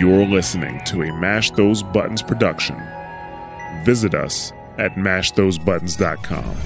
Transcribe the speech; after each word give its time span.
You're 0.00 0.24
listening 0.24 0.80
to 0.86 1.02
a 1.02 1.12
Mash 1.12 1.50
Those 1.50 1.82
Buttons 1.82 2.22
production. 2.22 2.74
Visit 3.84 4.14
us 4.14 4.50
at 4.78 4.94
mashthosebuttons.com. 4.94 6.56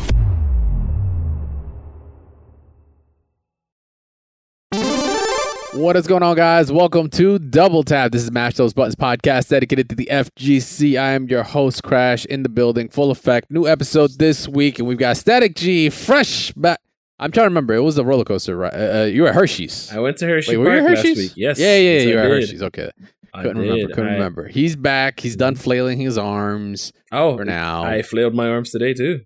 What 5.72 5.97
is 5.97 6.06
going 6.06 6.22
on, 6.22 6.37
guys? 6.37 6.71
Welcome 6.71 7.10
to 7.10 7.40
Double 7.40 7.83
Tap. 7.83 8.12
This 8.12 8.22
is 8.22 8.31
Mash 8.31 8.54
Those 8.54 8.72
Buttons 8.72 8.94
podcast 8.94 9.48
dedicated 9.48 9.88
to 9.88 9.96
the 9.96 10.06
FGC. 10.12 10.96
I 10.96 11.10
am 11.14 11.26
your 11.26 11.42
host, 11.42 11.82
Crash, 11.82 12.24
in 12.26 12.44
the 12.44 12.48
building, 12.48 12.88
full 12.88 13.10
effect. 13.10 13.51
New 13.51 13.66
episode 13.66 14.12
this 14.12 14.46
week, 14.46 14.78
and 14.78 14.87
we've 14.87 14.96
got 14.96 15.16
Static 15.16 15.56
G 15.56 15.90
fresh 15.90 16.52
back. 16.52 16.78
I'm 17.19 17.30
trying 17.30 17.45
to 17.45 17.48
remember. 17.48 17.74
It 17.74 17.80
was 17.80 17.96
a 17.96 18.05
roller 18.05 18.24
coaster, 18.24 18.56
right? 18.56 18.74
Uh, 18.74 19.01
uh, 19.01 19.05
you 19.05 19.23
were 19.23 19.28
at 19.28 19.34
Hershey's. 19.34 19.91
I 19.92 19.98
went 20.01 20.19
to 20.19 20.27
Hershey 20.27 20.56
Wait, 20.56 20.59
were 20.59 20.77
you 20.77 20.82
Park 20.82 20.91
at 20.92 20.96
Hershey's? 20.98 21.16
last 21.16 21.24
week. 21.24 21.32
Yes. 21.37 21.59
Yeah, 21.59 21.77
yeah, 21.77 21.91
yes, 21.91 22.06
you 22.06 22.14
were 22.14 22.20
at 22.20 22.28
did. 22.28 22.30
Hershey's. 22.41 22.62
Okay. 22.62 22.91
I 23.34 23.43
Couldn't 23.43 23.62
remember. 23.62 23.95
Couldn't 23.95 24.11
I- 24.11 24.15
remember. 24.15 24.48
He's 24.48 24.77
back. 24.77 25.20
He's 25.20 25.34
done 25.37 25.55
mm. 25.56 25.59
flailing 25.59 25.98
his 26.01 26.16
arms 26.16 26.93
Oh, 27.11 27.37
for 27.37 27.45
now. 27.45 27.83
I 27.84 28.02
flailed 28.02 28.34
my 28.34 28.48
arms 28.48 28.70
today 28.70 28.95
too. 28.95 29.23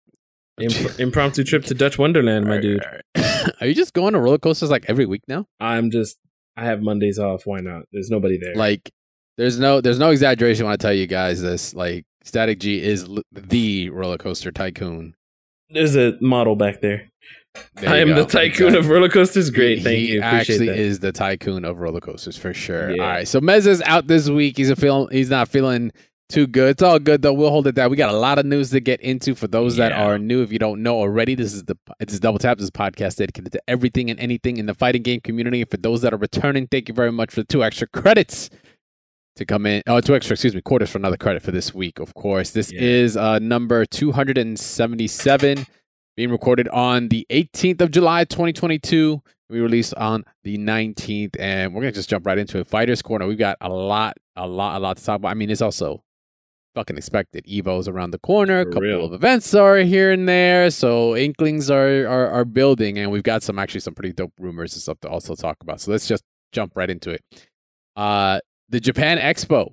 Imp- 0.60 1.00
impromptu 1.00 1.42
trip 1.42 1.64
to 1.64 1.74
Dutch 1.74 1.98
Wonderland, 1.98 2.46
my 2.46 2.58
dude. 2.58 2.84
Are 3.60 3.66
you 3.66 3.74
just 3.74 3.94
going 3.94 4.12
to 4.12 4.20
roller 4.20 4.38
coasters 4.38 4.70
like 4.70 4.84
every 4.88 5.06
week 5.06 5.22
now? 5.26 5.46
I'm 5.58 5.90
just. 5.90 6.18
I 6.56 6.64
have 6.64 6.82
Mondays 6.82 7.18
off. 7.18 7.42
Why 7.46 7.60
not? 7.60 7.84
There's 7.92 8.10
nobody 8.10 8.38
there. 8.38 8.54
Like, 8.54 8.90
there's 9.38 9.58
no 9.58 9.80
there's 9.80 9.98
no 9.98 10.10
exaggeration 10.10 10.66
when 10.66 10.72
I 10.72 10.76
tell 10.76 10.92
you 10.92 11.06
guys 11.06 11.40
this. 11.40 11.74
Like, 11.74 12.04
Static 12.24 12.58
G 12.60 12.82
is 12.82 13.04
l- 13.04 13.22
the 13.32 13.88
roller 13.90 14.18
coaster 14.18 14.50
tycoon. 14.52 15.14
there's 15.70 15.96
a 15.96 16.18
model 16.20 16.56
back 16.56 16.82
there. 16.82 17.08
I 17.86 17.96
am 17.98 18.08
go. 18.08 18.14
the 18.16 18.24
tycoon 18.24 18.68
Exactly. 18.68 18.78
of 18.78 18.88
roller 18.88 19.08
coasters. 19.08 19.50
Great, 19.50 19.82
thank 19.82 19.98
he 19.98 20.12
you. 20.12 20.18
Appreciate 20.20 20.40
actually 20.54 20.66
that. 20.68 20.78
is 20.78 21.00
the 21.00 21.12
tycoon 21.12 21.64
of 21.64 21.78
roller 21.78 22.00
coasters 22.00 22.36
for 22.36 22.54
sure. 22.54 22.94
Yeah. 22.94 23.02
All 23.02 23.08
right, 23.08 23.28
so 23.28 23.40
Mez 23.40 23.66
is 23.66 23.82
out 23.82 24.06
this 24.06 24.28
week. 24.28 24.56
He's 24.56 24.70
a 24.70 24.76
feel 24.76 25.06
he's 25.08 25.30
not 25.30 25.48
feeling 25.48 25.90
too 26.28 26.46
good. 26.46 26.70
It's 26.70 26.82
all 26.82 27.00
good 27.00 27.22
though. 27.22 27.32
We'll 27.32 27.50
hold 27.50 27.66
it 27.66 27.74
down. 27.74 27.90
We 27.90 27.96
got 27.96 28.14
a 28.14 28.16
lot 28.16 28.38
of 28.38 28.46
news 28.46 28.70
to 28.70 28.78
get 28.80 29.00
into 29.00 29.34
for 29.34 29.48
those 29.48 29.74
that 29.76 29.90
are 29.90 30.16
new. 30.16 30.42
If 30.42 30.52
you 30.52 30.60
don't 30.60 30.80
know 30.82 30.96
already, 30.96 31.34
this 31.34 31.52
is 31.52 31.64
the 31.64 31.76
it's 31.98 32.18
Double 32.20 32.38
Tap. 32.38 32.58
This 32.58 32.64
is 32.64 32.70
podcast 32.70 33.16
dedicated 33.16 33.50
to 33.52 33.60
everything 33.66 34.10
and 34.10 34.20
anything 34.20 34.56
in 34.58 34.66
the 34.66 34.74
fighting 34.74 35.02
game 35.02 35.20
community. 35.20 35.60
And 35.62 35.68
for 35.70 35.76
those 35.78 36.02
that 36.02 36.14
are 36.14 36.18
returning, 36.18 36.68
thank 36.68 36.88
you 36.88 36.94
very 36.94 37.10
much 37.10 37.30
for 37.30 37.40
the 37.40 37.46
two 37.46 37.64
extra 37.64 37.88
credits 37.88 38.48
to 39.36 39.44
come 39.44 39.66
in. 39.66 39.82
Oh, 39.88 40.00
two 40.00 40.14
extra, 40.14 40.34
excuse 40.34 40.54
me, 40.54 40.60
quarters 40.60 40.90
for 40.90 40.98
another 40.98 41.16
credit 41.16 41.42
for 41.42 41.50
this 41.50 41.74
week. 41.74 41.98
Of 41.98 42.14
course, 42.14 42.50
this 42.50 42.70
Yeah. 42.70 42.80
is 42.80 43.16
uh 43.16 43.40
number 43.40 43.84
two 43.84 44.12
hundred 44.12 44.38
and 44.38 44.56
seventy 44.56 45.08
seven 45.08 45.66
being 46.16 46.30
recorded 46.30 46.68
on 46.68 47.08
the 47.08 47.26
18th 47.30 47.80
of 47.80 47.90
July, 47.90 48.24
2022. 48.24 49.22
We 49.48 49.60
released 49.60 49.94
on 49.94 50.24
the 50.44 50.58
19th, 50.58 51.36
and 51.38 51.74
we're 51.74 51.82
gonna 51.82 51.92
just 51.92 52.08
jump 52.08 52.26
right 52.26 52.38
into 52.38 52.58
it. 52.58 52.68
Fighters 52.68 53.02
Corner. 53.02 53.26
We've 53.26 53.38
got 53.38 53.56
a 53.60 53.68
lot, 53.68 54.16
a 54.36 54.46
lot, 54.46 54.76
a 54.76 54.78
lot 54.78 54.96
to 54.96 55.04
talk 55.04 55.16
about. 55.16 55.30
I 55.30 55.34
mean, 55.34 55.50
it's 55.50 55.62
also 55.62 56.04
fucking 56.74 56.96
expected. 56.96 57.44
Evo's 57.46 57.88
around 57.88 58.12
the 58.12 58.18
corner. 58.18 58.60
A 58.60 58.64
couple 58.64 58.82
real. 58.82 59.04
of 59.04 59.12
events 59.12 59.54
are 59.54 59.78
here 59.78 60.12
and 60.12 60.28
there, 60.28 60.70
so 60.70 61.16
inklings 61.16 61.70
are, 61.70 62.06
are 62.06 62.30
are 62.30 62.44
building, 62.44 62.98
and 62.98 63.10
we've 63.10 63.22
got 63.22 63.42
some 63.42 63.58
actually 63.58 63.80
some 63.80 63.94
pretty 63.94 64.12
dope 64.12 64.32
rumors 64.38 64.74
and 64.74 64.82
stuff 64.82 65.00
to 65.00 65.08
also 65.08 65.34
talk 65.34 65.56
about. 65.62 65.80
So 65.80 65.90
let's 65.90 66.06
just 66.06 66.22
jump 66.52 66.72
right 66.76 66.90
into 66.90 67.10
it. 67.10 67.22
Uh, 67.96 68.40
the 68.68 68.80
Japan 68.80 69.18
Expo 69.18 69.72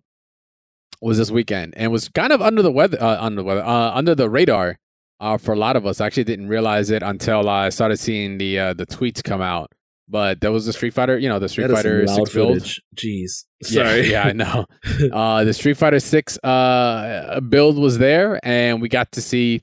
was 1.02 1.20
this 1.20 1.30
weekend 1.30 1.76
and 1.78 1.92
was 1.92 2.10
kind 2.10 2.34
of 2.34 2.42
under 2.42 2.62
the 2.62 2.72
weather, 2.72 2.98
uh, 3.00 3.24
under 3.24 3.42
the 3.42 3.44
weather, 3.44 3.64
uh, 3.64 3.92
under 3.94 4.16
the 4.16 4.30
radar 4.30 4.80
uh, 5.20 5.38
for 5.38 5.54
a 5.54 5.58
lot 5.58 5.76
of 5.76 5.86
us. 5.86 6.02
I 6.02 6.06
actually 6.06 6.26
didn't 6.26 6.48
realize 6.48 6.90
it 6.90 7.04
until 7.04 7.50
I 7.50 7.70
started 7.70 7.98
seeing 7.98 8.38
the 8.38 8.60
uh, 8.60 8.74
the 8.74 8.86
tweets 8.86 9.24
come 9.24 9.42
out. 9.42 9.72
But 10.10 10.40
there 10.40 10.54
was 10.54 10.66
the 10.66 10.72
Street 10.72 10.94
Fighter, 10.94 11.18
you 11.18 11.28
know, 11.28 11.38
the 11.38 11.50
Street 11.50 11.68
That 11.68 11.76
Fighter 11.76 12.08
Six 12.08 12.34
build. 12.34 12.60
footage. 12.60 12.82
Jeez. 12.96 13.44
Sorry. 13.64 14.10
yeah, 14.10 14.24
I 14.24 14.32
know. 14.32 14.66
uh, 15.12 15.44
the 15.44 15.54
Street 15.54 15.76
Fighter 15.76 16.00
Six 16.00 16.38
uh, 16.44 17.42
build 17.42 17.78
was 17.78 17.98
there, 17.98 18.40
and 18.44 18.82
we 18.82 18.88
got 18.88 19.12
to 19.14 19.22
see 19.22 19.62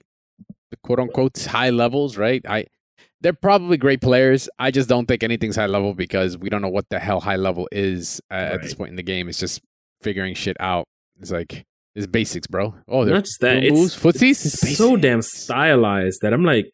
the 0.70 0.76
quote 0.82 1.00
unquote 1.00 1.42
high 1.44 1.70
levels. 1.70 2.18
Right? 2.18 2.44
I 2.46 2.66
they're 3.22 3.32
probably 3.32 3.78
great 3.78 4.02
players. 4.02 4.50
I 4.58 4.70
just 4.70 4.86
don't 4.86 5.06
think 5.06 5.22
anything's 5.22 5.56
high 5.56 5.64
level 5.66 5.94
because 5.94 6.36
we 6.36 6.50
don't 6.50 6.60
know 6.60 6.68
what 6.68 6.90
the 6.90 6.98
hell 6.98 7.20
high 7.20 7.36
level 7.36 7.66
is 7.72 8.20
uh, 8.30 8.34
at 8.34 8.60
this 8.60 8.74
point 8.74 8.90
in 8.90 8.96
the 8.96 9.02
game. 9.02 9.30
It's 9.30 9.40
just 9.40 9.62
figuring 10.02 10.34
shit 10.34 10.58
out. 10.60 10.84
It's 11.20 11.30
like 11.30 11.64
it's 11.94 12.06
basics, 12.06 12.46
bro. 12.46 12.74
Oh, 12.88 13.04
they're 13.04 13.14
Not 13.14 13.24
just 13.24 13.40
that. 13.40 13.62
little 13.62 13.84
It's, 13.84 14.04
moves, 14.04 14.18
footsies. 14.20 14.44
it's 14.46 14.76
so 14.76 14.96
damn 14.96 15.22
stylized 15.22 16.20
that 16.22 16.32
I'm 16.32 16.44
like, 16.44 16.66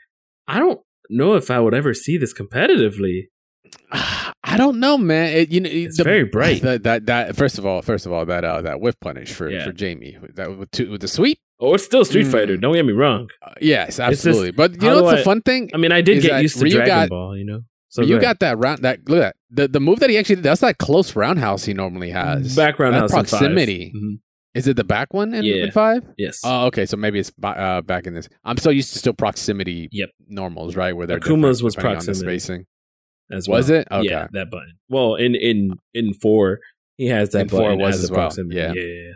I 0.48 0.58
don't 0.58 0.80
know 1.08 1.34
if 1.34 1.50
I 1.50 1.60
would 1.60 1.74
ever 1.74 1.92
see 1.94 2.16
this 2.18 2.32
competitively. 2.34 3.24
I 3.92 4.56
don't 4.56 4.80
know, 4.80 4.98
man. 4.98 5.32
It, 5.36 5.50
you 5.50 5.60
know, 5.60 5.70
It's 5.70 6.00
very 6.00 6.24
bright. 6.24 6.62
That, 6.62 6.82
that 6.84 7.06
that 7.06 7.36
first 7.36 7.58
of 7.58 7.66
all, 7.66 7.82
first 7.82 8.06
of 8.06 8.12
all, 8.12 8.24
that 8.26 8.44
uh, 8.44 8.62
that 8.62 8.80
whiff 8.80 8.98
punish 9.00 9.32
for 9.32 9.48
Yeah. 9.50 9.64
for 9.64 9.72
Jamie 9.72 10.18
that 10.34 10.56
with, 10.58 10.70
two, 10.72 10.90
with 10.90 11.00
the 11.02 11.08
sweep. 11.08 11.38
Oh, 11.60 11.74
it's 11.74 11.84
still 11.84 12.04
Street 12.06 12.26
Mm. 12.26 12.32
Fighter. 12.32 12.56
Don't 12.56 12.74
get 12.74 12.86
me 12.86 12.92
wrong. 12.94 13.28
Uh, 13.46 13.52
yes, 13.60 13.98
just- 13.98 14.00
absolutely. 14.00 14.50
but 14.52 14.72
you 14.82 14.88
know 14.88 15.02
what's 15.02 15.14
I- 15.14 15.18
the 15.18 15.24
fun 15.24 15.42
thing? 15.42 15.70
I 15.74 15.76
mean, 15.76 15.92
I 15.92 16.00
did 16.00 16.22
get 16.22 16.40
used 16.42 16.56
to 16.58 16.64
Ryu 16.64 16.72
Dragon 16.76 16.86
got- 16.88 17.08
Ball, 17.10 17.36
you 17.36 17.44
know. 17.44 17.60
So 17.90 18.02
you 18.02 18.18
got 18.20 18.38
that 18.40 18.56
round 18.58 18.82
that 18.82 19.00
look 19.08 19.18
at 19.18 19.34
that. 19.34 19.36
the 19.50 19.68
the 19.68 19.80
move 19.80 19.98
that 20.00 20.10
he 20.10 20.16
actually 20.16 20.36
did. 20.36 20.44
That's 20.44 20.60
that 20.62 20.78
close 20.78 21.14
roundhouse 21.16 21.64
he 21.64 21.74
normally 21.74 22.10
has. 22.10 22.54
background 22.56 22.94
That 22.94 23.00
house 23.00 23.10
in 23.12 23.16
five. 23.16 23.28
proximity. 23.28 23.92
Mhm. 23.94 24.20
Is 24.54 24.66
it 24.66 24.76
the 24.76 24.84
back 24.84 25.14
one 25.14 25.32
in, 25.32 25.44
Yeah. 25.44 25.64
in 25.64 25.70
five? 25.70 26.02
Yes. 26.18 26.40
Oh, 26.44 26.66
okay. 26.66 26.84
So 26.86 26.96
maybe 26.96 27.18
it's 27.20 27.30
uh, 27.42 27.82
back 27.82 28.06
in 28.06 28.14
this. 28.14 28.28
I'm 28.44 28.56
so 28.56 28.70
used 28.70 28.92
to 28.94 28.98
still 28.98 29.12
proximity. 29.12 29.88
Yep. 29.92 30.08
Normals, 30.28 30.74
right? 30.76 30.92
Where 30.96 31.06
they're 31.06 31.20
Akuma's 31.20 31.62
was 31.62 31.74
depending 31.76 31.98
on 31.98 32.00
the 32.00 32.06
proximity. 32.06 32.38
spacing. 32.40 32.66
as 33.30 33.48
well. 33.48 33.58
Was 33.58 33.70
it? 33.70 33.86
Okay. 33.92 34.08
Yeah, 34.10 34.26
that 34.32 34.50
button. 34.50 34.72
Well, 34.88 35.14
in 35.14 35.36
in 35.36 35.74
in 35.94 36.14
four, 36.14 36.58
he 36.96 37.06
has 37.06 37.30
that 37.30 37.42
In 37.42 37.48
four 37.48 37.60
button 37.60 37.78
was 37.78 37.96
as, 37.98 38.04
as 38.04 38.10
well. 38.10 38.20
proximity. 38.22 38.56
Yeah. 38.56 38.72
yeah, 38.74 39.12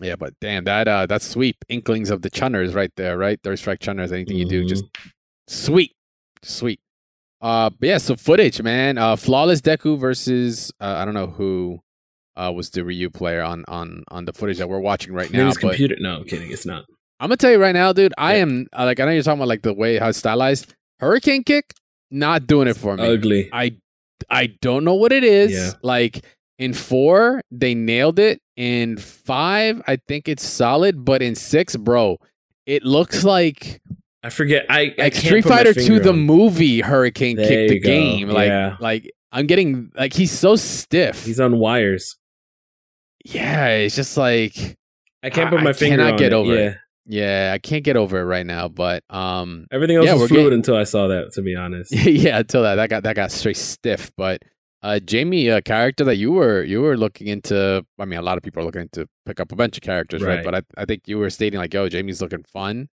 yeah. 0.00 0.16
But 0.16 0.34
damn 0.40 0.62
that 0.64 0.86
uh 0.86 1.06
that 1.06 1.22
sweep 1.22 1.56
inklings 1.68 2.10
of 2.10 2.22
the 2.22 2.30
chunners 2.30 2.72
right 2.74 2.92
there, 2.96 3.18
right? 3.18 3.40
Third 3.42 3.58
strike 3.58 3.80
chunners. 3.80 4.12
Anything 4.12 4.36
you 4.36 4.48
do, 4.48 4.64
just 4.64 4.84
sweet, 5.48 5.92
sweet. 6.42 6.78
Uh, 7.40 7.70
but 7.70 7.88
yeah. 7.88 7.98
So 7.98 8.14
footage, 8.14 8.62
man. 8.62 8.96
Uh, 8.96 9.16
flawless 9.16 9.60
Deku 9.60 9.98
versus 9.98 10.72
uh, 10.80 10.94
I 10.98 11.04
don't 11.04 11.14
know 11.14 11.26
who 11.26 11.80
uh 12.38 12.52
was 12.52 12.70
the 12.70 12.84
Ryu 12.84 13.10
player 13.10 13.42
on 13.42 13.64
on 13.68 14.04
on 14.08 14.24
the 14.24 14.32
footage 14.32 14.58
that 14.58 14.68
we're 14.68 14.80
watching 14.80 15.12
right 15.12 15.30
now. 15.32 15.48
it's 15.48 15.58
computer. 15.58 15.96
No, 15.98 16.16
I'm 16.18 16.24
kidding. 16.24 16.50
It's 16.50 16.64
not. 16.66 16.84
I'm 17.20 17.28
gonna 17.28 17.36
tell 17.36 17.50
you 17.50 17.58
right 17.60 17.72
now, 17.72 17.92
dude. 17.92 18.14
I 18.16 18.36
Yeah. 18.36 18.42
am 18.42 18.66
uh, 18.78 18.84
like 18.84 19.00
I 19.00 19.04
know 19.04 19.10
you're 19.10 19.22
talking 19.22 19.40
about 19.40 19.48
like 19.48 19.62
the 19.62 19.74
way 19.74 19.98
how 19.98 20.08
it's 20.08 20.18
stylized. 20.18 20.72
Hurricane 21.00 21.42
kick, 21.44 21.72
not 22.10 22.46
doing 22.46 22.68
it 22.68 22.76
for 22.76 22.96
me. 22.96 23.04
Ugly. 23.06 23.50
I 23.52 23.76
I 24.30 24.46
don't 24.60 24.84
know 24.84 24.94
what 24.94 25.12
it 25.12 25.24
is. 25.24 25.52
Yeah. 25.52 25.72
Like 25.82 26.24
in 26.58 26.74
four, 26.74 27.40
they 27.50 27.74
nailed 27.74 28.18
it. 28.18 28.40
In 28.56 28.96
five, 28.98 29.80
I 29.86 29.96
think 30.08 30.28
it's 30.28 30.44
solid, 30.44 31.04
but 31.04 31.22
in 31.22 31.34
six, 31.36 31.76
bro, 31.76 32.18
it 32.66 32.82
looks 32.84 33.22
like 33.24 33.80
I 34.22 34.30
forget. 34.30 34.66
I, 34.68 34.94
I 34.98 35.02
like 35.04 35.14
Street 35.14 35.44
Fighter 35.44 35.72
Two, 35.72 36.00
the 36.00 36.12
movie 36.12 36.80
Hurricane 36.80 37.36
There 37.36 37.46
Kick 37.46 37.68
the 37.70 37.78
go. 37.80 37.86
game. 37.88 38.28
Like 38.28 38.48
Yeah. 38.48 38.76
like 38.80 39.10
I'm 39.32 39.46
getting 39.46 39.90
like 39.96 40.12
he's 40.12 40.32
so 40.32 40.56
stiff. 40.56 41.24
He's 41.24 41.38
on 41.40 41.58
wires. 41.58 42.16
Yeah, 43.34 43.68
it's 43.68 43.96
just 43.96 44.16
like 44.16 44.76
I 45.22 45.30
can't 45.30 45.50
put 45.50 45.62
my 45.62 45.70
I 45.70 45.72
finger 45.72 45.96
cannot 45.96 46.12
on 46.12 46.18
get 46.18 46.26
it. 46.28 46.32
over 46.32 46.54
it. 46.56 46.76
yeah. 47.06 47.48
yeah, 47.48 47.52
I 47.54 47.58
can't 47.58 47.84
get 47.84 47.96
over 47.96 48.20
it 48.20 48.24
right 48.24 48.46
now. 48.46 48.68
But 48.68 49.02
um 49.10 49.66
Everything 49.72 49.96
else 49.96 50.06
Yeah, 50.06 50.14
was 50.14 50.28
fluid 50.28 50.44
getting- 50.44 50.58
until 50.58 50.76
I 50.76 50.84
saw 50.84 51.08
that. 51.08 51.32
To 51.34 51.42
be 51.42 51.54
honest. 51.56 51.92
yeah, 52.06 52.38
until 52.38 52.62
that 52.62 52.76
that 52.76 52.88
got 52.90 53.02
that 53.04 53.16
got 53.16 53.30
straight 53.32 53.56
stiff. 53.56 54.10
But 54.16 54.42
uh, 54.80 55.00
Jamie, 55.00 55.48
a 55.48 55.60
character 55.60 56.04
that 56.04 56.16
you 56.16 56.30
were 56.32 56.62
you 56.62 56.80
were 56.80 56.96
looking 56.96 57.26
into. 57.26 57.84
I 57.98 58.04
mean, 58.04 58.18
a 58.18 58.22
lot 58.22 58.36
of 58.38 58.44
people 58.44 58.62
are 58.62 58.64
looking 58.66 58.88
to 58.92 59.06
pick 59.26 59.40
up 59.40 59.50
a 59.50 59.56
bunch 59.56 59.76
of 59.76 59.82
characters, 59.82 60.22
right? 60.22 60.36
Right. 60.36 60.44
But 60.44 60.54
I, 60.54 60.62
I 60.82 60.84
think 60.84 61.02
you 61.08 61.18
were 61.18 61.30
stating 61.30 61.58
like, 61.58 61.74
"Yo, 61.74 61.88
Jamie's 61.88 62.22
looking 62.22 62.44
fun." 62.44 62.88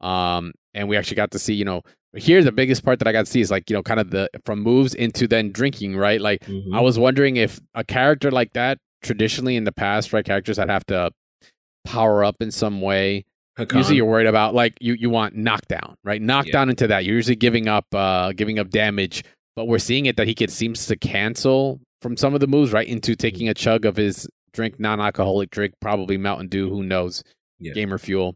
Um, 0.00 0.52
and 0.74 0.88
we 0.88 0.96
actually 0.96 1.16
got 1.16 1.30
to 1.32 1.38
see, 1.38 1.54
you 1.54 1.64
know, 1.64 1.82
here 2.14 2.42
the 2.42 2.52
biggest 2.52 2.84
part 2.84 2.98
that 3.00 3.08
I 3.08 3.12
got 3.12 3.26
to 3.26 3.30
see 3.30 3.40
is 3.42 3.50
like, 3.50 3.68
you 3.70 3.74
know, 3.76 3.82
kind 3.82 4.00
of 4.00 4.10
the 4.10 4.30
from 4.46 4.60
moves 4.62 4.94
into 4.94 5.26
then 5.28 5.52
drinking, 5.52 5.96
right? 5.96 6.20
Like, 6.20 6.40
Mhm. 6.44 6.74
I 6.74 6.80
was 6.80 6.98
wondering 6.98 7.36
if 7.36 7.60
a 7.74 7.82
character 7.84 8.30
like 8.30 8.52
that, 8.54 8.78
traditionally 9.02 9.56
in 9.56 9.64
the 9.64 9.72
past, 9.72 10.12
right, 10.12 10.24
characters 10.24 10.56
that 10.56 10.68
have 10.68 10.84
to 10.86 11.10
power 11.84 12.24
up 12.24 12.36
in 12.40 12.50
some 12.50 12.80
way 12.80 13.24
Hakan. 13.58 13.76
usually 13.76 13.96
you're 13.96 14.04
worried 14.06 14.26
about 14.26 14.54
like 14.54 14.74
you 14.80 14.94
you 14.94 15.08
want 15.08 15.34
knockdown 15.36 15.94
right 16.02 16.20
knockdown 16.20 16.68
into 16.68 16.88
that 16.88 17.04
you're 17.04 17.14
usually 17.14 17.36
giving 17.36 17.68
up 17.68 17.86
uh 17.94 18.32
giving 18.32 18.58
up 18.58 18.68
damage 18.70 19.22
but 19.54 19.66
we're 19.66 19.78
seeing 19.78 20.06
it 20.06 20.16
that 20.16 20.26
he 20.26 20.34
could 20.34 20.50
seems 20.50 20.86
to 20.86 20.96
cancel 20.96 21.80
from 22.02 22.16
some 22.16 22.34
of 22.34 22.40
the 22.40 22.46
moves 22.48 22.72
right 22.72 22.88
into 22.88 23.14
taking 23.14 23.48
a 23.48 23.54
chug 23.54 23.84
of 23.86 23.94
his 23.96 24.28
drink 24.52 24.80
non-alcoholic 24.80 25.48
drink 25.50 25.74
probably 25.80 26.16
mountain 26.18 26.48
dew 26.48 26.68
who 26.68 26.82
knows 26.82 27.22
Yeah. 27.60 27.72
gamer 27.72 27.98
fuel 27.98 28.34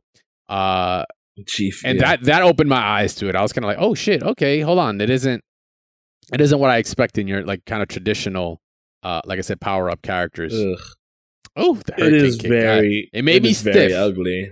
uh 0.49 1.05
Chief. 1.47 1.83
and 1.85 1.99
yeah. 1.99 2.17
that 2.17 2.23
that 2.27 2.43
opened 2.43 2.71
my 2.71 2.81
eyes 2.81 3.17
to 3.17 3.29
it 3.29 3.35
i 3.35 3.43
was 3.43 3.53
kind 3.53 3.65
of 3.65 3.69
like 3.69 3.79
oh 3.81 3.95
shit 3.95 4.23
okay 4.23 4.61
hold 4.61 4.79
on 4.79 5.01
it 5.01 5.11
isn't 5.11 5.43
it 6.33 6.41
isn't 6.41 6.61
what 6.61 6.71
i 6.71 6.77
expect 6.77 7.19
in 7.19 7.27
your 7.27 7.45
like 7.45 7.65
kind 7.67 7.83
of 7.83 7.89
traditional 7.89 8.61
uh 9.03 9.21
like 9.25 9.39
i 9.39 9.43
said 9.43 9.61
power 9.61 9.91
up 9.91 10.03
characters 10.03 10.55
Ugh. 10.55 10.79
oh 11.57 11.75
the 11.87 11.95
It 12.07 12.13
is 12.13 12.37
kick, 12.37 12.51
God. 12.51 12.51
very. 12.51 13.11
It 13.13 13.25
may 13.25 13.39
be 13.39 13.51
is 13.51 13.63
very 13.63 13.91
stiff. 13.91 13.99
ugly. 13.99 14.51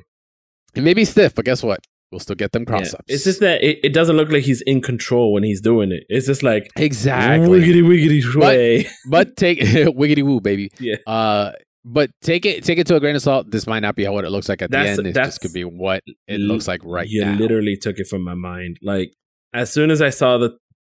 it 0.74 0.82
may 0.82 0.94
be 0.94 1.04
stiff 1.04 1.34
but 1.34 1.44
guess 1.44 1.62
what 1.62 1.80
We'll 2.10 2.20
still 2.20 2.36
get 2.36 2.52
them 2.52 2.62
Yeah. 2.62 2.70
cross 2.70 2.94
ups. 2.94 3.04
It's 3.08 3.24
just 3.24 3.40
that 3.40 3.62
it, 3.62 3.80
it 3.84 3.92
doesn't 3.92 4.16
look 4.16 4.30
like 4.32 4.42
he's 4.44 4.62
in 4.62 4.80
control 4.80 5.34
when 5.34 5.42
he's 5.42 5.60
doing 5.60 5.92
it. 5.92 6.04
It's 6.08 6.26
just 6.26 6.42
like 6.42 6.70
exactly. 6.74 7.60
wiggity 7.60 7.82
wiggity 7.82 8.34
way. 8.34 8.86
but 9.10 9.36
take 9.36 9.58
wiggity 9.60 10.22
woo, 10.22 10.40
baby. 10.40 10.70
Yeah. 10.80 10.96
Uh, 11.06 11.52
but 11.84 12.08
take 12.22 12.46
it 12.46 12.64
take 12.64 12.78
it 12.78 12.86
to 12.86 12.96
a 12.96 13.00
grain 13.00 13.14
of 13.14 13.20
salt. 13.20 13.50
This 13.50 13.66
might 13.66 13.80
not 13.80 13.94
be 13.94 14.08
what 14.08 14.24
it 14.24 14.30
looks 14.30 14.48
like 14.48 14.62
at 14.62 14.70
That's- 14.70 14.96
the 14.96 15.02
end. 15.02 15.08
It 15.08 15.14
just 15.22 15.42
could 15.42 15.52
be 15.52 15.64
what 15.66 16.02
it 16.26 16.40
looks 16.40 16.66
like 16.66 16.80
right 16.82 17.06
you 17.06 17.26
now. 17.26 17.34
literally 17.36 17.76
took 17.76 17.98
it 17.98 18.06
from 18.06 18.24
my 18.24 18.32
mind. 18.34 18.78
Like 18.80 19.12
as 19.52 19.70
soon 19.70 19.90
as 19.90 20.00
I 20.00 20.08
saw 20.08 20.38
the 20.38 20.56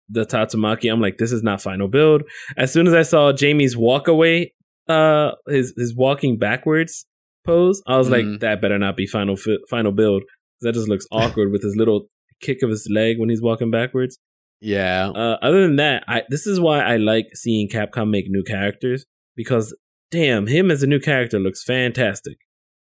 the 0.10 0.26
Tatsumaki, 0.26 0.92
I'm 0.92 1.00
like, 1.02 1.18
this 1.18 1.32
is 1.32 1.44
not 1.44 1.62
final 1.62 1.88
build. 1.88 2.24
As 2.58 2.72
soon 2.74 2.88
as 2.88 2.94
I 2.94 3.04
saw 3.04 3.32
Jamie's 3.32 3.78
walk 3.78 4.08
away, 4.08 4.54
uh, 4.88 5.32
his 5.48 5.74
his 5.78 5.96
walking 5.96 6.38
backwards 6.38 7.06
pose, 7.46 7.82
I 7.88 7.98
was 7.98 8.10
Mhm. 8.10 8.12
like, 8.32 8.40
that 8.42 8.62
better 8.62 8.78
not 8.80 8.98
be 8.98 9.06
final 9.08 9.36
fi- 9.36 9.60
final 9.70 9.92
build. 9.92 10.24
That 10.62 10.74
just 10.74 10.90
looks 10.90 11.06
awkward 11.12 11.52
with 11.52 11.62
his 11.64 11.76
little 11.76 12.08
kick 12.42 12.62
of 12.64 12.70
his 12.70 12.88
leg 12.90 13.20
when 13.20 13.30
he's 13.30 13.42
walking 13.42 13.70
backwards. 13.72 14.18
yeah. 14.62 15.10
Uh, 15.10 15.38
other 15.42 15.62
than 15.62 15.76
that, 15.78 16.04
I 16.08 16.24
this 16.30 16.46
is 16.48 16.60
why 16.60 16.80
I 16.82 16.98
like 16.98 17.28
seeing 17.34 17.70
Capcom 17.70 18.10
make 18.10 18.26
new 18.30 18.44
characters 18.44 19.06
because 19.36 19.76
damn, 20.12 20.48
him 20.48 20.72
as 20.72 20.82
a 20.84 20.88
new 20.88 21.00
character 21.00 21.40
looks 21.40 21.64
fantastic. 21.64 22.38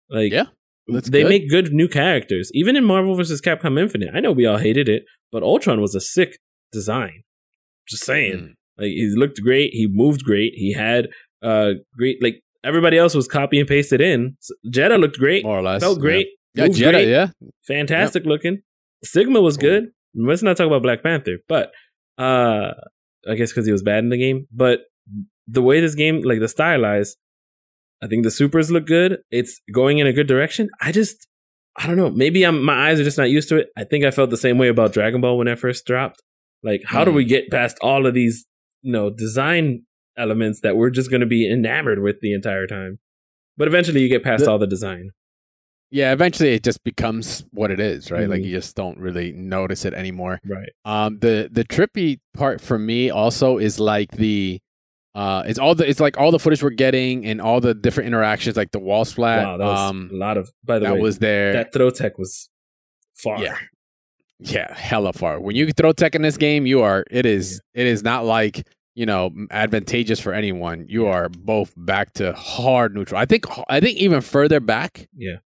Like 0.10 0.32
Yeah, 0.32 0.46
they 0.88 1.22
good. 1.24 1.30
make 1.30 1.50
good 1.50 1.72
new 1.74 1.88
characters. 1.88 2.52
Even 2.54 2.76
in 2.76 2.84
Marvel 2.84 3.16
vs. 3.16 3.42
Capcom 3.42 3.80
Infinite, 3.80 4.10
I 4.14 4.20
know 4.20 4.32
we 4.32 4.46
all 4.46 4.58
hated 4.58 4.88
it, 4.90 5.04
but 5.32 5.42
Ultron 5.44 5.80
was 5.82 5.96
a 5.96 6.02
sick 6.02 6.38
design. 6.82 7.18
Just 7.92 8.06
saying, 8.12 8.38
Mm. 8.40 8.54
like 8.82 8.92
he 9.00 9.06
looked 9.16 9.40
great, 9.42 9.70
he 9.80 9.88
moved 10.04 10.22
great, 10.30 10.54
he 10.64 10.70
had 10.74 11.08
uh 11.42 11.72
great 11.98 12.18
like 12.26 12.38
everybody 12.64 12.98
else 13.04 13.14
was 13.20 13.28
copy 13.28 13.58
and 13.60 13.68
pasted 13.68 14.02
in. 14.02 14.36
So 14.46 14.54
Jedah 14.76 14.98
looked 15.04 15.18
great, 15.26 15.44
more 15.46 15.60
or 15.60 15.66
less. 15.70 15.82
felt 15.82 16.00
great, 16.08 16.28
Yeah, 16.56 16.66
yeah 16.66 16.72
Jedah, 16.80 16.92
great, 17.00 17.08
yeah. 17.18 17.28
fantastic 17.68 18.24
looking. 18.26 18.56
Sigma 19.04 19.40
was 19.42 19.58
good. 19.58 19.84
Let's 20.16 20.44
not 20.48 20.56
talk 20.58 20.68
about 20.68 20.82
Black 20.88 21.02
Panther, 21.04 21.38
but 21.48 21.66
uh 22.18 22.72
I 23.32 23.34
guess 23.38 23.52
because 23.52 23.66
he 23.66 23.72
was 23.78 23.84
bad 23.92 24.04
in 24.04 24.10
the 24.10 24.18
game. 24.26 24.40
But 24.52 24.80
the 25.48 25.62
way 25.68 25.78
this 25.82 25.96
game, 25.96 26.22
like 26.24 26.40
the 26.40 26.48
stylized, 26.48 27.18
I 28.04 28.08
think 28.08 28.24
the 28.24 28.32
supers 28.40 28.72
look 28.72 28.86
good. 28.88 29.12
It's 29.32 29.54
going 29.80 29.98
in 30.00 30.08
a 30.08 30.14
good 30.14 30.28
direction. 30.28 30.70
I 30.82 30.92
just, 30.92 31.18
I 31.78 31.88
don't 31.88 31.98
know. 31.98 32.10
Maybe 32.10 32.44
I'm 32.44 32.64
my 32.64 32.78
eyes 32.90 33.00
are 33.00 33.04
just 33.04 33.18
not 33.18 33.30
used 33.38 33.50
to 33.50 33.58
it. 33.58 33.68
I 33.78 33.84
think 33.84 34.06
I 34.06 34.12
felt 34.12 34.30
the 34.32 34.38
same 34.48 34.58
way 34.58 34.70
about 34.70 34.94
Dragon 34.94 35.22
Ball 35.22 35.38
when 35.38 35.48
it 35.48 35.60
first 35.60 35.86
dropped. 35.86 36.20
Like, 36.66 36.82
how 36.86 37.06
do 37.06 37.12
Mm. 37.12 37.16
we 37.16 37.26
get 37.26 37.50
past 37.52 37.78
all 37.82 38.06
of 38.06 38.14
these, 38.14 38.46
you 38.82 38.92
know, 38.92 39.10
design 39.10 39.84
elements 40.18 40.60
that 40.62 40.76
we're 40.76 40.90
just 40.90 41.10
going 41.10 41.22
to 41.22 41.26
be 41.28 41.50
enamored 41.50 42.00
with 42.02 42.20
the 42.22 42.34
entire 42.34 42.68
time? 42.68 43.00
But 43.56 43.68
eventually, 43.70 44.02
you 44.02 44.10
get 44.10 44.24
past 44.24 44.44
The- 44.46 44.52
all 44.52 44.58
the 44.60 44.68
design. 44.68 45.12
Yeah, 45.92 46.12
eventually 46.12 46.54
it 46.56 46.64
just 46.64 46.84
becomes 46.84 47.46
what 47.52 47.70
it 47.72 47.80
is, 47.80 48.12
right? 48.12 48.28
Like 48.28 48.42
Mhm. 48.42 48.46
you 48.46 48.52
just 48.56 48.76
don't 48.76 48.98
really 48.98 49.32
notice 49.32 49.86
it 49.86 49.94
anymore. 49.94 50.40
Right. 50.44 50.70
Um, 50.84 51.20
the 51.20 51.48
the 51.50 51.64
trippy 51.64 52.20
part 52.34 52.60
for 52.60 52.78
me 52.80 53.12
also 53.12 53.60
is 53.60 53.80
like 53.80 54.12
the, 54.12 54.60
uh, 55.14 55.44
it's 55.46 55.60
all 55.60 55.76
the 55.76 55.88
it's 55.88 56.00
like 56.02 56.18
all 56.18 56.32
the 56.32 56.40
footage 56.40 56.64
we're 56.64 56.72
getting 56.72 57.26
and 57.26 57.40
all 57.40 57.62
the 57.62 57.74
different 57.76 58.08
interactions, 58.08 58.58
like 58.58 58.72
the 58.72 58.80
wall 58.80 59.06
splat. 59.06 59.46
wow, 59.46 59.58
that 59.58 59.64
was 59.66 59.80
um, 59.92 60.10
a 60.12 60.16
lot 60.18 60.38
of. 60.38 60.50
By 60.66 60.80
the 60.80 60.86
that 60.88 60.96
way, 60.96 61.02
was 61.02 61.20
there. 61.20 61.54
that 61.54 61.72
throw 61.72 61.92
tech 61.92 62.18
was 62.18 62.50
far. 63.14 63.42
Yeah. 63.42 63.56
Yeah, 64.40 64.74
hella 64.74 65.14
far. 65.14 65.40
When 65.40 65.56
you 65.56 65.72
throw 65.72 65.92
tech 65.94 66.16
in 66.16 66.22
this 66.22 66.38
game, 66.38 66.66
you 66.66 66.82
are 66.82 67.04
it 67.12 67.26
is 67.26 67.62
it 67.74 67.88
is 67.88 68.04
not 68.04 68.26
like 68.26 68.68
you 68.96 69.06
know 69.06 69.32
advantageous 69.52 70.20
for 70.20 70.34
anyone. 70.34 70.86
You 70.88 71.08
are 71.08 71.30
both 71.30 71.74
back 71.78 72.14
to 72.14 72.34
hard 72.34 72.94
neutral. 72.96 73.20
I 73.20 73.26
think 73.26 73.46
I 73.70 73.80
think 73.80 73.98
even 73.98 74.22
further 74.22 74.60
back. 74.60 75.08
Yeah. 75.14 75.38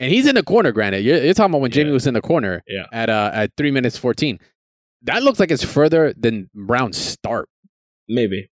And 0.00 0.10
he's 0.12 0.26
in 0.26 0.34
the 0.34 0.42
corner. 0.42 0.72
Granted, 0.72 1.04
you're, 1.04 1.22
you're 1.22 1.34
talking 1.34 1.52
about 1.52 1.60
when 1.60 1.70
Jamie 1.70 1.88
Yeah. 1.90 1.94
was 1.94 2.06
in 2.06 2.14
the 2.14 2.20
corner. 2.20 2.62
Yeah. 2.66 2.86
At 2.92 3.08
uh 3.10 3.30
at 3.32 3.52
three 3.56 3.70
minutes 3.70 3.96
fourteen. 3.96 4.38
That 5.02 5.22
looks 5.22 5.38
like 5.38 5.50
it's 5.50 5.64
further 5.64 6.14
than 6.16 6.48
Brown's 6.54 6.96
start. 6.98 7.48
Maybe. 8.08 8.48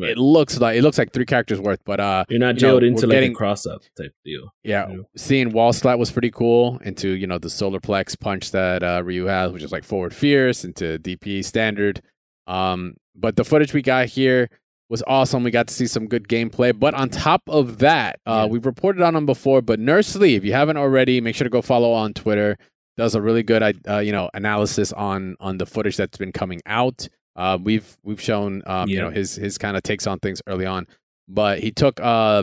Right. 0.00 0.10
It 0.12 0.18
looks 0.18 0.58
like 0.60 0.76
it 0.76 0.82
looks 0.82 0.98
like 0.98 1.12
three 1.12 1.26
characters 1.26 1.60
worth. 1.60 1.80
But 1.84 2.00
uh, 2.00 2.24
You're 2.28 2.38
not 2.38 2.60
you 2.60 2.66
know, 2.68 2.78
into 2.78 3.02
we're 3.02 3.08
like 3.08 3.16
getting- 3.16 3.32
a 3.32 3.34
cross 3.34 3.66
up 3.66 3.82
type 3.96 4.12
deal. 4.24 4.52
Yeah, 4.62 4.88
Yeah. 4.88 4.96
seeing 5.16 5.50
wall 5.52 5.72
splat 5.72 5.98
was 5.98 6.10
pretty 6.10 6.30
cool. 6.30 6.78
Into 6.84 7.08
you 7.10 7.26
know 7.26 7.38
the 7.38 7.50
solar 7.50 7.80
plex 7.80 8.18
punch 8.18 8.50
that 8.52 8.82
uh, 8.82 9.02
Ryu 9.04 9.24
has, 9.26 9.52
which 9.52 9.62
is 9.62 9.72
like 9.72 9.84
forward 9.84 10.14
fierce, 10.14 10.64
into 10.64 10.98
DP 10.98 11.44
standard. 11.44 12.02
Um, 12.46 12.94
but 13.14 13.36
the 13.36 13.44
footage 13.44 13.74
we 13.74 13.82
got 13.82 14.06
here 14.06 14.48
was 14.88 15.02
awesome. 15.06 15.42
We 15.44 15.50
got 15.50 15.68
to 15.68 15.74
see 15.74 15.86
some 15.86 16.06
good 16.06 16.28
gameplay. 16.28 16.78
But 16.78 16.94
on 16.94 17.10
top 17.10 17.42
of 17.48 17.78
that, 17.78 18.20
uh, 18.26 18.30
Yeah. 18.30 18.46
we've 18.46 18.64
reported 18.64 19.02
on 19.02 19.14
them 19.14 19.26
before. 19.26 19.60
But 19.60 19.80
NurseLee, 19.80 20.36
if 20.36 20.44
you 20.44 20.52
haven't 20.54 20.78
already, 20.78 21.20
make 21.20 21.34
sure 21.34 21.44
to 21.44 21.50
go 21.50 21.60
follow 21.60 21.92
on 21.92 22.14
Twitter. 22.14 22.56
Does 22.96 23.14
a 23.14 23.20
really 23.20 23.42
good 23.44 23.62
uh, 23.88 23.98
you 23.98 24.10
know 24.12 24.28
analysis 24.34 24.92
on 24.92 25.36
on 25.40 25.58
the 25.58 25.66
footage 25.66 25.96
that's 25.96 26.18
been 26.18 26.32
coming 26.32 26.60
out. 26.66 27.06
Uh, 27.38 27.56
we've 27.62 27.96
we've 28.02 28.20
shown 28.20 28.62
um, 28.66 28.88
you 28.88 29.00
know 29.00 29.10
his 29.10 29.36
his 29.36 29.56
kind 29.56 29.76
of 29.76 29.82
takes 29.84 30.06
on 30.06 30.18
things 30.18 30.42
early 30.48 30.66
on, 30.66 30.86
but 31.28 31.60
he 31.60 31.70
took 31.70 32.00
uh, 32.00 32.42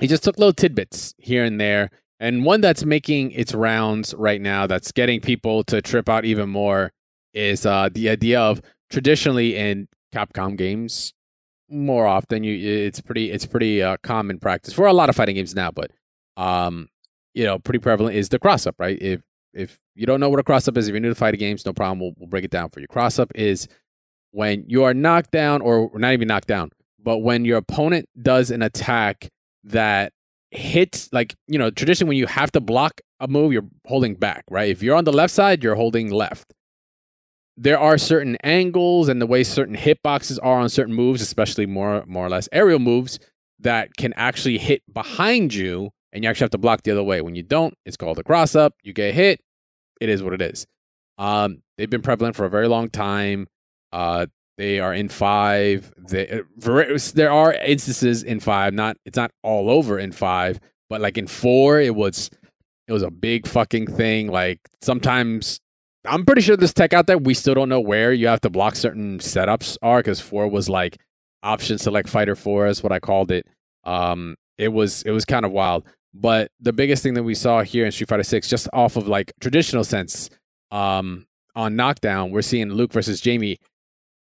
he 0.00 0.06
just 0.06 0.24
took 0.24 0.38
little 0.38 0.54
tidbits 0.54 1.14
here 1.18 1.44
and 1.44 1.60
there. 1.60 1.90
And 2.18 2.44
one 2.44 2.60
that's 2.60 2.84
making 2.84 3.30
its 3.32 3.54
rounds 3.54 4.14
right 4.14 4.40
now, 4.40 4.66
that's 4.66 4.92
getting 4.92 5.20
people 5.20 5.64
to 5.64 5.80
trip 5.80 6.08
out 6.08 6.24
even 6.24 6.50
more, 6.50 6.92
is 7.32 7.64
uh, 7.64 7.88
the 7.92 8.08
idea 8.08 8.40
of 8.40 8.60
traditionally 8.90 9.56
in 9.56 9.88
Capcom 10.14 10.56
games, 10.56 11.14
more 11.68 12.06
often 12.06 12.42
you 12.42 12.54
it's 12.86 13.00
pretty 13.00 13.30
it's 13.30 13.46
pretty 13.46 13.82
uh, 13.82 13.96
common 14.02 14.38
practice 14.38 14.72
for 14.74 14.86
a 14.86 14.92
lot 14.92 15.08
of 15.08 15.16
fighting 15.16 15.36
games 15.36 15.54
now, 15.54 15.70
but 15.70 15.90
um, 16.36 16.88
you 17.34 17.44
know, 17.44 17.58
pretty 17.58 17.78
prevalent 17.78 18.16
is 18.16 18.30
the 18.30 18.38
cross 18.38 18.66
up, 18.66 18.76
right? 18.78 19.00
If 19.00 19.20
if 19.52 19.78
you 19.94 20.06
don't 20.06 20.20
know 20.20 20.28
what 20.28 20.40
a 20.40 20.42
cross 20.42 20.68
up 20.68 20.76
is, 20.76 20.88
if 20.88 20.92
you're 20.92 21.00
new 21.00 21.10
to 21.10 21.14
fighting 21.14 21.40
games, 21.40 21.66
no 21.66 21.72
problem. 21.72 22.00
We'll, 22.00 22.12
we'll 22.16 22.28
break 22.28 22.44
it 22.44 22.50
down 22.50 22.70
for 22.70 22.80
you. 22.80 22.86
Cross 22.86 23.18
up 23.18 23.30
is 23.34 23.68
when 24.32 24.64
you 24.66 24.84
are 24.84 24.94
knocked 24.94 25.30
down, 25.30 25.60
or 25.60 25.90
not 25.94 26.12
even 26.12 26.28
knocked 26.28 26.48
down, 26.48 26.70
but 27.02 27.18
when 27.18 27.44
your 27.44 27.58
opponent 27.58 28.08
does 28.20 28.50
an 28.50 28.62
attack 28.62 29.28
that 29.64 30.12
hits, 30.50 31.08
like, 31.12 31.34
you 31.46 31.58
know, 31.58 31.70
traditionally 31.70 32.08
when 32.10 32.18
you 32.18 32.26
have 32.26 32.52
to 32.52 32.60
block 32.60 33.00
a 33.20 33.28
move, 33.28 33.52
you're 33.52 33.68
holding 33.86 34.14
back, 34.14 34.44
right? 34.50 34.70
If 34.70 34.82
you're 34.82 34.96
on 34.96 35.04
the 35.04 35.12
left 35.12 35.32
side, 35.32 35.62
you're 35.62 35.74
holding 35.74 36.10
left. 36.10 36.52
There 37.56 37.78
are 37.78 37.98
certain 37.98 38.36
angles 38.42 39.08
and 39.08 39.20
the 39.20 39.26
way 39.26 39.44
certain 39.44 39.76
hitboxes 39.76 40.38
are 40.42 40.58
on 40.60 40.68
certain 40.68 40.94
moves, 40.94 41.20
especially 41.20 41.66
more 41.66 42.04
more 42.06 42.26
or 42.26 42.30
less 42.30 42.48
aerial 42.52 42.78
moves, 42.78 43.18
that 43.58 43.94
can 43.96 44.14
actually 44.14 44.56
hit 44.56 44.82
behind 44.92 45.52
you 45.52 45.90
and 46.12 46.24
you 46.24 46.30
actually 46.30 46.44
have 46.44 46.50
to 46.50 46.58
block 46.58 46.82
the 46.82 46.90
other 46.90 47.02
way. 47.02 47.20
When 47.20 47.34
you 47.34 47.42
don't, 47.42 47.74
it's 47.84 47.96
called 47.96 48.18
a 48.18 48.24
cross 48.24 48.54
up. 48.54 48.74
You 48.82 48.92
get 48.92 49.14
hit. 49.14 49.40
It 50.00 50.08
is 50.08 50.22
what 50.22 50.32
it 50.32 50.40
is. 50.40 50.66
Um, 51.18 51.62
they've 51.76 51.90
been 51.90 52.02
prevalent 52.02 52.34
for 52.34 52.46
a 52.46 52.50
very 52.50 52.66
long 52.66 52.88
time. 52.88 53.46
Uh, 53.92 54.26
they 54.58 54.78
are 54.78 54.92
in 54.92 55.08
five. 55.08 55.92
They, 55.96 56.28
uh, 56.28 56.98
there 57.14 57.32
are 57.32 57.54
instances 57.54 58.22
in 58.22 58.40
five. 58.40 58.74
Not 58.74 58.96
it's 59.04 59.16
not 59.16 59.30
all 59.42 59.70
over 59.70 59.98
in 59.98 60.12
five, 60.12 60.60
but 60.88 61.00
like 61.00 61.16
in 61.16 61.26
four, 61.26 61.80
it 61.80 61.94
was 61.94 62.30
it 62.86 62.92
was 62.92 63.02
a 63.02 63.10
big 63.10 63.46
fucking 63.46 63.86
thing. 63.86 64.28
Like 64.28 64.60
sometimes 64.82 65.60
I'm 66.04 66.24
pretty 66.24 66.42
sure 66.42 66.56
there's 66.56 66.74
tech 66.74 66.92
out 66.92 67.06
there. 67.06 67.18
We 67.18 67.34
still 67.34 67.54
don't 67.54 67.68
know 67.68 67.80
where 67.80 68.12
you 68.12 68.26
have 68.26 68.40
to 68.42 68.50
block 68.50 68.76
certain 68.76 69.18
setups 69.18 69.76
are 69.82 70.00
because 70.00 70.20
four 70.20 70.48
was 70.48 70.68
like 70.68 70.98
option 71.42 71.78
select 71.78 72.08
fighter 72.08 72.36
four 72.36 72.66
is 72.66 72.82
what 72.82 72.92
I 72.92 72.98
called 72.98 73.30
it. 73.30 73.46
Um, 73.84 74.36
it 74.58 74.68
was 74.68 75.02
it 75.02 75.10
was 75.10 75.24
kind 75.24 75.44
of 75.44 75.52
wild. 75.52 75.86
But 76.12 76.50
the 76.60 76.72
biggest 76.72 77.02
thing 77.02 77.14
that 77.14 77.22
we 77.22 77.34
saw 77.34 77.62
here 77.62 77.86
in 77.86 77.92
Street 77.92 78.08
Fighter 78.08 78.24
Six, 78.24 78.48
just 78.48 78.68
off 78.72 78.96
of 78.96 79.06
like 79.06 79.32
traditional 79.40 79.84
sense, 79.84 80.28
um, 80.70 81.26
on 81.54 81.76
knockdown, 81.76 82.30
we're 82.30 82.42
seeing 82.42 82.70
Luke 82.70 82.92
versus 82.92 83.20
Jamie 83.20 83.58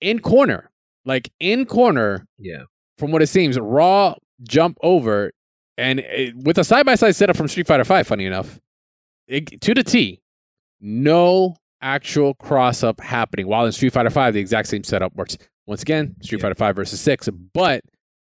in 0.00 0.20
corner, 0.20 0.70
like 1.04 1.30
in 1.40 1.66
corner. 1.66 2.26
Yeah. 2.38 2.62
From 2.98 3.12
what 3.12 3.22
it 3.22 3.28
seems, 3.28 3.58
raw 3.58 4.14
jump 4.42 4.78
over, 4.82 5.32
and 5.76 6.00
it, 6.00 6.36
with 6.36 6.58
a 6.58 6.64
side 6.64 6.84
by 6.86 6.94
side 6.96 7.14
setup 7.14 7.36
from 7.36 7.48
Street 7.48 7.66
Fighter 7.66 7.84
Five. 7.84 8.06
Funny 8.06 8.26
enough, 8.26 8.58
it, 9.26 9.60
to 9.60 9.74
the 9.74 9.84
T, 9.84 10.20
no 10.80 11.56
actual 11.80 12.34
cross 12.34 12.82
up 12.82 13.00
happening. 13.00 13.46
While 13.46 13.66
in 13.66 13.72
Street 13.72 13.92
Fighter 13.92 14.10
Five, 14.10 14.34
the 14.34 14.40
exact 14.40 14.68
same 14.68 14.82
setup 14.84 15.14
works. 15.14 15.38
Once 15.66 15.82
again, 15.82 16.16
Street 16.22 16.38
Yeah. 16.38 16.42
Fighter 16.42 16.54
Five 16.56 16.76
versus 16.76 17.00
Six, 17.00 17.28
but 17.52 17.82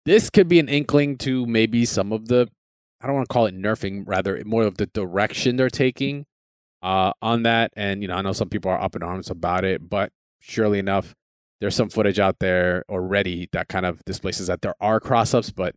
this 0.06 0.30
could 0.30 0.48
be 0.48 0.58
an 0.60 0.68
inkling 0.68 1.18
to 1.18 1.44
maybe 1.46 1.84
some 1.84 2.12
of 2.12 2.28
the 2.28 2.48
I 3.02 3.06
don't 3.06 3.16
want 3.16 3.28
to 3.28 3.32
call 3.32 3.44
it 3.46 3.54
nerfing, 3.54 4.04
rather 4.06 4.40
more 4.46 4.62
of 4.62 4.78
the 4.78 4.86
direction 4.86 5.56
they're 5.56 5.68
taking 5.68 6.24
uh, 6.82 7.12
on 7.20 7.42
that. 7.42 7.70
And 7.76 8.00
you 8.00 8.08
know, 8.08 8.14
I 8.14 8.22
know 8.22 8.32
some 8.32 8.48
people 8.48 8.70
are 8.70 8.80
up 8.80 8.96
in 8.96 9.02
arms 9.02 9.28
about 9.28 9.64
it, 9.66 9.86
but 9.86 10.10
surely 10.40 10.78
enough, 10.78 11.14
there's 11.64 11.74
some 11.74 11.88
footage 11.88 12.18
out 12.18 12.40
there 12.40 12.84
already 12.90 13.48
that 13.52 13.68
kind 13.68 13.86
of 13.86 14.04
displaces 14.04 14.48
that 14.48 14.60
there 14.60 14.74
are 14.82 15.00
cross 15.00 15.32
ups, 15.32 15.50
but 15.50 15.74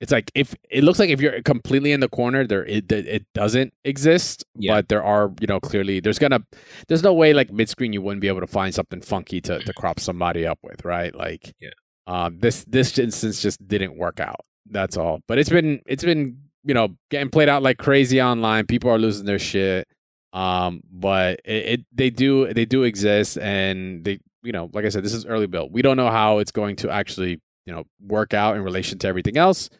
it's 0.00 0.10
like 0.10 0.32
if 0.34 0.52
it 0.68 0.82
looks 0.82 0.98
like 0.98 1.10
if 1.10 1.20
you're 1.20 1.40
completely 1.42 1.92
in 1.92 2.00
the 2.00 2.08
corner, 2.08 2.44
there 2.44 2.64
it, 2.66 2.90
it 2.90 3.24
doesn't 3.34 3.72
exist. 3.84 4.44
Yeah. 4.56 4.74
But 4.74 4.88
there 4.88 5.04
are, 5.04 5.32
you 5.40 5.46
know, 5.46 5.60
clearly 5.60 6.00
there's 6.00 6.18
gonna 6.18 6.40
there's 6.88 7.04
no 7.04 7.12
way 7.14 7.32
like 7.32 7.52
mid 7.52 7.68
screen 7.68 7.92
you 7.92 8.02
wouldn't 8.02 8.20
be 8.20 8.26
able 8.26 8.40
to 8.40 8.48
find 8.48 8.74
something 8.74 9.00
funky 9.00 9.40
to 9.42 9.60
to 9.60 9.72
crop 9.74 10.00
somebody 10.00 10.44
up 10.44 10.58
with, 10.64 10.84
right? 10.84 11.14
Like 11.14 11.52
Yeah. 11.60 11.70
um 12.08 12.40
this 12.40 12.64
this 12.64 12.98
instance 12.98 13.40
just 13.40 13.64
didn't 13.68 13.96
work 13.96 14.18
out. 14.18 14.40
That's 14.68 14.96
all. 14.96 15.20
But 15.28 15.38
it's 15.38 15.50
been 15.50 15.82
it's 15.86 16.02
been 16.02 16.38
you 16.64 16.74
know 16.74 16.96
getting 17.12 17.30
played 17.30 17.48
out 17.48 17.62
like 17.62 17.78
crazy 17.78 18.20
online. 18.20 18.66
People 18.66 18.90
are 18.90 18.98
losing 18.98 19.26
their 19.26 19.38
shit. 19.38 19.86
Um, 20.32 20.80
but 20.90 21.40
it, 21.44 21.64
it 21.66 21.80
they 21.92 22.10
do 22.10 22.52
they 22.52 22.64
do 22.64 22.82
exist, 22.82 23.38
and 23.38 24.04
they 24.04 24.18
you 24.44 24.52
know 24.52 24.70
like 24.72 24.84
I 24.84 24.88
said, 24.90 25.04
this 25.04 25.14
is 25.14 25.26
early 25.26 25.46
build. 25.46 25.72
We 25.72 25.82
don't 25.82 25.96
know 25.96 26.10
how 26.10 26.38
it's 26.38 26.52
going 26.52 26.76
to 26.76 26.90
actually 26.90 27.40
you 27.66 27.72
know 27.74 27.84
work 28.00 28.34
out 28.34 28.56
in 28.56 28.62
relation 28.62 28.98
to 29.00 29.08
everything 29.08 29.36
else. 29.36 29.70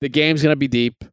The 0.00 0.08
game's 0.08 0.42
gonna 0.42 0.56
be 0.56 0.68
deep. 0.68 1.04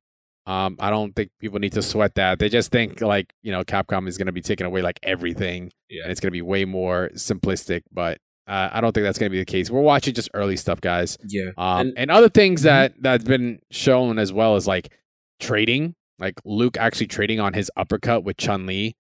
Um, 0.46 0.78
I 0.80 0.90
don't 0.90 1.16
think 1.16 1.30
people 1.40 1.60
need 1.60 1.74
to 1.74 1.82
sweat 1.84 2.16
that. 2.16 2.40
They 2.40 2.50
just 2.50 2.72
think 2.72 3.02
like 3.02 3.32
you 3.44 3.52
know 3.52 3.64
Capcom 3.64 4.08
is 4.08 4.18
gonna 4.18 4.32
be 4.32 4.42
taking 4.42 4.66
away 4.66 4.82
like 4.82 5.00
everything, 5.04 5.72
Yeah. 5.90 6.04
and 6.04 6.12
it's 6.12 6.20
gonna 6.22 6.32
be 6.32 6.42
way 6.42 6.66
more 6.66 7.10
simplistic. 7.14 7.82
But 7.92 8.18
uh, 8.48 8.70
I 8.72 8.82
don't 8.82 8.94
think 8.94 9.04
that's 9.04 9.20
gonna 9.20 9.30
be 9.30 9.38
the 9.38 9.46
case. 9.46 9.70
We're 9.70 9.82
watching 9.82 10.14
just 10.16 10.30
early 10.34 10.58
stuff, 10.58 10.82
guys. 10.82 11.18
Yeah. 11.28 11.52
Um, 11.58 11.88
And- 11.90 11.94
and, 11.98 12.12
other 12.12 12.30
things 12.30 12.62
Mhm. 12.62 12.64
that 12.64 12.94
that's 13.00 13.24
been 13.24 13.60
shown 13.70 14.18
as 14.18 14.34
well 14.34 14.56
is 14.56 14.66
like 14.66 14.92
trading, 15.40 15.94
like 16.18 16.34
Luke 16.46 16.76
actually 16.78 17.08
trading 17.08 17.40
on 17.40 17.54
his 17.54 17.70
uppercut 17.78 18.24
with 18.24 18.38
Chun 18.38 18.66
Li 18.66 18.96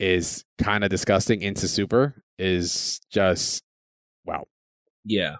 is 0.00 0.44
kind 0.58 0.82
of 0.82 0.88
disgusting. 0.88 1.42
Into 1.42 1.68
Super 1.68 2.22
is 2.38 3.00
just 3.12 3.62
wow. 4.24 4.44
Yeah. 5.04 5.36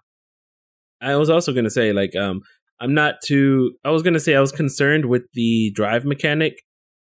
I 1.01 1.17
was 1.17 1.29
also 1.31 1.53
gonna 1.53 1.71
say, 1.71 1.93
like, 1.93 2.17
um, 2.17 2.41
I'm 2.81 2.95
not 2.95 3.17
too 3.25 3.73
I 3.85 3.91
was 3.91 4.03
gonna 4.03 4.21
say 4.21 4.35
I 4.35 4.41
was 4.41 4.53
concerned 4.53 5.07
with 5.07 5.23
the 5.35 5.71
drive 5.75 6.05
mechanic, 6.05 6.55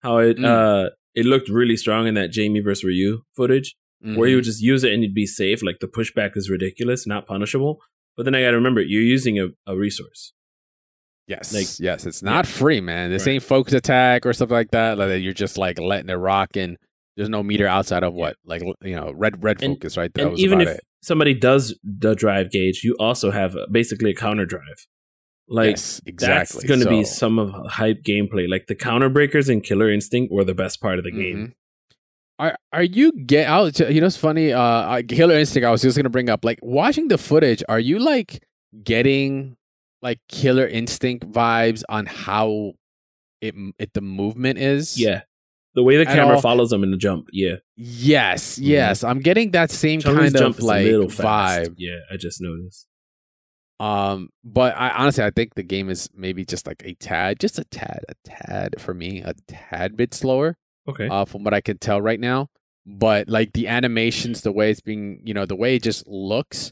how 0.01 0.17
it 0.17 0.37
Mm. 0.37 0.45
uh 0.45 0.89
it 1.15 1.25
looked 1.25 1.49
really 1.49 1.77
strong 1.77 2.07
in 2.07 2.13
that 2.15 2.31
Jamie 2.31 2.59
versus 2.59 2.83
Ryu 2.83 3.21
footage, 3.35 3.75
where 4.01 4.29
you 4.29 4.35
would 4.35 4.43
just 4.45 4.61
use 4.61 4.83
it 4.83 4.93
and 4.93 5.01
you'd 5.03 5.13
be 5.15 5.25
safe. 5.25 5.63
Like 5.63 5.77
the 5.81 5.87
pushback 5.87 6.31
is 6.37 6.49
ridiculous, 6.49 7.07
not 7.07 7.25
punishable. 7.25 7.79
But 8.15 8.23
then 8.23 8.35
I 8.35 8.41
gotta 8.41 8.57
remember 8.57 8.81
you're 8.81 9.01
using 9.01 9.39
a, 9.39 9.47
a 9.65 9.75
resource. 9.77 10.33
yes, 11.27 11.53
like- 11.53 11.79
yes, 11.79 12.05
it's 12.05 12.21
not 12.23 12.45
free, 12.47 12.79
man. 12.81 13.09
This 13.09 13.25
Right. 13.25 13.33
ain't 13.33 13.43
focus 13.43 13.73
attack 13.73 14.25
or 14.25 14.33
something 14.33 14.55
like 14.55 14.71
that. 14.71 14.97
Like 14.97 15.21
you're 15.21 15.33
just 15.33 15.57
like 15.57 15.79
letting 15.79 16.09
it 16.09 16.13
rock 16.15 16.55
and. 16.55 16.77
There's 17.17 17.27
no 17.29 17.43
meter 17.43 17.67
outside 17.67 18.03
of 18.03 18.13
what, 18.13 18.37
like 18.45 18.61
you 18.81 18.95
know, 18.95 19.11
red 19.13 19.43
red 19.43 19.61
And- 19.61 19.73
focus, 19.75 19.97
right? 19.97 20.13
That 20.13 20.21
and 20.21 20.31
was 20.31 20.39
even 20.39 20.61
if 20.61 20.69
it. 20.69 20.81
somebody 21.01 21.33
does 21.33 21.77
the 21.83 22.13
drive 22.15 22.51
gauge, 22.51 22.81
you 22.83 22.95
also 22.99 23.31
have 23.31 23.55
a, 23.55 23.67
basically 23.69 24.11
a 24.11 24.15
counter 24.15 24.45
drive. 24.45 24.85
Like 25.49 25.71
yes, 25.71 25.99
exactly. 26.05 26.59
that's 26.59 26.67
going 26.67 26.81
to 26.81 26.89
be 26.89 27.03
some 27.05 27.39
of 27.39 27.51
hype 27.71 28.03
gameplay. 28.03 28.47
Like 28.49 28.67
the 28.67 28.75
counter 28.75 29.09
breakers 29.09 29.49
in 29.49 29.61
Killer 29.61 29.89
Instinct 29.89 30.31
were 30.31 30.43
the 30.43 30.53
best 30.53 30.79
part 30.81 30.99
of 30.99 31.03
the 31.05 31.11
game. 31.11 31.37
Mhm. 31.37 31.53
Are 32.39 32.55
are 32.71 32.83
you 32.83 33.11
get 33.13 33.47
out? 33.47 33.79
You 33.79 33.99
know, 34.01 34.07
it's 34.07 34.15
funny. 34.17 34.53
Uh, 34.53 35.01
Killer 35.07 35.35
Instinct. 35.39 35.65
I 35.65 35.71
was 35.71 35.81
just 35.81 35.97
gonna 35.97 36.09
bring 36.09 36.29
up 36.29 36.45
like 36.45 36.59
watching 36.61 37.07
the 37.07 37.17
footage. 37.17 37.63
Are 37.67 37.79
you 37.79 37.97
like 37.97 38.43
getting 38.83 39.55
like 40.03 40.19
Killer 40.29 40.67
Instinct 40.67 41.25
vibes 41.31 41.81
on 41.89 42.05
how 42.05 42.73
it 43.41 43.55
it 43.79 43.93
the 43.93 44.01
movement 44.01 44.59
is? 44.59 44.99
Yeah, 44.99 45.21
the 45.77 45.83
way 45.83 45.95
the 45.95 46.05
camera 46.05 46.33
all. 46.35 46.41
follows 46.41 46.71
them 46.71 46.83
in 46.83 46.89
the 46.89 46.97
jump. 46.97 47.29
Yeah, 47.31 47.57
Yes. 47.75 48.57
Yes. 48.57 49.03
I'm 49.03 49.19
getting 49.19 49.51
that 49.51 49.69
same 49.69 50.01
kind 50.01 50.35
of 50.35 50.59
like 50.59 50.87
vibe. 50.87 51.75
Yeah, 51.77 51.99
I 52.11 52.17
just 52.17 52.41
noticed. 52.41 52.87
Um, 53.79 54.29
but 54.43 54.75
I 54.75 54.89
honestly 54.89 55.23
I 55.23 55.29
think 55.29 55.53
the 55.53 55.61
game 55.61 55.91
is 55.91 56.09
maybe 56.15 56.43
just 56.45 56.65
like 56.65 56.81
a 56.83 56.95
tad, 56.95 57.39
just 57.39 57.59
a 57.59 57.63
tad, 57.65 57.99
a 58.09 58.15
tad 58.27 58.81
for 58.81 58.95
me, 58.95 59.21
a 59.21 59.35
tad 59.47 59.95
bit 59.95 60.15
slower. 60.15 60.57
Okay, 60.89 61.07
uh, 61.07 61.25
from 61.25 61.43
what 61.43 61.53
I 61.53 61.61
can 61.61 61.77
tell 61.77 62.01
right 62.01 62.19
now. 62.19 62.49
But 62.87 63.29
like 63.29 63.53
the 63.53 63.67
animations, 63.67 64.41
the 64.41 64.51
way 64.51 64.71
it's 64.71 64.81
being, 64.81 65.21
you 65.25 65.35
know, 65.35 65.45
the 65.45 65.55
way 65.55 65.75
it 65.75 65.83
just 65.83 66.07
looks. 66.07 66.71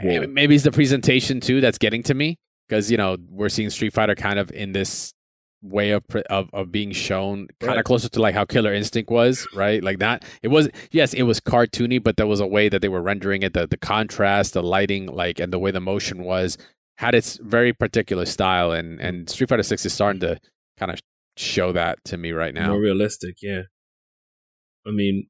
Whoa. 0.00 0.08
eh, 0.10 0.26
Maybe 0.26 0.54
it's 0.54 0.62
the 0.62 0.70
presentation 0.70 1.40
too 1.40 1.60
that's 1.60 1.78
getting 1.78 2.04
to 2.04 2.14
me 2.14 2.38
because 2.68 2.88
you 2.88 2.96
know 2.96 3.16
we're 3.28 3.48
seeing 3.48 3.68
Street 3.70 3.92
Fighter 3.92 4.14
kind 4.14 4.38
of 4.38 4.52
in 4.52 4.70
this 4.70 5.12
way 5.62 5.90
of 5.90 6.04
of, 6.30 6.48
of 6.52 6.72
being 6.72 6.92
shown 6.92 7.46
kind 7.60 7.72
of 7.72 7.76
Right. 7.76 7.84
closer 7.84 8.08
to 8.08 8.20
like 8.20 8.34
how 8.34 8.44
Killer 8.44 8.72
Instinct 8.72 9.10
was, 9.10 9.46
right? 9.54 9.82
Like 9.82 9.98
that. 9.98 10.24
It 10.42 10.48
was 10.48 10.68
yes, 10.90 11.12
it 11.14 11.24
was 11.24 11.40
cartoony, 11.40 12.02
but 12.02 12.16
there 12.16 12.26
was 12.26 12.40
a 12.40 12.46
way 12.46 12.68
that 12.68 12.80
they 12.82 12.88
were 12.88 13.02
rendering 13.02 13.42
it, 13.42 13.52
the 13.52 13.66
the 13.66 13.76
contrast, 13.76 14.54
the 14.54 14.62
lighting, 14.62 15.06
like 15.06 15.38
and 15.38 15.52
the 15.52 15.58
way 15.58 15.70
the 15.70 15.80
motion 15.80 16.24
was 16.24 16.56
had 16.98 17.14
its 17.14 17.38
very 17.42 17.72
particular 17.72 18.24
style, 18.26 18.72
and 18.72 19.00
and 19.00 19.28
Street 19.30 19.48
Fighter 19.48 19.62
Six 19.62 19.84
is 19.86 19.92
starting 19.92 20.20
to 20.20 20.38
kind 20.78 20.90
of 20.92 20.98
show 21.36 21.72
that 21.72 21.98
to 22.04 22.16
me 22.16 22.32
right 22.32 22.52
now. 22.54 22.68
more 22.70 22.80
realistic. 22.80 23.36
Yeah, 23.42 23.62
I 24.86 24.90
mean, 24.90 25.28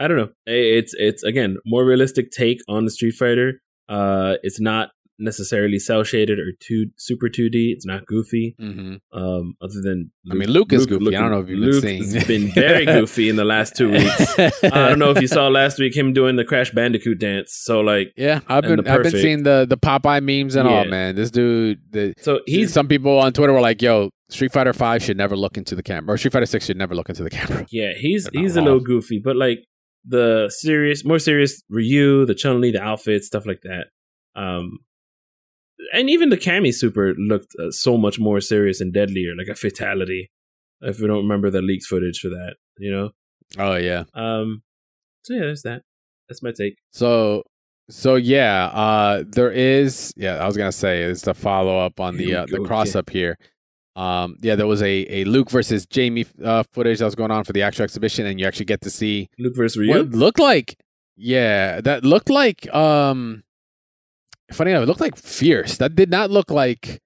I 0.00 0.08
don't 0.08 0.16
know. 0.16 0.30
It's 0.46 0.94
it's 0.96 1.22
again 1.22 1.56
more 1.66 1.84
realistic 1.84 2.30
take 2.30 2.58
on 2.68 2.84
the 2.84 2.90
Street 2.90 3.14
Fighter. 3.14 3.60
Uh, 3.88 4.34
it's 4.42 4.60
not 4.60 4.90
necessarily 5.18 5.78
cell 5.78 6.02
shaded 6.02 6.38
or 6.38 6.52
two 6.60 6.86
super 6.96 7.28
two 7.28 7.48
D. 7.48 7.72
It's 7.76 7.86
not 7.86 8.06
goofy. 8.06 8.54
hmm 8.58 8.94
Um, 9.12 9.54
other 9.60 9.80
than 9.82 10.10
I 10.30 10.34
mean, 10.34 10.50
Luke 10.50 10.72
is 10.72 10.86
goofy. 10.86 11.14
I 11.16 11.20
don't 11.20 11.30
know 11.30 11.40
if 11.40 11.48
you've 11.48 11.60
been 11.60 11.70
Luke 11.70 11.82
seeing. 11.82 12.02
has 12.02 12.24
been 12.24 12.50
very 12.54 12.86
goofy 12.86 13.28
in 13.28 13.36
the 13.36 13.44
last 13.44 13.76
two 13.76 13.90
weeks. 13.92 14.38
I 14.38 14.88
don't 14.88 14.98
know 14.98 15.10
if 15.10 15.20
you 15.20 15.28
saw 15.28 15.48
last 15.48 15.78
week 15.78 15.96
him 15.96 16.12
doing 16.12 16.36
the 16.36 16.44
Crash 16.44 16.70
Bandicoot 16.70 17.18
dance. 17.18 17.52
So 17.54 17.80
like, 17.80 18.12
Yeah, 18.16 18.40
I've 18.48 18.62
been 18.64 18.86
I've 18.88 19.02
been 19.02 19.12
seeing 19.12 19.42
the 19.42 19.66
the 19.68 19.76
Popeye 19.76 20.22
memes 20.22 20.56
and 20.56 20.66
all, 20.68 20.84
man. 20.86 21.14
This 21.14 21.30
dude, 21.30 21.80
the, 21.90 22.14
so 22.18 22.40
he's 22.46 22.72
some 22.72 22.88
people 22.88 23.18
on 23.18 23.32
Twitter 23.32 23.52
were 23.52 23.60
like, 23.60 23.82
"Yo, 23.82 24.10
Street 24.30 24.52
Fighter 24.52 24.72
Five 24.72 25.02
should 25.02 25.16
never 25.16 25.36
look 25.36 25.56
into 25.56 25.74
the 25.74 25.82
camera, 25.82 26.14
or 26.14 26.18
Street 26.18 26.32
Fighter 26.32 26.46
Six 26.46 26.66
should 26.66 26.76
never 26.76 26.94
look 26.94 27.08
into 27.08 27.22
the 27.22 27.30
camera." 27.30 27.66
yeah 27.70 27.92
he's 27.96 28.28
he's 28.32 28.56
a 28.56 28.62
little 28.62 28.80
goofy, 28.80 29.20
but 29.22 29.36
like 29.36 29.58
the 30.04 30.50
serious, 30.52 31.04
more 31.04 31.18
serious 31.20 31.62
Ryu, 31.68 32.26
the 32.26 32.34
Chun 32.34 32.60
Li, 32.60 32.72
the 32.72 32.82
outfit, 32.82 33.22
stuff 33.24 33.46
like 33.46 33.60
that. 33.62 33.84
Um, 34.34 34.78
and 35.92 36.10
even 36.10 36.28
the 36.30 36.36
Cammy 36.36 36.72
Super 36.74 37.14
looked 37.14 37.54
uh, 37.62 37.70
so 37.70 37.96
much 37.96 38.18
more 38.18 38.40
serious 38.40 38.80
and 38.80 38.92
deadlier, 38.92 39.34
like 39.36 39.48
a 39.48 39.54
fatality. 39.54 40.30
If 40.80 40.98
we 40.98 41.06
don't 41.06 41.22
remember 41.22 41.50
the 41.50 41.62
leaked 41.62 41.86
footage 41.86 42.18
for 42.18 42.28
that, 42.28 42.56
you 42.78 42.90
know. 42.90 43.10
Oh 43.58 43.76
yeah. 43.76 44.04
Um, 44.14 44.62
so 45.22 45.34
yeah, 45.34 45.40
there's 45.40 45.62
that. 45.62 45.82
That's 46.28 46.42
my 46.42 46.52
take. 46.52 46.76
So 46.92 47.44
so 47.88 48.16
yeah, 48.16 48.66
uh, 48.66 49.24
there 49.26 49.50
is. 49.50 50.12
Yeah, 50.16 50.36
I 50.36 50.46
was 50.46 50.56
gonna 50.56 50.72
say 50.72 51.02
it's 51.02 51.22
the 51.22 51.34
follow 51.34 51.78
up 51.78 52.00
on 52.00 52.16
the 52.16 52.34
uh, 52.34 52.46
the 52.46 52.60
cross 52.60 52.94
up 52.94 53.10
here. 53.10 53.38
Um, 53.94 54.36
yeah, 54.40 54.54
there 54.56 54.66
was 54.66 54.82
a 54.82 55.06
a 55.08 55.24
Luke 55.24 55.50
versus 55.50 55.86
Jamie 55.86 56.26
uh, 56.42 56.64
footage 56.72 56.98
that 56.98 57.04
was 57.04 57.14
going 57.14 57.30
on 57.30 57.44
for 57.44 57.52
the 57.52 57.62
actual 57.62 57.84
exhibition, 57.84 58.26
and 58.26 58.40
you 58.40 58.46
actually 58.46 58.64
get 58.64 58.80
to 58.82 58.90
see 58.90 59.28
Luke 59.38 59.54
versus 59.54 59.76
Ryu. 59.76 59.90
what 59.90 60.10
looked 60.10 60.38
like 60.38 60.76
yeah 61.16 61.80
that 61.80 62.04
looked 62.04 62.30
like 62.30 62.72
um 62.74 63.42
funny 64.54 64.70
enough 64.70 64.82
it 64.82 64.86
looked 64.86 65.00
like 65.00 65.16
fierce 65.16 65.76
that 65.78 65.94
did 65.94 66.10
not 66.10 66.30
look 66.30 66.50
like 66.50 67.00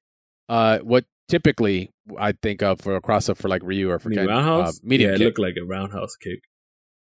uh 0.48 0.78
what 0.78 1.04
typically 1.28 1.90
i 2.18 2.32
think 2.32 2.62
of 2.62 2.80
for 2.80 2.96
a 2.96 3.00
cross 3.00 3.28
up 3.28 3.36
for 3.36 3.48
like 3.48 3.62
ryu 3.64 3.90
or 3.90 3.98
for 3.98 4.10
Ken, 4.10 4.26
roundhouse? 4.26 4.76
uh, 4.76 4.80
medium 4.82 5.10
yeah, 5.10 5.14
it 5.14 5.18
kick. 5.18 5.24
looked 5.26 5.38
like 5.38 5.54
a 5.60 5.64
roundhouse 5.64 6.16
kick. 6.16 6.40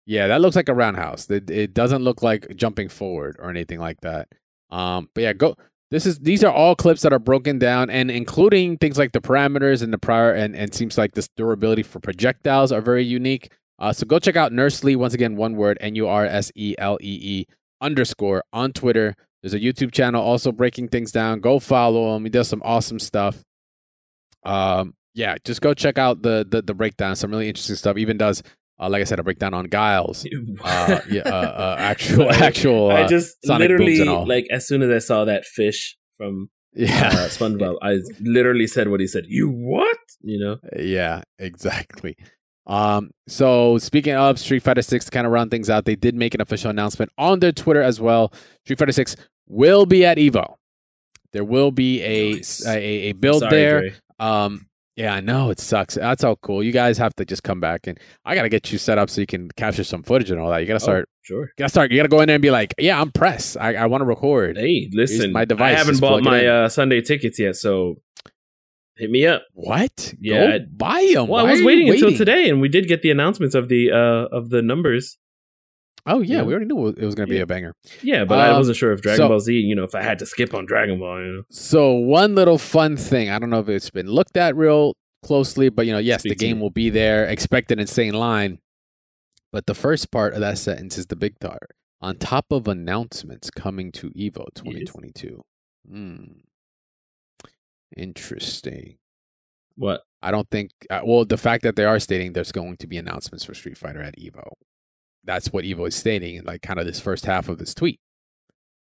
yeah 0.06 0.26
that 0.26 0.40
looks 0.40 0.56
like 0.56 0.68
a 0.68 0.74
roundhouse 0.74 1.30
it, 1.30 1.50
it 1.50 1.74
doesn't 1.74 2.02
look 2.02 2.22
like 2.22 2.54
jumping 2.56 2.88
forward 2.88 3.36
or 3.38 3.50
anything 3.50 3.78
like 3.78 4.00
that 4.00 4.28
um 4.70 5.08
but 5.14 5.22
yeah 5.22 5.32
go 5.32 5.54
this 5.92 6.04
is 6.04 6.18
these 6.18 6.42
are 6.42 6.52
all 6.52 6.74
clips 6.74 7.02
that 7.02 7.12
are 7.12 7.20
broken 7.20 7.58
down 7.60 7.88
and 7.90 8.10
including 8.10 8.76
things 8.76 8.98
like 8.98 9.12
the 9.12 9.20
parameters 9.20 9.82
and 9.82 9.92
the 9.92 9.98
prior 9.98 10.32
and 10.32 10.56
and 10.56 10.74
seems 10.74 10.98
like 10.98 11.12
this 11.14 11.28
durability 11.36 11.84
for 11.84 12.00
projectiles 12.00 12.72
are 12.72 12.80
very 12.80 13.04
unique 13.04 13.52
uh, 13.78 13.92
so 13.92 14.06
go 14.06 14.18
check 14.18 14.36
out 14.36 14.52
NurseLee 14.52 14.96
once 14.96 15.12
again, 15.12 15.36
one 15.36 15.54
word 15.54 15.76
N 15.80 15.94
U 15.96 16.08
R 16.08 16.24
S 16.24 16.50
E 16.54 16.74
L 16.78 16.96
E 17.02 17.18
E 17.22 17.46
underscore 17.80 18.42
on 18.52 18.72
Twitter. 18.72 19.14
There's 19.46 19.54
a 19.54 19.60
YouTube 19.64 19.92
channel 19.92 20.20
also 20.20 20.50
breaking 20.50 20.88
things 20.88 21.12
down. 21.12 21.38
Go 21.38 21.60
follow 21.60 22.16
him. 22.16 22.24
He 22.24 22.30
does 22.30 22.48
some 22.48 22.60
awesome 22.64 22.98
stuff. 22.98 23.44
Um, 24.44 24.94
yeah, 25.14 25.36
just 25.44 25.60
go 25.60 25.72
check 25.72 25.98
out 25.98 26.22
the 26.22 26.44
the, 26.50 26.62
the 26.62 26.74
breakdown. 26.74 27.14
Some 27.14 27.30
really 27.30 27.46
interesting 27.46 27.76
stuff. 27.76 27.96
Even 27.96 28.16
does, 28.16 28.42
uh, 28.80 28.88
like 28.88 29.02
I 29.02 29.04
said, 29.04 29.20
a 29.20 29.22
breakdown 29.22 29.54
on 29.54 29.66
Guile's. 29.66 30.26
Uh, 30.64 30.98
yeah, 31.08 31.22
uh, 31.22 31.30
uh, 31.30 31.76
actual 31.78 32.28
actual. 32.28 32.90
Uh, 32.90 32.94
I 32.94 33.06
just 33.06 33.36
Sonic 33.44 33.68
booms 33.68 34.00
literally 34.00 34.26
like 34.26 34.48
as 34.50 34.66
soon 34.66 34.82
as 34.82 34.90
I 34.90 34.98
saw 34.98 35.24
that 35.26 35.44
fish 35.44 35.96
from 36.16 36.50
yeah, 36.72 37.10
uh, 37.12 37.28
SpongeBob, 37.28 37.76
I 37.82 37.98
literally 38.20 38.66
said 38.66 38.88
what 38.88 38.98
he 38.98 39.06
said. 39.06 39.26
You 39.28 39.48
what? 39.48 39.96
You 40.22 40.40
know? 40.40 40.56
Yeah, 40.76 41.22
exactly. 41.38 42.16
Um, 42.66 43.12
so 43.28 43.78
speaking 43.78 44.16
of 44.16 44.40
Street 44.40 44.64
Fighter 44.64 44.82
Six, 44.82 45.04
to 45.04 45.10
kind 45.12 45.24
of 45.24 45.32
round 45.32 45.52
things 45.52 45.70
out, 45.70 45.84
they 45.84 45.94
did 45.94 46.16
make 46.16 46.34
an 46.34 46.40
official 46.40 46.68
announcement 46.68 47.12
on 47.16 47.38
their 47.38 47.52
Twitter 47.52 47.80
as 47.80 48.00
well. 48.00 48.32
Street 48.64 48.80
Fighter 48.80 48.90
Six 48.92 49.14
will 49.46 49.86
be 49.86 50.04
at 50.04 50.18
Evo. 50.18 50.54
There 51.32 51.44
will 51.44 51.70
be 51.70 52.02
a 52.02 52.34
Nice. 52.34 52.66
a, 52.66 52.78
a 52.78 53.12
build 53.12 53.40
Sorry, 53.40 53.50
there. 53.50 53.80
Dre. 53.80 53.94
Um, 54.18 54.66
yeah, 54.96 55.12
I 55.14 55.20
know 55.20 55.50
it 55.50 55.60
sucks. 55.60 55.94
That's 55.96 56.24
all 56.24 56.36
cool. 56.36 56.62
You 56.62 56.72
guys 56.72 56.96
have 56.96 57.14
to 57.16 57.26
just 57.26 57.42
come 57.42 57.60
back 57.60 57.86
and 57.86 58.00
I 58.24 58.34
gotta 58.34 58.48
get 58.48 58.72
you 58.72 58.78
set 58.78 58.96
up 58.96 59.10
so 59.10 59.20
you 59.20 59.26
can 59.26 59.50
capture 59.50 59.84
some 59.84 60.02
footage 60.02 60.30
and 60.30 60.40
all 60.40 60.50
that. 60.50 60.60
You 60.60 60.66
gotta 60.66 60.76
Oh, 60.76 60.78
start. 60.78 61.08
sure. 61.22 61.42
You 61.42 61.48
gotta 61.58 61.68
start. 61.68 61.90
You 61.90 61.98
gotta 61.98 62.08
go 62.08 62.20
in 62.22 62.28
there 62.28 62.36
and 62.36 62.42
be 62.42 62.50
like, 62.50 62.72
"Yeah, 62.78 62.98
I'm 62.98 63.10
press. 63.12 63.56
I, 63.56 63.74
I 63.74 63.86
want 63.86 64.00
to 64.00 64.06
record." 64.06 64.56
Hey, 64.56 64.88
listen, 64.92 65.32
my 65.32 65.44
device, 65.44 65.74
I 65.74 65.78
haven't 65.78 66.00
bought 66.00 66.22
my 66.22 66.46
uh, 66.46 66.68
Sunday 66.70 67.02
tickets 67.02 67.38
yet, 67.38 67.56
so 67.56 67.96
hit 68.96 69.10
me 69.10 69.26
up. 69.26 69.42
What? 69.52 70.14
Yeah, 70.18 70.56
Go 70.58 70.64
buy 70.74 71.10
them. 71.12 71.28
Well, 71.28 71.44
I 71.44 71.50
was 71.50 71.62
waiting, 71.62 71.90
until 71.90 72.16
today, 72.16 72.48
and 72.48 72.62
we 72.62 72.68
did 72.70 72.88
get 72.88 73.02
the 73.02 73.10
announcements 73.10 73.54
of 73.54 73.68
the 73.68 73.90
uh 73.92 74.34
of 74.34 74.48
the 74.48 74.62
numbers. 74.62 75.18
Oh 76.06 76.20
yeah, 76.20 76.36
Yeah. 76.36 76.42
we 76.44 76.52
already 76.52 76.66
knew 76.66 76.86
it 76.88 76.98
was 76.98 77.14
gonna 77.14 77.26
be 77.26 77.36
Yeah. 77.36 77.42
a 77.42 77.46
banger. 77.46 77.74
Yeah, 78.02 78.24
but 78.24 78.38
I 78.38 78.50
Um, 78.50 78.58
wasn't 78.58 78.76
sure 78.76 78.92
if 78.92 79.00
Dragon 79.02 79.18
so- 79.24 79.28
Ball 79.28 79.40
Z, 79.40 79.52
you 79.58 79.74
know, 79.74 79.82
if 79.84 79.94
I 79.94 80.02
had 80.02 80.18
to 80.20 80.26
skip 80.26 80.54
on 80.54 80.64
Dragon 80.66 80.98
Ball, 81.00 81.20
you 81.24 81.32
know. 81.32 81.42
So 81.50 81.92
one 81.92 82.34
little 82.34 82.58
fun 82.58 82.96
thing, 82.96 83.28
I 83.30 83.38
don't 83.38 83.50
know 83.50 83.60
if 83.60 83.68
it's 83.68 83.90
been 83.90 84.06
looked 84.08 84.36
at 84.36 84.54
real 84.56 84.94
closely, 85.24 85.68
but 85.68 85.86
you 85.86 85.92
know, 85.92 85.98
yes, 85.98 86.20
Speak 86.20 86.30
the 86.38 86.44
game 86.46 86.56
me. 86.58 86.62
will 86.62 86.70
be 86.70 86.90
there. 86.90 87.26
Expect 87.26 87.70
an 87.72 87.78
insane 87.80 88.14
line. 88.14 88.58
But 89.52 89.66
the 89.66 89.74
first 89.74 90.10
part 90.10 90.34
of 90.34 90.40
that 90.40 90.58
sentence 90.58 90.98
is 90.98 91.06
the 91.06 91.16
big 91.16 91.38
part. 91.40 91.70
On 92.00 92.16
top 92.16 92.46
of 92.52 92.68
announcements 92.68 93.50
coming 93.50 93.90
to 93.92 94.10
Evo 94.10 94.44
2022. 94.54 95.42
Hmm. 95.88 96.24
Interesting. 97.96 98.98
What? 99.76 100.02
I 100.22 100.30
don't 100.30 100.48
think. 100.50 100.70
Uh, 100.90 101.00
well, 101.04 101.24
the 101.24 101.36
fact 101.36 101.62
that 101.62 101.76
they 101.76 101.84
are 101.84 101.98
stating 102.00 102.32
there's 102.32 102.52
going 102.52 102.76
to 102.78 102.86
be 102.86 102.96
announcements 102.96 103.44
for 103.44 103.54
Street 103.54 103.78
Fighter 103.78 104.02
at 104.02 104.16
Evo. 104.18 104.52
That's 105.26 105.52
what 105.52 105.64
Evo 105.64 105.86
is 105.88 105.94
stating 105.94 106.36
in 106.36 106.44
like 106.44 106.62
kind 106.62 106.78
of 106.78 106.86
this 106.86 107.00
first 107.00 107.26
half 107.26 107.48
of 107.48 107.58
this 107.58 107.74
tweet. 107.74 108.00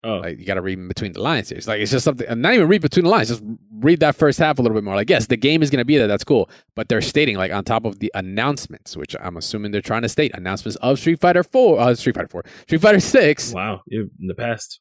Oh, 0.03 0.17
Like 0.19 0.37
you 0.37 0.45
got 0.45 0.53
to 0.53 0.61
read 0.61 0.87
between 0.87 1.11
the 1.13 1.21
lines 1.21 1.49
here. 1.49 1.57
It's 1.57 1.67
like 1.67 1.81
it's 1.81 1.91
just 1.91 2.05
something. 2.05 2.27
and 2.27 2.41
Not 2.41 2.53
even 2.53 2.67
read 2.67 2.81
between 2.83 3.05
the 3.05 3.09
lines. 3.11 3.29
Just 3.29 3.43
read 3.79 3.99
that 4.01 4.15
first 4.15 4.37
half 4.37 4.59
a 4.59 4.61
little 4.61 4.75
bit 4.75 4.83
more. 4.83 4.95
Like 4.95 5.09
yes, 5.09 5.25
the 5.25 5.35
game 5.37 5.63
is 5.63 5.69
going 5.71 5.79
to 5.79 5.85
be 5.85 5.97
there. 5.97 6.07
That's 6.07 6.23
cool. 6.23 6.49
But 6.75 6.87
they're 6.87 7.01
stating 7.01 7.35
like 7.35 7.51
on 7.51 7.63
top 7.63 7.83
of 7.83 7.97
the 7.99 8.11
announcements, 8.13 8.95
which 8.95 9.15
I'm 9.19 9.35
assuming 9.37 9.71
they're 9.71 9.81
trying 9.81 10.03
to 10.03 10.09
state 10.09 10.31
announcements 10.35 10.75
of 10.77 10.99
Street 10.99 11.19
Fighter 11.19 11.43
Four, 11.43 11.79
uh, 11.79 11.95
Street 11.95 12.15
Fighter 12.15 12.27
Four, 12.27 12.43
Street 12.61 12.81
Fighter 12.81 12.99
Six. 12.99 13.53
wow. 13.53 13.81
In 13.89 14.09
the 14.19 14.35
past. 14.35 14.79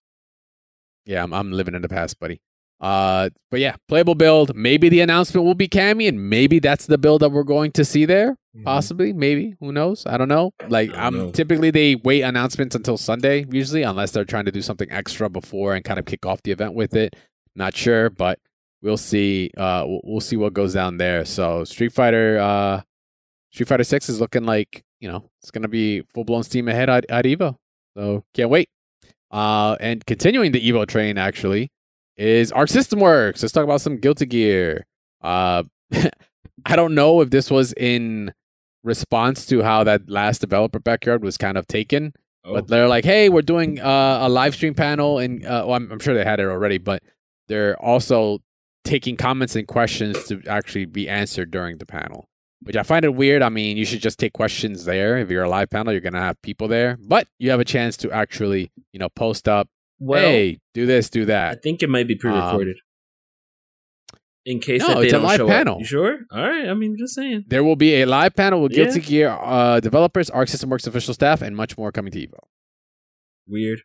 Yeah, 1.07 1.23
I'm, 1.23 1.33
I'm 1.33 1.51
living 1.51 1.75
in 1.75 1.83
the 1.83 1.89
past, 1.89 2.21
buddy. 2.21 2.41
Uh, 2.81 3.31
but 3.51 3.61
yeah, 3.61 3.77
playable 3.89 4.15
build. 4.15 4.55
Maybe 4.55 4.89
the 4.89 5.01
announcement 5.01 5.47
will 5.47 5.55
be 5.55 5.69
Cammy, 5.69 6.09
and 6.09 6.29
maybe 6.29 6.59
that's 6.59 6.87
the 6.87 6.99
build 6.99 7.23
that 7.23 7.31
we're 7.31 7.43
going 7.43 7.73
to 7.73 7.85
see 7.85 8.05
there. 8.05 8.37
Possibly, 8.65 9.13
maybe. 9.13 9.55
Who 9.61 9.71
knows? 9.71 10.07
I 10.07 10.17
don't 10.17 10.29
know. 10.29 10.53
Like, 10.69 10.91
Mm-hmm. 10.91 10.99
I 11.01 11.07
I'm 11.07 11.17
know. 11.19 11.31
typically 11.31 11.71
they 11.71 11.95
wait 11.97 12.23
announcements 12.23 12.75
until 12.75 12.97
Sunday, 12.97 13.45
usually, 13.51 13.83
unless 13.83 14.13
they're 14.13 14.25
trying 14.25 14.47
to 14.47 14.53
do 14.53 14.63
something 14.63 14.91
extra 14.91 15.29
before 15.29 15.75
and 15.75 15.85
kind 15.85 15.99
of 15.99 16.07
kick 16.07 16.25
off 16.25 16.43
the 16.43 16.53
event 16.53 16.73
with 16.75 16.95
it. 16.97 17.17
Not 17.55 17.77
sure, 17.77 18.09
but 18.11 18.39
we'll 18.83 18.97
see. 18.97 19.51
Uh, 19.57 19.85
we'll, 19.87 20.01
we'll 20.05 20.21
see 20.21 20.37
what 20.37 20.55
goes 20.55 20.73
down 20.75 20.97
there. 20.97 21.25
So, 21.27 21.65
Street 21.65 21.93
Fighter, 21.93 22.39
uh, 22.39 22.81
Street 23.53 23.69
Fighter 23.69 23.85
Six 23.85 24.09
is 24.09 24.21
looking 24.21 24.45
like 24.45 24.83
you 25.01 25.09
know 25.11 25.29
it's 25.43 25.51
gonna 25.51 25.69
be 25.69 26.03
full 26.15 26.25
blown 26.25 26.43
steam 26.43 26.69
ahead 26.69 26.89
at, 26.89 27.05
at 27.11 27.25
Evo. 27.27 27.57
So 27.97 28.25
can't 28.35 28.49
wait. 28.51 28.69
Uh, 29.31 29.77
and 29.81 30.05
continuing 30.07 30.53
the 30.53 30.61
Evo 30.71 30.87
train 30.87 31.19
actually 31.19 31.71
is 32.17 32.53
Arc 32.53 32.69
System 32.69 33.01
Works. 33.01 33.43
Let's 33.43 33.53
talk 33.53 33.65
about 33.65 33.81
some 33.81 33.99
Guilty 33.99 34.27
Gear. 34.27 34.87
Uh, 35.23 35.65
I 36.65 36.77
don't 36.77 36.95
know 36.95 37.21
if 37.21 37.31
this 37.31 37.51
was 37.51 37.73
in 37.75 38.33
response 38.83 39.47
to 39.47 39.63
how 39.63 39.85
that 39.85 40.09
last 40.09 40.41
developer 40.41 40.79
backyard 40.79 41.23
was 41.23 41.37
kind 41.37 41.59
of 41.59 41.67
taken, 41.67 42.13
Oh, 42.45 42.55
but 42.55 42.69
they're 42.69 42.89
like, 42.89 43.05
"Hey, 43.05 43.29
we're 43.29 43.43
doing 43.43 43.81
uh, 43.81 44.19
a 44.23 44.29
live 44.29 44.55
stream 44.55 44.75
panel," 44.75 45.19
and 45.19 45.45
uh, 45.45 45.65
well, 45.67 45.75
I'm, 45.75 45.91
I'm 45.91 45.99
sure 45.99 46.15
they 46.15 46.25
had 46.25 46.39
it 46.39 46.47
already, 46.47 46.79
but 46.79 47.03
they're 47.49 47.77
also 47.83 48.39
taking 48.85 49.17
comments 49.17 49.57
and 49.57 49.67
questions 49.67 50.25
to 50.29 50.41
actually 50.47 50.85
be 50.85 51.09
answered 51.09 51.51
during 51.51 51.79
the 51.79 51.87
panel. 51.87 52.29
Which 52.63 52.77
I 52.77 52.85
find 52.85 53.05
it 53.05 53.15
weird. 53.15 53.43
I 53.43 53.49
mean, 53.49 53.77
you 53.77 53.85
should 53.85 54.01
just 54.01 54.19
take 54.19 54.33
questions 54.33 54.85
there. 54.85 55.19
If 55.19 55.29
you're 55.31 55.43
a 55.43 55.49
live 55.49 55.71
panel, 55.71 55.93
you're 55.93 56.01
gonna 56.01 56.21
have 56.21 56.41
people 56.43 56.69
there, 56.69 56.97
but 57.01 57.27
you 57.39 57.51
have 57.51 57.61
a 57.61 57.65
chance 57.65 57.97
to 57.99 58.11
actually, 58.13 58.71
you 58.93 58.99
know, 59.01 59.09
post 59.11 59.49
up. 59.49 59.69
Well, 59.99 60.21
hey, 60.21 60.59
do 60.75 60.87
this, 60.87 61.09
do 61.11 61.25
that. 61.27 61.53
I 61.53 61.61
think 61.61 61.83
it 61.83 61.89
might 61.89 62.07
be 62.07 62.17
pre-recorded. 62.17 62.77
in 64.45 64.61
case 64.61 64.81
no, 64.83 64.89
that 64.89 64.99
they 65.01 65.05
it's 65.07 65.13
a 65.15 65.19
live 65.19 65.47
panel. 65.47 65.79
You 65.81 65.85
sure? 65.87 66.19
All 66.31 66.41
right. 66.49 66.69
I 66.69 66.75
mean, 66.75 66.97
just 66.99 67.15
saying. 67.15 67.45
There 67.49 67.65
will 67.65 67.77
be 67.77 68.03
a 68.03 68.05
live 68.07 68.35
panel 68.37 68.63
with 68.63 68.73
Yeah. 68.73 68.85
Guilty 68.85 69.01
Gear 69.01 69.29
uh, 69.41 69.81
developers, 69.81 70.31
Arc 70.31 70.49
System 70.49 70.71
Works 70.71 70.87
official 70.87 71.15
staff, 71.15 71.43
and 71.43 71.57
much 71.57 71.77
more 71.79 71.91
coming 71.93 72.13
to 72.13 72.19
Evo. 72.27 72.39
Weird, 73.49 73.81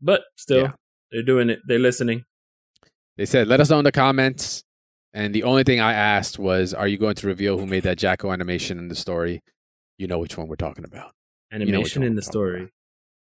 but 0.00 0.22
still, 0.36 0.62
Yeah. 0.62 0.72
they're 1.10 1.22
doing 1.22 1.50
it. 1.50 1.60
They're 1.66 1.78
listening. 1.78 2.24
They 3.16 3.24
said, 3.26 3.48
let 3.48 3.60
us 3.60 3.70
know 3.70 3.78
in 3.78 3.84
the 3.84 3.92
comments. 3.92 4.62
And 5.14 5.34
the 5.34 5.44
only 5.44 5.64
thing 5.64 5.80
I 5.80 5.94
asked 5.94 6.38
was, 6.38 6.74
are 6.74 6.86
you 6.86 6.98
going 6.98 7.14
to 7.14 7.26
reveal 7.26 7.56
who 7.58 7.64
made 7.66 7.84
that 7.84 7.96
Jack-O 7.96 8.30
animation 8.30 8.78
in 8.78 8.88
the 8.88 8.94
story? 8.94 9.42
You 9.96 10.06
know 10.06 10.18
which 10.18 10.36
one 10.36 10.46
we're 10.48 10.56
talking 10.56 10.84
about. 10.84 11.12
Animation 11.50 12.02
one 12.02 12.08
in 12.08 12.16
the 12.16 12.22
story. 12.22 12.58
about. 12.60 12.70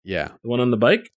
Yeah, 0.04 0.28
The 0.42 0.48
one 0.50 0.60
on 0.60 0.70
the 0.70 0.76
bike. 0.76 1.10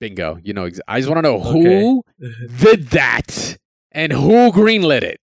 Bingo. 0.00 0.38
You 0.42 0.52
know, 0.54 0.68
I 0.88 0.98
just 1.00 1.08
want 1.08 1.18
to 1.18 1.22
know 1.22 1.36
Okay. 1.40 1.80
who 1.82 2.04
did 2.58 2.88
that 2.88 3.56
and 3.92 4.12
who 4.12 4.50
greenlit 4.52 5.02
it. 5.02 5.20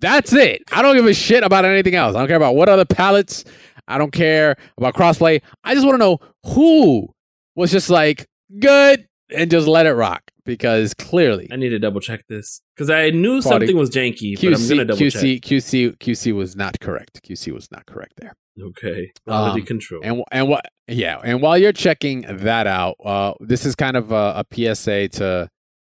That's 0.00 0.32
it. 0.34 0.62
I 0.72 0.82
don't 0.82 0.94
give 0.94 1.06
a 1.06 1.14
shit 1.14 1.42
about 1.42 1.64
anything 1.64 1.94
else. 1.94 2.14
I 2.14 2.18
don't 2.18 2.28
care 2.28 2.36
about 2.36 2.54
what 2.54 2.68
other 2.68 2.84
palettes. 2.84 3.44
I 3.88 3.96
don't 3.98 4.10
care 4.12 4.56
about 4.76 4.94
crossplay. 4.94 5.40
I 5.64 5.74
just 5.74 5.86
want 5.86 5.94
to 5.94 5.98
know 5.98 6.18
who 6.44 7.08
was 7.54 7.70
just 7.70 7.88
like 7.88 8.26
good 8.60 9.06
and 9.34 9.50
just 9.50 9.66
let 9.66 9.86
it 9.86 9.94
rock 9.94 10.22
because 10.46 10.94
clearly 10.94 11.48
I 11.52 11.56
need 11.56 11.70
to 11.70 11.78
double 11.78 12.00
check 12.00 12.24
this 12.28 12.62
because 12.74 12.88
I 12.88 13.10
knew 13.10 13.42
something 13.42 13.76
was 13.76 13.90
janky, 13.90 14.34
but 14.36 14.46
I'm 14.46 14.52
QC, 14.54 14.68
gonna 14.70 14.84
double 14.86 15.00
QC, 15.00 15.40
QC, 15.40 15.96
QC 15.98 16.32
was 16.34 16.56
not 16.56 16.80
correct. 16.80 17.20
QC 17.28 17.52
was 17.52 17.70
not 17.70 17.84
correct 17.86 18.14
there. 18.16 18.34
Okay, 18.58 19.12
quality 19.26 19.60
Um, 19.60 19.66
control. 19.66 20.00
And 20.02 20.22
and 20.32 20.48
what? 20.48 20.64
Yeah, 20.88 21.20
and 21.22 21.42
while 21.42 21.58
you're 21.58 21.72
checking 21.72 22.22
that 22.22 22.66
out, 22.66 22.96
uh, 23.04 23.34
this 23.40 23.66
is 23.66 23.74
kind 23.74 23.96
of 23.98 24.12
a, 24.12 24.44
a 24.50 24.74
PSA 24.74 25.08
to 25.08 25.50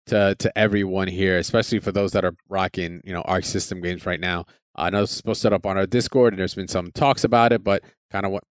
to 0.06 0.36
to 0.38 0.58
everyone 0.58 1.08
here, 1.08 1.38
especially 1.38 1.80
for 1.80 1.90
those 1.90 2.12
that 2.12 2.24
are 2.24 2.34
rocking, 2.48 3.00
you 3.04 3.12
know, 3.12 3.22
Arc 3.22 3.44
System 3.44 3.80
games 3.80 4.06
right 4.06 4.20
now. 4.20 4.44
I 4.76 4.90
know 4.90 5.02
it's 5.02 5.12
supposed 5.12 5.38
to 5.40 5.46
set 5.46 5.52
up 5.52 5.66
on 5.66 5.76
our 5.76 5.86
Discord, 5.86 6.34
and 6.34 6.40
there's 6.40 6.54
been 6.54 6.68
some 6.68 6.92
talks 6.92 7.24
about 7.24 7.52
it, 7.52 7.64
but 7.64 7.82
kind 8.12 8.24
of 8.24 8.32
what 8.32 8.44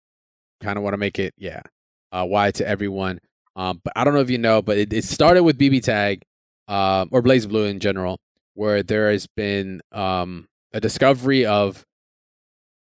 kind 0.61 0.77
of 0.77 0.83
want 0.83 0.93
to 0.93 0.97
make 0.97 1.17
it, 1.17 1.33
yeah, 1.37 1.61
uh, 2.11 2.25
wide 2.27 2.55
to 2.55 2.67
everyone. 2.67 3.19
Um, 3.55 3.81
but 3.83 3.93
I 3.95 4.03
don't 4.03 4.13
know 4.13 4.21
if 4.21 4.29
you 4.29 4.37
know, 4.37 4.61
but 4.61 4.77
it, 4.77 4.93
it 4.93 5.03
started 5.03 5.43
with 5.43 5.57
BB 5.57 5.83
Tag, 5.83 6.23
um, 6.67 7.09
or 7.11 7.21
BlazBlue 7.21 7.69
in 7.69 7.79
general, 7.79 8.19
where 8.53 8.83
there 8.83 9.11
has 9.11 9.27
been 9.27 9.81
um 9.91 10.47
a 10.73 10.79
discovery 10.79 11.45
of 11.45 11.85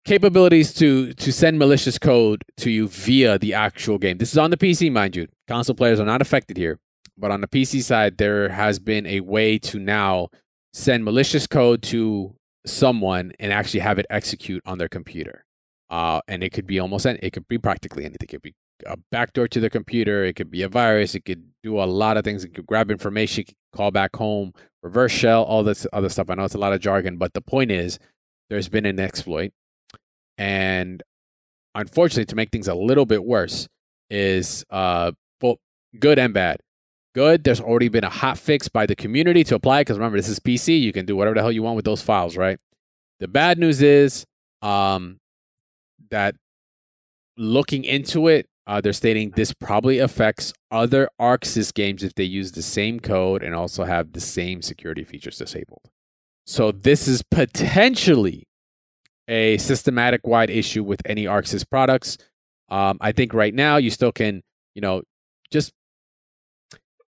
capabilities 0.04 0.72
to 0.74 1.12
to 1.14 1.32
send 1.32 1.58
malicious 1.58 1.98
code 1.98 2.44
to 2.58 2.70
you 2.70 2.88
via 2.88 3.38
the 3.38 3.54
actual 3.54 3.98
game. 3.98 4.18
This 4.18 4.32
is 4.32 4.38
on 4.38 4.50
the 4.50 4.56
PC, 4.56 4.90
mind 4.90 5.16
you. 5.16 5.28
Console 5.48 5.74
players 5.74 6.00
are 6.00 6.06
not 6.06 6.22
affected 6.22 6.56
here, 6.56 6.78
but 7.16 7.30
on 7.30 7.40
the 7.40 7.48
PC 7.48 7.82
side, 7.82 8.18
there 8.18 8.48
has 8.48 8.78
been 8.78 9.06
a 9.06 9.20
way 9.20 9.58
to 9.58 9.78
now 9.78 10.28
send 10.72 11.04
malicious 11.04 11.46
code 11.46 11.82
to 11.82 12.34
someone 12.66 13.32
and 13.38 13.52
actually 13.52 13.80
have 13.80 13.98
it 13.98 14.06
execute 14.10 14.62
on 14.66 14.78
their 14.78 14.88
computer. 14.88 15.44
Uh, 15.90 16.20
and 16.26 16.42
it 16.42 16.52
could 16.52 16.66
be 16.66 16.80
almost 16.80 17.06
any, 17.06 17.18
it 17.22 17.32
could 17.32 17.46
be 17.46 17.58
practically 17.58 18.04
anything. 18.04 18.18
It 18.22 18.28
could 18.28 18.42
be 18.42 18.54
a 18.86 18.96
backdoor 19.10 19.48
to 19.48 19.60
the 19.60 19.70
computer. 19.70 20.24
It 20.24 20.34
could 20.34 20.50
be 20.50 20.62
a 20.62 20.68
virus. 20.68 21.14
It 21.14 21.24
could 21.24 21.44
do 21.62 21.80
a 21.80 21.84
lot 21.84 22.16
of 22.16 22.24
things. 22.24 22.44
It 22.44 22.54
could 22.54 22.66
grab 22.66 22.90
information, 22.90 23.44
call 23.74 23.90
back 23.90 24.16
home, 24.16 24.52
reverse 24.82 25.12
shell, 25.12 25.42
all 25.44 25.62
this 25.62 25.86
other 25.92 26.08
stuff. 26.08 26.30
I 26.30 26.34
know 26.34 26.44
it's 26.44 26.54
a 26.54 26.58
lot 26.58 26.72
of 26.72 26.80
jargon, 26.80 27.16
but 27.16 27.34
the 27.34 27.40
point 27.40 27.70
is, 27.70 27.98
there's 28.50 28.68
been 28.68 28.86
an 28.86 29.00
exploit 29.00 29.52
and 30.38 31.02
unfortunately 31.74 32.26
to 32.26 32.36
make 32.36 32.50
things 32.50 32.68
a 32.68 32.74
little 32.74 33.06
bit 33.06 33.24
worse 33.24 33.68
is 34.10 34.64
uh 34.70 35.12
both 35.40 35.58
good 35.98 36.18
and 36.18 36.34
bad 36.34 36.58
good 37.14 37.44
there's 37.44 37.60
already 37.60 37.88
been 37.88 38.04
a 38.04 38.10
hot 38.10 38.38
fix 38.38 38.68
by 38.68 38.86
the 38.86 38.94
community 38.94 39.44
to 39.44 39.54
apply 39.54 39.80
because 39.80 39.96
remember 39.96 40.18
this 40.18 40.28
is 40.28 40.38
pc 40.40 40.80
you 40.80 40.92
can 40.92 41.06
do 41.06 41.16
whatever 41.16 41.34
the 41.34 41.40
hell 41.40 41.52
you 41.52 41.62
want 41.62 41.76
with 41.76 41.84
those 41.84 42.02
files 42.02 42.36
right 42.36 42.58
the 43.20 43.28
bad 43.28 43.58
news 43.58 43.80
is 43.82 44.24
um 44.62 45.18
that 46.10 46.34
looking 47.36 47.84
into 47.84 48.28
it 48.28 48.46
uh, 48.66 48.80
they're 48.80 48.92
stating 48.92 49.30
this 49.36 49.52
probably 49.52 49.98
affects 49.98 50.52
other 50.70 51.08
arcsys 51.20 51.72
games 51.72 52.02
if 52.02 52.14
they 52.14 52.24
use 52.24 52.52
the 52.52 52.62
same 52.62 53.00
code 53.00 53.42
and 53.42 53.54
also 53.54 53.84
have 53.84 54.12
the 54.12 54.20
same 54.20 54.62
security 54.62 55.04
features 55.04 55.38
disabled 55.38 55.90
so 56.46 56.72
this 56.72 57.08
is 57.08 57.22
potentially 57.22 58.46
a 59.28 59.58
systematic 59.58 60.26
wide 60.26 60.50
issue 60.50 60.82
with 60.82 61.00
any 61.06 61.24
ArcSys 61.24 61.68
products. 61.68 62.18
Um, 62.68 62.98
I 63.00 63.12
think 63.12 63.32
right 63.32 63.54
now 63.54 63.76
you 63.76 63.90
still 63.90 64.12
can, 64.12 64.42
you 64.74 64.82
know, 64.82 65.02
just 65.50 65.72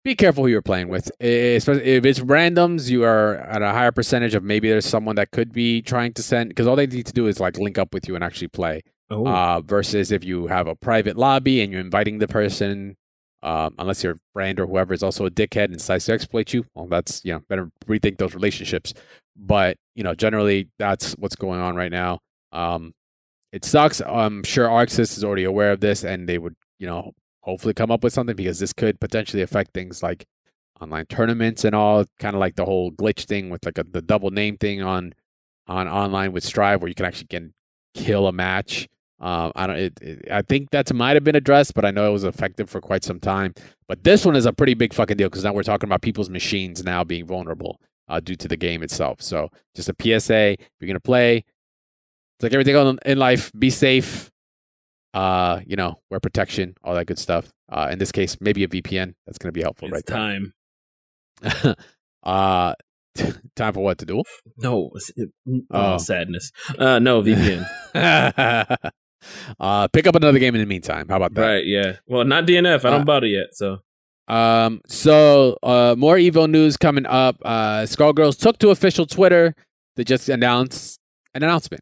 be 0.05 0.15
careful 0.15 0.45
who 0.45 0.51
you're 0.51 0.63
playing 0.63 0.89
with. 0.89 1.11
If 1.19 1.69
it's 1.69 2.21
randoms, 2.21 2.89
you 2.89 3.05
are 3.05 3.37
at 3.37 3.63
a 3.63 3.73
higher 3.73 3.91
percentage 3.91 4.35
of 4.35 4.45
maybe 4.45 4.69
there's 4.69 4.87
someone 4.87 5.17
that 5.17 5.33
could 5.33 5.53
be 5.53 5.83
trying 5.83 6.13
to 6.15 6.23
send 6.23 6.51
because 6.51 6.67
all 6.67 6.77
they 6.77 6.87
need 6.87 7.07
to 7.07 7.13
do 7.13 7.27
is 7.27 7.41
like 7.41 7.59
link 7.59 7.79
up 7.79 7.93
with 7.93 8.07
you 8.07 8.15
and 8.15 8.23
actually 8.23 8.49
play. 8.49 8.83
Oh, 9.11 9.27
Uh, 9.27 9.61
versus 9.61 10.11
if 10.11 10.25
you 10.25 10.47
have 10.49 10.67
a 10.67 10.75
private 10.75 11.17
lobby 11.17 11.61
and 11.61 11.71
you're 11.73 11.81
inviting 11.81 12.19
the 12.19 12.27
person, 12.27 12.97
um, 13.43 13.75
unless 13.79 14.03
your 14.03 14.17
friend 14.33 14.59
or 14.59 14.67
whoever 14.67 14.93
is 14.95 15.03
also 15.03 15.27
a 15.27 15.31
dickhead 15.31 15.67
and 15.67 15.75
decides 15.75 16.07
to 16.07 16.13
exploit 16.13 16.53
you, 16.53 16.65
well, 16.75 16.87
that's 16.87 17.25
you 17.25 17.33
know 17.33 17.41
better 17.49 17.71
rethink 17.87 18.19
those 18.19 18.35
relationships. 18.35 18.95
But 19.37 19.77
you 19.95 20.03
know, 20.03 20.15
generally 20.15 20.71
that's 20.79 21.13
what's 21.15 21.37
going 21.37 21.61
on 21.61 21.77
right 21.77 21.93
now. 21.93 22.21
Um, 22.53 22.95
it 23.53 23.65
sucks. 23.65 24.01
I'm 24.03 24.43
sure 24.45 24.69
ArcSys 24.69 25.17
is 25.19 25.25
already 25.25 25.45
aware 25.45 25.73
of 25.73 25.81
this, 25.81 26.05
and 26.05 26.29
they 26.29 26.39
would 26.39 26.55
you 26.79 26.87
know 26.87 27.13
hopefully 27.43 27.75
come 27.75 27.91
up 27.93 28.05
with 28.05 28.13
something 28.13 28.37
because 28.37 28.59
this 28.59 28.73
could 28.73 29.01
potentially 29.01 29.43
affect 29.43 29.73
things 29.75 30.03
like 30.03 30.27
online 30.81 31.07
tournaments 31.07 31.65
and 31.65 31.75
all. 31.75 32.05
Kind 32.21 32.35
of 32.37 32.41
like 32.41 32.57
the 32.57 32.65
whole 32.65 32.93
glitch 32.93 33.27
thing 33.27 33.51
with 33.51 33.65
like 33.65 33.79
a, 33.79 33.85
the 33.85 34.03
double 34.03 34.31
name 34.31 34.57
thing 34.59 34.83
on 34.83 35.15
on 35.69 35.89
online 35.89 36.33
with 36.33 36.45
Strive, 36.45 36.81
where 36.83 36.89
you 36.89 36.95
can 36.95 37.07
actually 37.07 37.29
get 37.29 37.45
kill 37.95 38.27
a 38.27 38.33
match. 38.33 38.89
Um, 39.19 39.53
I 39.57 39.67
don't. 39.67 39.77
It, 39.77 39.99
it, 40.03 40.31
I 40.31 40.43
think 40.43 40.71
that 40.71 40.93
might 40.93 41.15
have 41.17 41.25
been 41.25 41.37
addressed, 41.37 41.75
but 41.75 41.85
I 41.85 41.91
know 41.91 42.07
it 42.09 42.13
was 42.13 42.25
effective 42.25 42.69
for 42.69 42.81
quite 42.81 43.03
some 43.05 43.19
time. 43.21 43.55
But 43.89 44.05
this 44.05 44.25
one 44.27 44.37
is 44.37 44.45
a 44.47 44.53
pretty 44.53 44.75
big 44.75 44.93
fucking 44.93 45.17
deal 45.17 45.29
because 45.29 45.45
now 45.45 45.53
we're 45.55 45.63
talking 45.63 45.89
about 45.89 46.03
people's 46.03 46.29
machines 46.31 46.85
now 46.85 47.03
being 47.05 47.27
vulnerable. 47.27 47.81
uh, 48.09 48.21
due 48.21 48.37
to 48.37 48.47
the 48.47 48.57
game 48.57 48.83
itself. 48.83 49.21
So 49.23 49.49
just 49.75 49.89
a 49.89 49.95
PSA: 50.01 50.53
if 50.53 50.59
you're 50.81 50.87
gonna 50.89 51.01
play, 51.01 51.39
it's 51.39 52.43
like 52.43 52.53
everything 52.53 52.99
in 53.07 53.19
life. 53.19 53.51
Be 53.59 53.71
safe. 53.71 54.31
Uh, 55.15 55.61
you 55.67 55.77
know, 55.77 55.99
wear 56.11 56.21
protection, 56.21 56.75
all 56.85 56.95
that 56.95 57.07
good 57.07 57.19
stuff. 57.19 57.51
Uh, 57.71 57.89
in 57.91 57.99
this 57.99 58.13
case, 58.13 58.37
maybe 58.41 58.65
a 58.65 58.69
VPN. 58.69 59.15
That's 59.27 59.39
gonna 59.39 59.53
be 59.53 59.63
helpful, 59.63 59.89
It's 59.89 59.95
right 59.95 60.07
time. 60.07 60.53
there. 61.41 61.75
uh, 62.23 62.75
time 63.57 63.73
for 63.73 63.81
what 63.83 63.97
to 63.99 64.05
do? 64.05 64.23
No, 64.59 64.91
it- 65.17 65.31
oh, 65.49 65.95
Oh. 65.95 65.99
sadness. 65.99 66.53
Uh, 66.79 66.99
no 66.99 67.23
VPN. 67.23 67.65
uh, 69.61 69.89
pick 69.89 70.07
up 70.07 70.15
another 70.15 70.39
game 70.39 70.55
in 70.55 70.61
the 70.61 70.67
meantime. 70.67 71.09
How 71.09 71.17
about 71.17 71.35
that? 71.35 71.41
right? 71.47 71.67
Yeah. 71.67 71.97
Well, 72.07 72.25
not 72.25 72.47
DNF. 72.47 72.85
I 72.85 72.91
don't 72.91 73.03
Uh, 73.03 73.05
bought 73.05 73.25
it 73.25 73.29
yet. 73.31 73.49
So 73.55 73.81
Um, 74.29 74.81
so 74.87 75.57
uh, 75.63 75.95
more 75.97 76.17
Evo 76.17 76.49
news 76.51 76.77
coming 76.77 77.07
up. 77.07 77.37
Uh, 77.45 77.83
Skullgirls 77.83 78.39
took 78.39 78.59
to 78.59 78.71
official 78.71 79.07
Twitter 79.07 79.55
to 79.97 80.05
just 80.05 80.29
announce 80.29 80.99
an 81.35 81.43
announcement. 81.43 81.81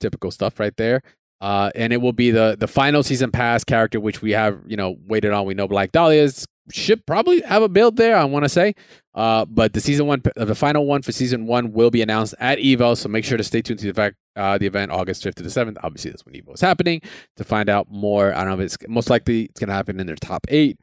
Typical 0.00 0.30
stuff 0.30 0.60
right 0.60 0.76
there. 0.76 1.00
Uh, 1.40 1.70
and 1.74 1.92
it 1.92 2.00
will 2.00 2.12
be 2.12 2.30
the 2.30 2.56
the 2.58 2.66
final 2.68 3.02
season 3.02 3.30
pass 3.30 3.64
character, 3.64 4.00
which 4.00 4.22
we 4.22 4.30
have 4.32 4.58
you 4.66 4.76
know 4.76 4.96
waited 5.06 5.32
on. 5.32 5.44
We 5.46 5.54
know 5.54 5.68
Black 5.68 5.92
Dahlia's 5.92 6.46
should 6.72 7.04
probably 7.06 7.40
have 7.42 7.62
a 7.62 7.68
build 7.68 7.96
there. 7.96 8.16
I 8.16 8.24
want 8.24 8.44
to 8.44 8.48
say, 8.48 8.74
uh, 9.14 9.44
but 9.44 9.72
the 9.74 9.80
season 9.80 10.06
one, 10.06 10.22
uh, 10.36 10.44
the 10.44 10.54
final 10.54 10.86
one 10.86 11.02
for 11.02 11.12
season 11.12 11.46
one 11.46 11.72
will 11.72 11.90
be 11.90 12.00
announced 12.02 12.34
at 12.40 12.58
Evo. 12.58 12.96
So 12.96 13.08
make 13.08 13.24
sure 13.24 13.36
to 13.38 13.44
stay 13.44 13.60
tuned 13.62 13.80
to 13.80 13.86
the 13.86 13.94
fact 13.94 14.16
uh, 14.36 14.58
the 14.58 14.66
event 14.66 14.90
August 14.90 15.22
fifth 15.22 15.34
to 15.36 15.42
the 15.42 15.50
seventh. 15.50 15.78
Obviously, 15.82 16.10
that's 16.10 16.24
when 16.24 16.34
Evo 16.34 16.54
is 16.54 16.60
happening 16.60 17.00
to 17.36 17.44
find 17.44 17.68
out 17.68 17.88
more. 17.90 18.32
I 18.34 18.44
don't 18.44 18.56
know 18.56 18.64
if 18.64 18.72
it's 18.72 18.76
most 18.88 19.10
likely 19.10 19.44
it's 19.44 19.60
going 19.60 19.68
to 19.68 19.74
happen 19.74 20.00
in 20.00 20.06
their 20.06 20.16
top 20.16 20.46
eight. 20.48 20.78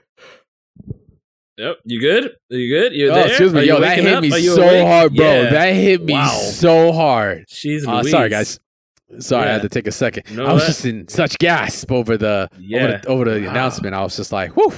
Yep. 1.57 1.77
You 1.85 1.99
good? 1.99 2.25
Are 2.51 2.55
you 2.55 2.73
good? 2.73 2.93
You 2.93 3.11
Oh, 3.11 3.15
there? 3.15 3.27
excuse 3.27 3.53
me, 3.53 3.61
you 3.61 3.67
yo, 3.73 3.81
that 3.81 3.97
hit 3.99 4.13
up? 4.13 4.21
me 4.23 4.29
so 4.31 4.61
awake? 4.63 4.87
hard, 4.87 5.15
bro. 5.15 5.25
Yeah. 5.43 5.49
That 5.51 5.73
hit 5.75 6.03
me 6.03 6.13
Wow. 6.13 6.27
so 6.29 6.91
hard. 6.91 7.45
She's 7.49 7.85
Uh, 7.87 8.03
sorry, 8.03 8.29
guys. 8.29 8.59
Sorry, 9.19 9.49
I 9.49 9.53
had 9.53 9.61
to 9.63 9.69
take 9.69 9.85
a 9.87 9.91
second. 9.91 10.35
Know 10.35 10.45
I 10.45 10.53
was 10.53 10.61
what? 10.63 10.67
just 10.67 10.85
in 10.85 11.07
such 11.09 11.37
gasp 11.37 11.91
over 11.91 12.15
the 12.17 12.49
Yeah. 12.57 12.79
over 12.79 12.87
the, 12.87 13.07
over 13.07 13.25
the 13.25 13.41
Wow. 13.45 13.51
announcement. 13.51 13.93
I 13.93 14.01
was 14.01 14.15
just 14.15 14.31
like, 14.31 14.55
whew, 14.55 14.71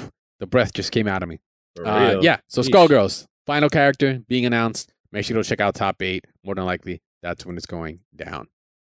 the 0.43 0.47
breath 0.47 0.73
just 0.73 0.91
came 0.91 1.07
out 1.07 1.23
of 1.23 1.29
me. 1.29 1.39
Uh, 1.79 2.17
yeah, 2.21 2.37
so 2.49 2.61
Yeesh. 2.61 2.69
Skullgirls, 2.69 3.25
final 3.45 3.69
character 3.69 4.19
being 4.27 4.45
announced. 4.45 4.91
Make 5.13 5.23
sure 5.23 5.35
to 5.35 5.39
go 5.39 5.43
check 5.43 5.61
out 5.61 5.73
top 5.73 6.01
eight. 6.01 6.25
More 6.43 6.53
than 6.53 6.65
likely, 6.65 7.01
that's 7.21 7.45
when 7.45 7.55
it's 7.55 7.65
going 7.65 8.01
down. 8.13 8.47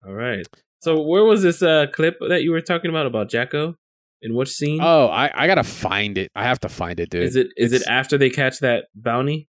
All 0.06 0.14
right. 0.14 0.46
So 0.78 1.02
where 1.02 1.24
was 1.24 1.42
this 1.42 1.60
uh, 1.60 1.86
clip 1.92 2.18
that 2.28 2.44
you 2.44 2.52
were 2.52 2.60
talking 2.60 2.88
about 2.88 3.06
about 3.06 3.28
Jack-O? 3.30 3.74
In 4.22 4.34
which 4.34 4.50
scene? 4.50 4.78
Oh, 4.80 5.06
I, 5.08 5.30
I 5.34 5.46
gotta 5.48 5.64
find 5.64 6.18
it. 6.18 6.30
I 6.36 6.44
have 6.44 6.60
to 6.60 6.68
find 6.68 7.00
it, 7.00 7.10
dude. 7.10 7.24
is 7.24 7.36
it 7.36 7.48
is 7.56 7.72
it 7.72 7.82
after 7.88 8.16
they 8.16 8.30
catch 8.30 8.60
that 8.60 8.84
bounty? 8.94 9.48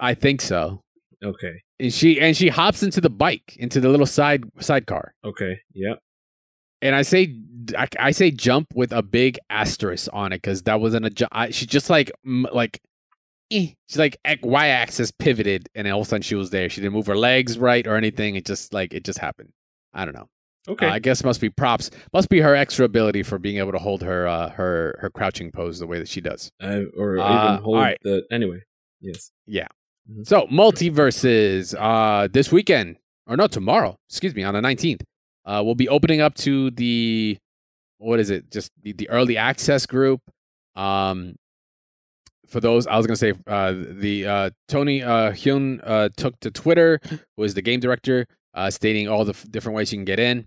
I 0.00 0.14
think 0.14 0.40
so. 0.40 0.82
Okay. 1.22 1.62
And 1.78 1.92
she 1.92 2.18
and 2.20 2.36
she 2.36 2.48
hops 2.48 2.82
into 2.82 3.00
the 3.00 3.10
bike, 3.10 3.56
into 3.58 3.78
the 3.78 3.90
little 3.90 4.06
side 4.06 4.44
sidecar. 4.60 5.14
Okay. 5.24 5.60
Yep. 5.74 5.98
And 6.82 6.94
I 6.94 7.02
say 7.02 7.36
I, 7.76 7.88
I 7.98 8.10
say 8.10 8.30
jump 8.30 8.68
with 8.74 8.92
a 8.92 9.02
big 9.02 9.38
asterisk 9.50 10.08
on 10.12 10.32
it 10.32 10.38
because 10.38 10.62
that 10.62 10.80
wasn't 10.80 11.06
a 11.06 11.10
jump. 11.10 11.32
She 11.50 11.66
just 11.66 11.90
like 11.90 12.10
m- 12.24 12.46
like 12.52 12.80
eh. 13.50 13.68
she's 13.88 13.98
like 13.98 14.18
y 14.42 14.68
axis 14.68 15.10
pivoted, 15.10 15.68
and 15.74 15.86
all 15.88 16.00
of 16.00 16.06
a 16.06 16.08
sudden 16.10 16.22
she 16.22 16.34
was 16.34 16.50
there. 16.50 16.68
She 16.68 16.80
didn't 16.80 16.94
move 16.94 17.06
her 17.06 17.16
legs 17.16 17.58
right 17.58 17.86
or 17.86 17.96
anything. 17.96 18.36
It 18.36 18.46
just 18.46 18.72
like 18.72 18.94
it 18.94 19.04
just 19.04 19.18
happened. 19.18 19.50
I 19.92 20.04
don't 20.04 20.14
know. 20.14 20.28
Okay. 20.68 20.86
Uh, 20.86 20.92
I 20.92 20.98
guess 20.98 21.24
must 21.24 21.40
be 21.40 21.48
props. 21.50 21.90
Must 22.12 22.28
be 22.28 22.40
her 22.40 22.54
extra 22.54 22.84
ability 22.84 23.22
for 23.22 23.38
being 23.38 23.56
able 23.58 23.72
to 23.72 23.78
hold 23.78 24.02
her 24.02 24.26
uh, 24.26 24.50
her 24.50 24.96
her 25.00 25.10
crouching 25.10 25.50
pose 25.52 25.78
the 25.78 25.86
way 25.86 25.98
that 25.98 26.08
she 26.08 26.20
does. 26.20 26.50
Uh, 26.62 26.82
or 26.96 27.18
Uh, 27.18 27.52
even 27.52 27.62
hold 27.64 27.76
right. 27.78 27.98
the 28.02 28.22
anyway. 28.30 28.60
Yes. 29.00 29.30
Yeah. 29.46 29.68
So 30.24 30.46
MultiVersus 30.48 31.74
uh 31.78 32.28
this 32.32 32.50
weekend 32.50 32.96
or 33.26 33.36
no 33.36 33.46
tomorrow, 33.46 33.96
excuse 34.08 34.34
me, 34.34 34.42
on 34.42 34.54
the 34.54 34.60
19th. 34.60 35.02
Uh 35.44 35.62
we'll 35.64 35.74
be 35.74 35.88
opening 35.88 36.20
up 36.20 36.34
to 36.36 36.70
the 36.72 37.38
what 37.98 38.18
is 38.20 38.30
it? 38.30 38.50
Just 38.50 38.72
the, 38.82 38.92
the 38.92 39.08
early 39.10 39.36
access 39.36 39.86
group. 39.86 40.20
Um 40.76 41.36
for 42.46 42.60
those 42.60 42.86
I 42.86 42.96
was 42.96 43.06
going 43.06 43.16
to 43.16 43.18
say 43.18 43.32
uh 43.46 43.72
the 43.72 44.26
uh 44.26 44.50
Tony 44.68 45.02
uh 45.02 45.32
Huynh 45.32 45.80
uh 45.84 46.08
took 46.16 46.38
to 46.40 46.50
Twitter 46.50 47.00
who 47.36 47.44
is 47.44 47.54
the 47.54 47.62
game 47.62 47.80
director 47.80 48.26
uh 48.54 48.70
stating 48.70 49.08
all 49.08 49.24
the 49.24 49.32
f- 49.32 49.46
different 49.50 49.76
ways 49.76 49.92
you 49.92 49.98
can 49.98 50.04
get 50.04 50.18
in. 50.18 50.46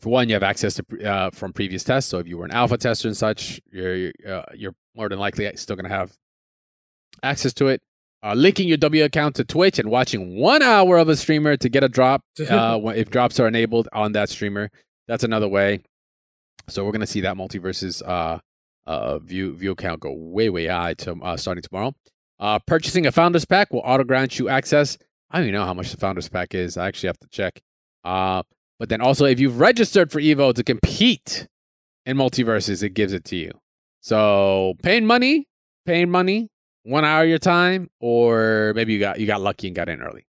For 0.00 0.08
one, 0.08 0.28
you 0.28 0.34
have 0.34 0.42
access 0.42 0.74
to 0.74 1.08
uh, 1.08 1.30
from 1.30 1.52
previous 1.52 1.84
tests. 1.84 2.10
So 2.10 2.18
if 2.18 2.26
you 2.26 2.36
were 2.36 2.44
an 2.44 2.50
alpha 2.50 2.76
tester 2.76 3.06
and 3.06 3.16
such, 3.16 3.60
you're 3.70 3.94
you're, 3.94 4.12
uh, 4.26 4.44
you're 4.52 4.74
more 4.96 5.08
than 5.08 5.20
likely 5.20 5.48
still 5.54 5.76
going 5.76 5.88
to 5.88 5.94
have 5.94 6.12
access 7.22 7.52
to 7.54 7.68
it 7.68 7.80
uh, 8.24 8.34
linking 8.34 8.68
your 8.68 8.76
W 8.76 9.04
account 9.04 9.36
to 9.36 9.44
Twitch 9.44 9.78
and 9.78 9.90
watching 9.90 10.36
one 10.38 10.62
hour 10.62 10.98
of 10.98 11.08
a 11.08 11.16
streamer 11.16 11.56
to 11.56 11.68
get 11.68 11.82
a 11.82 11.88
drop 11.88 12.22
uh, 12.48 12.80
if 12.94 13.10
drops 13.10 13.40
are 13.40 13.48
enabled 13.48 13.88
on 13.92 14.12
that 14.12 14.28
streamer. 14.28 14.70
That's 15.08 15.24
another 15.24 15.48
way. 15.48 15.82
So 16.68 16.84
we're 16.84 16.92
gonna 16.92 17.06
see 17.06 17.22
that 17.22 17.36
MultiVersus 17.36 18.02
uh, 18.06 18.38
uh, 18.86 19.18
view 19.18 19.54
view 19.54 19.72
account 19.72 20.00
go 20.00 20.12
way 20.12 20.48
way 20.50 20.66
high 20.66 20.94
to 20.94 21.12
uh, 21.22 21.36
starting 21.36 21.62
tomorrow. 21.62 21.92
Uh, 22.38 22.58
purchasing 22.60 23.06
a 23.06 23.12
founders 23.12 23.44
pack 23.44 23.72
will 23.72 23.82
auto 23.84 24.04
grant 24.04 24.38
you 24.38 24.48
access. 24.48 24.98
I 25.30 25.38
don't 25.38 25.48
even 25.48 25.60
know 25.60 25.66
how 25.66 25.74
much 25.74 25.90
the 25.90 25.96
founders 25.96 26.28
pack 26.28 26.54
is. 26.54 26.76
I 26.76 26.88
actually 26.88 27.08
have 27.08 27.18
to 27.20 27.28
check. 27.28 27.60
Uh, 28.04 28.42
but 28.78 28.88
then 28.88 29.00
also, 29.00 29.24
if 29.24 29.38
you've 29.38 29.60
registered 29.60 30.10
for 30.10 30.20
Evo 30.20 30.52
to 30.54 30.64
compete 30.64 31.46
in 32.04 32.16
MultiVersus, 32.16 32.82
it 32.82 32.90
gives 32.90 33.12
it 33.12 33.24
to 33.26 33.36
you. 33.36 33.52
So 34.00 34.74
paying 34.82 35.06
money, 35.06 35.46
paying 35.86 36.10
money, 36.10 36.48
one 36.84 37.04
hour 37.04 37.22
of 37.24 37.28
your 37.28 37.38
time, 37.38 37.90
or 38.00 38.72
maybe 38.74 38.92
you 38.92 38.98
got 39.00 39.20
you 39.20 39.26
got 39.26 39.40
lucky 39.40 39.66
and 39.68 39.76
got 39.76 39.88
in 39.88 40.02
early. 40.02 40.24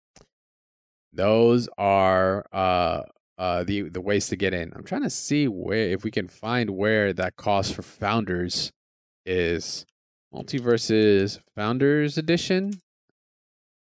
Those 1.13 1.67
are 1.77 2.45
uh 2.53 3.03
uh 3.37 3.63
the 3.63 3.89
the 3.89 4.01
ways 4.01 4.27
to 4.27 4.35
get 4.35 4.53
in. 4.53 4.71
I'm 4.75 4.83
trying 4.83 5.03
to 5.03 5.09
see 5.09 5.47
where 5.47 5.89
if 5.89 6.03
we 6.03 6.11
can 6.11 6.27
find 6.27 6.71
where 6.71 7.11
that 7.13 7.35
cost 7.35 7.73
for 7.73 7.81
founders 7.81 8.71
is. 9.25 9.85
MultiVersus 10.33 11.39
Founders 11.55 12.17
Edition. 12.17 12.81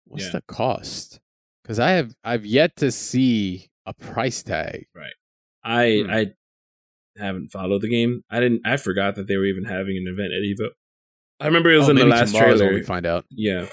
What's 0.05 0.25
Yeah. 0.25 0.31
the 0.33 0.41
cost? 0.41 1.19
Because 1.63 1.79
I 1.79 1.91
have 1.91 2.13
I've 2.23 2.45
yet 2.45 2.75
to 2.77 2.91
see 2.91 3.67
a 3.87 3.93
price 3.95 4.43
tag. 4.43 4.85
Right. 4.93 5.13
I 5.63 6.01
Hmm. 6.05 6.11
I 6.11 6.25
haven't 7.17 7.47
followed 7.47 7.81
the 7.81 7.89
game. 7.89 8.21
I 8.29 8.39
didn't. 8.39 8.61
I 8.63 8.77
forgot 8.77 9.15
that 9.15 9.25
they 9.27 9.37
were 9.37 9.45
even 9.45 9.63
having 9.65 9.97
an 9.97 10.05
event 10.07 10.33
at 10.33 10.43
Evo. 10.43 10.69
I 11.39 11.45
remember 11.47 11.71
it 11.71 11.77
was 11.77 11.87
Oh, 11.87 11.91
in 11.91 11.97
the 11.97 12.05
last 12.05 12.35
trailer. 12.35 12.73
we 12.73 12.81
find 12.83 13.05
out. 13.05 13.25
Yeah. 13.29 13.67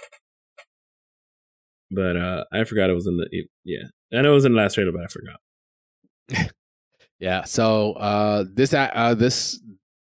But 1.90 2.16
uh 2.16 2.44
I 2.52 2.64
forgot 2.64 2.90
it 2.90 2.94
was 2.94 3.06
in 3.06 3.16
the 3.16 3.26
e, 3.34 3.48
yeah. 3.64 3.84
I 4.12 4.22
know 4.22 4.32
it 4.32 4.34
was 4.34 4.44
in 4.44 4.52
the 4.52 4.58
last 4.58 4.74
trailer, 4.74 4.92
but 4.92 5.02
I 5.04 5.06
forgot. 5.06 5.40
Yeah. 7.18 7.44
So 7.44 7.92
uh, 7.92 8.44
this 8.52 8.74
uh, 8.74 9.14
this 9.14 9.60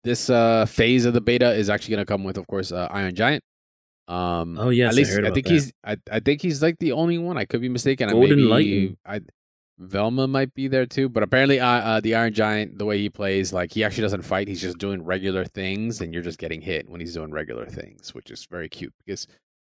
this 0.03 0.29
uh, 0.29 0.67
phase 0.67 1.05
of 1.05 1.15
the 1.15 1.21
beta 1.21 1.53
is 1.53 1.71
actually 1.71 1.95
going 1.95 2.05
to 2.05 2.11
come 2.13 2.25
with, 2.25 2.37
of 2.37 2.49
course, 2.49 2.73
uh, 2.73 2.89
Iron 2.91 3.15
Giant. 3.15 3.45
Um, 4.09 4.59
Oh, 4.59 4.71
yes, 4.71 4.89
at 4.89 4.95
I 4.95 4.97
least 4.97 5.13
heard 5.13 5.25
I, 5.25 5.31
think 5.31 5.47
that. 5.47 5.53
he's 5.53 5.73
I, 5.85 5.97
I 6.11 6.19
think 6.19 6.43
he's 6.43 6.61
like 6.63 6.77
the 6.81 6.91
only 6.91 7.19
one. 7.19 7.39
I 7.39 7.45
could 7.45 7.61
be 7.61 7.69
mistaken. 7.69 8.09
I 8.09 8.13
Golden 8.13 8.31
maybe, 8.31 8.43
Lightning. 8.49 8.97
I 9.07 9.21
Velma 9.79 10.27
might 10.27 10.55
be 10.55 10.69
there 10.69 10.87
too, 10.87 11.09
but 11.09 11.23
apparently, 11.23 11.61
uh, 11.61 11.67
uh, 11.67 12.01
the 12.01 12.15
Iron 12.15 12.33
Giant, 12.33 12.79
the 12.79 12.87
way 12.87 12.99
he 12.99 13.11
plays, 13.11 13.53
like 13.53 13.73
he 13.73 13.85
actually 13.85 14.03
doesn't 14.03 14.23
fight. 14.23 14.49
He's 14.49 14.61
just 14.61 14.79
doing 14.79 15.05
regular 15.05 15.45
things, 15.45 16.01
and 16.01 16.15
you're 16.15 16.23
just 16.23 16.39
getting 16.39 16.63
hit 16.63 16.89
when 16.89 17.01
he's 17.01 17.15
doing 17.15 17.31
regular 17.31 17.67
things, 17.67 18.15
which 18.15 18.31
is 18.31 18.47
very 18.51 18.69
cute 18.69 18.95
because, 19.05 19.27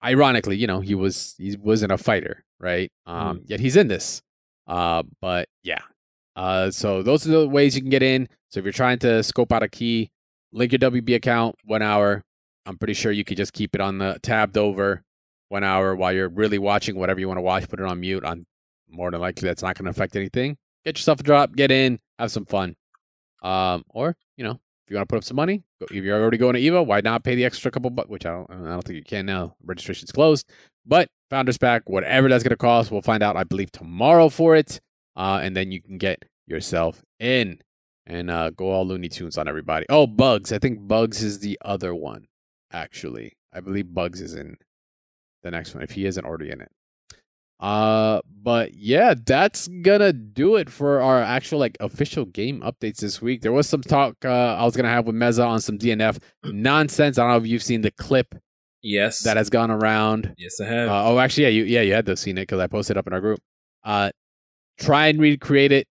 ironically, 0.03 0.55
you 0.55 0.67
know, 0.67 0.81
he 0.81 0.93
was 0.93 1.33
he 1.37 1.55
wasn't 1.57 1.91
a 1.91 1.97
fighter, 1.97 2.43
right? 2.59 2.91
Um, 3.07 3.41
yet 3.45 3.59
he's 3.59 3.75
in 3.75 3.87
this. 3.87 4.21
Uh, 4.67 5.03
but 5.21 5.49
yeah, 5.63 5.81
uh, 6.35 6.69
so 6.69 7.01
those 7.01 7.25
are 7.27 7.31
the 7.31 7.47
ways 7.47 7.75
you 7.75 7.81
can 7.81 7.89
get 7.89 8.03
in. 8.03 8.29
So 8.49 8.59
if 8.59 8.65
you're 8.65 8.73
trying 8.73 8.99
to 8.99 9.23
scope 9.23 9.51
out 9.51 9.63
a 9.63 9.67
key, 9.67 10.11
link 10.51 10.71
your 10.71 10.79
WB 10.79 11.15
account 11.15 11.55
one 11.65 11.81
hour. 11.81 12.23
I'm 12.65 12.77
pretty 12.77 12.93
sure 12.93 13.11
you 13.11 13.23
could 13.23 13.37
just 13.37 13.53
keep 13.53 13.73
it 13.73 13.81
on 13.81 13.97
the 13.97 14.19
tabbed 14.21 14.57
over 14.57 15.03
one 15.49 15.63
hour 15.63 15.95
while 15.95 16.13
you're 16.13 16.29
really 16.29 16.59
watching 16.59 16.97
whatever 16.97 17.19
you 17.19 17.27
want 17.27 17.37
to 17.37 17.41
watch. 17.41 17.67
Put 17.67 17.79
it 17.79 17.85
on 17.85 17.99
mute. 17.99 18.23
On 18.23 18.45
more 18.89 19.11
than 19.11 19.21
likely, 19.21 19.47
that's 19.47 19.63
not 19.63 19.77
going 19.77 19.85
to 19.85 19.91
affect 19.91 20.15
anything. 20.15 20.57
Get 20.85 20.97
yourself 20.97 21.19
a 21.19 21.23
drop, 21.23 21.55
get 21.55 21.71
in, 21.71 21.99
have 22.19 22.31
some 22.31 22.45
fun. 22.45 22.75
Um, 23.43 23.83
or 23.89 24.15
you 24.37 24.43
know, 24.43 24.51
if 24.87 24.91
you 24.91 24.95
want 24.95 25.09
to 25.09 25.13
put 25.13 25.17
up 25.17 25.23
some 25.23 25.35
money, 25.35 25.63
if 25.81 25.91
you're 25.91 26.21
already 26.21 26.37
going 26.37 26.53
to 26.53 26.61
Evo, 26.61 26.85
why 26.85 27.01
not 27.01 27.23
pay 27.23 27.35
the 27.35 27.45
extra 27.45 27.69
couple? 27.69 27.89
But 27.89 28.09
which 28.09 28.25
I 28.25 28.31
don't, 28.31 28.49
I 28.49 28.69
don't 28.69 28.83
think 28.83 28.97
you 28.97 29.03
can 29.03 29.25
now. 29.25 29.55
Registration's 29.63 30.11
closed. 30.11 30.49
But 30.85 31.09
Founders 31.29 31.57
Pack, 31.57 31.89
whatever 31.89 32.29
that's 32.29 32.43
going 32.43 32.51
to 32.51 32.57
cost, 32.57 32.91
we'll 32.91 33.01
find 33.01 33.21
out. 33.21 33.35
I 33.35 33.43
believe 33.43 33.71
tomorrow 33.71 34.29
for 34.29 34.55
it, 34.55 34.79
uh, 35.15 35.39
and 35.43 35.55
then 35.55 35.71
you 35.71 35.81
can 35.81 35.97
get 35.97 36.23
yourself 36.45 37.03
in 37.19 37.59
and 38.05 38.31
uh, 38.31 38.49
go 38.51 38.71
all 38.71 38.87
Looney 38.87 39.09
Tunes 39.09 39.37
on 39.37 39.47
everybody. 39.49 39.85
Oh, 39.89 40.07
Bugs. 40.07 40.53
I 40.53 40.59
think 40.59 40.87
Bugs 40.87 41.21
is 41.21 41.39
the 41.39 41.59
other 41.63 41.93
one. 41.93 42.27
Actually, 42.71 43.33
I 43.53 43.59
believe 43.59 43.93
Bugs 43.93 44.21
is 44.21 44.33
in 44.33 44.55
the 45.43 45.51
next 45.51 45.73
one 45.73 45.83
if 45.83 45.91
he 45.91 46.05
isn't 46.05 46.25
already 46.25 46.51
in 46.51 46.61
it. 46.61 46.71
Uh, 47.59 48.19
but 48.43 48.73
yeah, 48.75 49.13
that's 49.25 49.67
gonna 49.81 50.13
do 50.13 50.55
it 50.57 50.69
for 50.69 51.01
our 51.01 51.21
actual 51.21 51.57
like 51.59 51.75
official 51.79 52.25
game 52.25 52.61
updates 52.61 52.97
this 52.97 53.21
week. 53.21 53.41
There 53.41 53.51
was 53.51 53.67
some 53.67 53.81
talk 53.81 54.15
uh, 54.23 54.29
I 54.55 54.63
was 54.63 54.75
gonna 54.75 54.89
have 54.89 55.07
with 55.07 55.15
Meza 55.15 55.45
on 55.45 55.59
some 55.59 55.77
DNF 55.79 56.19
nonsense. 56.45 57.17
I 57.17 57.23
don't 57.23 57.31
know 57.31 57.37
if 57.37 57.47
you've 57.47 57.63
seen 57.63 57.81
the 57.81 57.91
clip 57.91 58.35
Yes. 58.83 59.23
that 59.23 59.37
has 59.37 59.49
gone 59.49 59.71
around. 59.71 60.33
yes, 60.37 60.59
I 60.61 60.65
have. 60.65 60.87
Uh, 60.89 61.09
oh, 61.09 61.19
actually, 61.19 61.43
yeah, 61.43 61.49
you 61.49 61.63
yeah 61.63 61.81
you 61.81 61.93
had 61.93 62.05
to 62.05 62.11
have 62.11 62.19
seen 62.19 62.37
it 62.37 62.43
because 62.43 62.59
I 62.59 62.67
posted 62.67 62.95
up 62.97 63.07
in 63.07 63.13
our 63.13 63.21
group. 63.21 63.39
Uh, 63.83 64.11
try 64.79 65.07
and 65.07 65.19
recreate 65.19 65.71
it. 65.71 65.87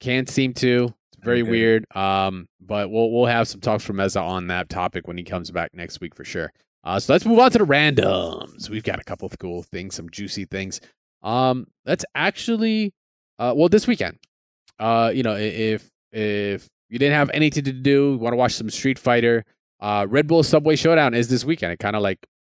Can't 0.00 0.28
seem 0.28 0.54
to. 0.54 0.94
It's 1.12 1.22
very 1.24 1.42
Okay. 1.42 1.50
weird. 1.50 1.84
Um, 1.94 2.46
but 2.60 2.90
we'll 2.90 3.10
we'll 3.12 3.26
have 3.26 3.48
some 3.48 3.60
talks 3.60 3.84
from 3.84 3.96
Meza 3.96 4.20
on 4.22 4.46
that 4.46 4.70
topic 4.70 5.06
when 5.06 5.18
he 5.18 5.24
comes 5.24 5.50
back 5.50 5.70
next 5.74 6.00
week 6.00 6.14
for 6.14 6.24
sure. 6.24 6.50
Uh, 6.84 6.98
so 6.98 7.12
let's 7.12 7.24
move 7.26 7.38
on 7.38 7.50
to 7.52 7.58
the 7.58 7.64
randoms. 7.66 8.68
We've 8.70 8.82
got 8.82 8.98
a 8.98 9.04
couple 9.04 9.26
of 9.26 9.38
cool 9.38 9.62
things, 9.62 9.94
some 9.94 10.08
juicy 10.10 10.46
things. 10.46 10.80
Um, 11.22 11.66
let's 11.84 12.04
actually, 12.14 12.92
uh, 13.38 13.52
well, 13.56 13.68
this 13.68 13.86
weekend, 13.86 14.18
uh, 14.78 15.12
you 15.14 15.22
know, 15.22 15.36
if 15.36 15.88
if 16.12 16.68
you 16.88 16.98
didn't 16.98 17.14
have 17.14 17.30
anything 17.32 17.64
to 17.64 17.72
do, 17.72 18.16
want 18.18 18.32
to 18.32 18.36
watch 18.36 18.54
some 18.54 18.68
Street 18.70 18.98
Fighter, 18.98 19.44
uh, 19.80 20.06
Red 20.08 20.26
Bull 20.26 20.42
Subway 20.42 20.76
Showdown 20.76 21.14
is 21.14 21.28
this 21.28 21.44
weekend. 21.44 21.72
It 21.72 21.78
kind 21.78 21.96
of 21.96 22.02
like 22.02 22.18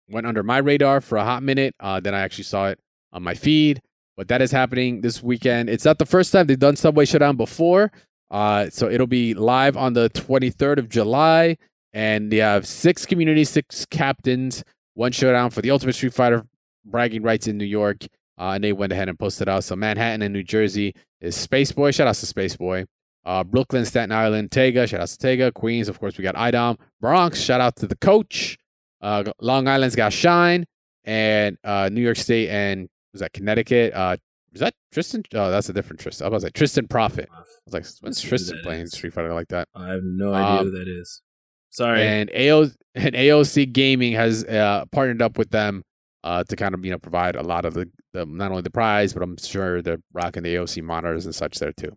went 0.09 0.27
under 0.27 0.43
my 0.43 0.57
radar 0.57 1.01
for 1.01 1.17
a 1.17 1.23
hot 1.23 1.43
minute. 1.43 1.75
Uh, 1.79 1.99
then 1.99 2.13
I 2.13 2.19
actually 2.19 2.43
saw 2.45 2.67
it 2.67 2.79
on 3.11 3.23
my 3.23 3.33
feed. 3.33 3.81
But 4.15 4.27
that 4.27 4.41
is 4.41 4.51
happening 4.51 5.01
this 5.01 5.23
weekend. 5.23 5.69
It's 5.69 5.85
not 5.85 5.97
the 5.97 6.05
first 6.05 6.31
time 6.31 6.47
they've 6.47 6.59
done 6.59 6.75
Subway 6.75 7.05
Showdown 7.05 7.35
before. 7.35 7.91
Uh, 8.29 8.69
so 8.69 8.89
it'll 8.89 9.07
be 9.07 9.33
live 9.33 9.77
on 9.77 9.93
the 9.93 10.09
23rd 10.11 10.77
of 10.77 10.89
July. 10.89 11.57
And 11.93 12.31
they 12.31 12.37
have 12.37 12.67
six 12.67 13.05
communities, 13.05 13.49
six 13.49 13.85
captains, 13.85 14.63
one 14.95 15.11
showdown 15.11 15.49
for 15.51 15.61
the 15.61 15.71
Ultimate 15.71 15.93
Street 15.93 16.13
Fighter 16.13 16.43
bragging 16.85 17.21
rights 17.23 17.47
in 17.47 17.57
New 17.57 17.65
York. 17.65 18.05
Uh, 18.37 18.51
and 18.51 18.63
they 18.63 18.73
went 18.73 18.91
ahead 18.91 19.09
and 19.09 19.17
posted 19.17 19.47
out. 19.47 19.63
So 19.63 19.75
Manhattan 19.75 20.21
and 20.21 20.33
New 20.33 20.43
Jersey 20.43 20.95
is 21.21 21.35
Space 21.35 21.71
Boy. 21.71 21.91
Shout 21.91 22.07
out 22.07 22.15
to 22.15 22.25
Space 22.25 22.55
Boy. 22.55 22.85
Uh, 23.25 23.43
Brooklyn, 23.43 23.85
Staten 23.85 24.11
Island, 24.11 24.51
Tega. 24.51 24.85
Shout 24.87 24.99
out 24.99 25.07
to 25.07 25.17
Tega. 25.17 25.51
Queens, 25.51 25.87
of 25.87 25.99
course, 25.99 26.17
we 26.17 26.23
got 26.23 26.35
IDOM. 26.35 26.77
Bronx, 26.99 27.39
shout 27.39 27.61
out 27.61 27.75
to 27.77 27.87
the 27.87 27.95
coach. 27.95 28.57
Uh, 29.01 29.23
Long 29.39 29.67
Island's 29.67 29.95
got 29.95 30.11
Shine. 30.11 30.65
And 31.05 31.57
uh, 31.63 31.89
New 31.91 32.01
York 32.01 32.17
State 32.17 32.49
and 32.49 32.87
was 33.11 33.21
that 33.21 33.33
Connecticut? 33.33 33.93
Uh, 33.93 34.17
is 34.53 34.59
that 34.61 34.73
Tristan? 34.91 35.23
Oh, 35.33 35.49
that's 35.49 35.69
a 35.69 35.73
different 35.73 35.99
Tristan. 35.99 36.27
I 36.27 36.29
was 36.29 36.43
like 36.43 36.53
Tristan 36.53 36.87
Profit. 36.87 37.27
I 37.33 37.41
was 37.65 37.73
like, 37.73 37.83
when's 37.83 38.01
Let's 38.03 38.17
see 38.19 38.23
who 38.25 38.29
Tristan 38.29 38.59
playing 38.63 38.81
is. 38.81 38.91
Street 38.91 39.13
Fighter 39.13 39.33
like 39.33 39.47
that? 39.49 39.67
I 39.75 39.89
have 39.89 40.03
no 40.03 40.33
idea 40.33 40.59
um, 40.59 40.65
who 40.65 40.71
that 40.71 40.87
is. 40.87 41.21
Sorry. 41.69 42.03
And 42.03 42.29
AO 42.29 42.69
and 42.95 43.15
AOC 43.15 43.73
Gaming 43.73 44.13
has 44.13 44.43
uh, 44.45 44.85
partnered 44.91 45.21
up 45.21 45.37
with 45.37 45.49
them 45.49 45.83
uh, 46.23 46.43
to 46.45 46.55
kind 46.55 46.73
of 46.73 46.83
you 46.85 46.91
know 46.91 46.97
provide 46.99 47.35
a 47.35 47.43
lot 47.43 47.65
of 47.65 47.73
the, 47.73 47.89
the 48.13 48.25
not 48.25 48.51
only 48.51 48.61
the 48.63 48.69
prize, 48.71 49.13
but 49.13 49.23
I'm 49.23 49.37
sure 49.37 49.81
they're 49.81 49.99
rocking 50.13 50.43
the 50.43 50.55
AOC 50.55 50.81
monitors 50.83 51.25
and 51.25 51.35
such 51.35 51.59
there 51.59 51.73
too. 51.73 51.91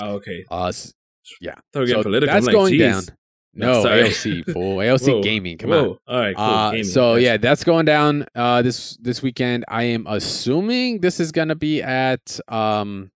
oh, 0.00 0.14
okay. 0.16 0.44
Uh, 0.50 0.66
s- 0.66 0.92
Thought 1.42 1.56
we 1.74 1.80
were 1.80 1.86
getting 1.86 2.00
so 2.00 2.02
political. 2.04 2.34
that's 2.34 2.46
like, 2.46 2.54
going 2.54 2.72
geez. 2.72 2.80
down. 2.80 3.02
No. 3.58 3.84
AOC 3.84 4.52
fool. 4.52 4.76
AOC 4.80 5.12
Whoa, 5.14 5.22
Gaming. 5.22 5.56
Come 5.58 5.70
Whoa. 5.70 5.98
on. 6.06 6.14
All 6.14 6.20
right. 6.20 6.36
Cool. 6.36 6.44
Uh, 6.44 6.84
so 6.84 7.12
Gotcha. 7.14 7.22
yeah, 7.22 7.36
that's 7.38 7.64
going 7.64 7.86
down 7.86 8.26
uh, 8.34 8.62
this 8.62 8.96
this 9.00 9.22
weekend. 9.22 9.64
I 9.68 9.84
am 9.84 10.06
assuming 10.06 11.00
this 11.00 11.18
is 11.20 11.32
gonna 11.32 11.54
be 11.54 11.82
at 11.82 12.38
um, 12.48 13.10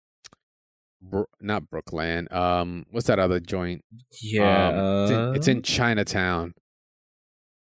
Bro- 1.01 1.25
not 1.41 1.69
Brooklyn. 1.69 2.27
Um, 2.31 2.85
what's 2.91 3.07
that 3.07 3.17
other 3.19 3.39
joint? 3.39 3.83
Yeah. 4.21 4.67
Um, 4.69 5.03
it's, 5.03 5.11
in, 5.11 5.35
it's 5.35 5.47
uh, 5.47 5.51
in 5.51 5.61
Chinatown. 5.63 6.53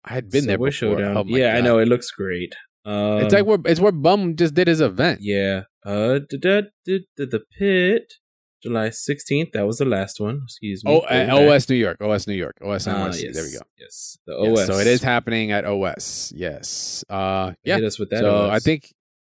I 0.05 0.13
had 0.13 0.29
been 0.29 0.45
there 0.47 0.55
Subway 0.55 0.69
before. 0.69 0.97
Showdown. 0.97 1.17
Oh 1.17 1.23
yeah, 1.27 1.55
I 1.55 1.61
know. 1.61 1.79
It 1.79 1.87
looks 1.87 2.11
great. 2.11 2.53
Um, 2.85 3.23
It's 3.23 3.33
like 3.33 3.45
where 3.45 3.59
it's 3.65 3.79
where 3.79 3.91
Bum 3.93 4.35
just 4.35 4.53
did 4.53 4.67
his 4.67 4.81
event. 4.81 5.19
Yeah. 5.21 5.63
Uh, 5.85 6.19
the 6.29 7.41
pit, 7.57 8.13
July 8.61 8.89
sixteenth. 8.89 9.49
That 9.53 9.65
was 9.65 9.77
the 9.77 9.85
last 9.85 10.19
one. 10.19 10.41
Excuse 10.45 10.83
me. 10.83 10.91
Oh, 10.91 10.99
uh. 10.99 11.49
OS 11.53 11.69
New 11.69 11.75
York, 11.75 11.97
OS 12.01 12.27
New 12.27 12.33
York, 12.35 12.55
OS 12.61 12.87
Ah, 12.87 13.07
NYC. 13.07 13.23
yes, 13.23 13.35
There 13.35 13.43
we 13.43 13.51
go. 13.51 13.59
Yes, 13.79 14.17
the 14.27 14.33
Yes, 14.43 14.59
OS. 14.59 14.67
so 14.67 14.79
it 14.79 14.87
is 14.87 15.01
happening 15.03 15.51
at 15.51 15.63
OS. 15.65 16.33
Yes. 16.35 17.03
Uh, 17.09 17.53
yeah. 17.63 17.75
Hit 17.75 17.85
us 17.85 17.99
with 17.99 18.09
that. 18.11 18.19
so 18.19 18.35
OS. 18.47 18.51
I 18.51 18.59
think 18.59 18.93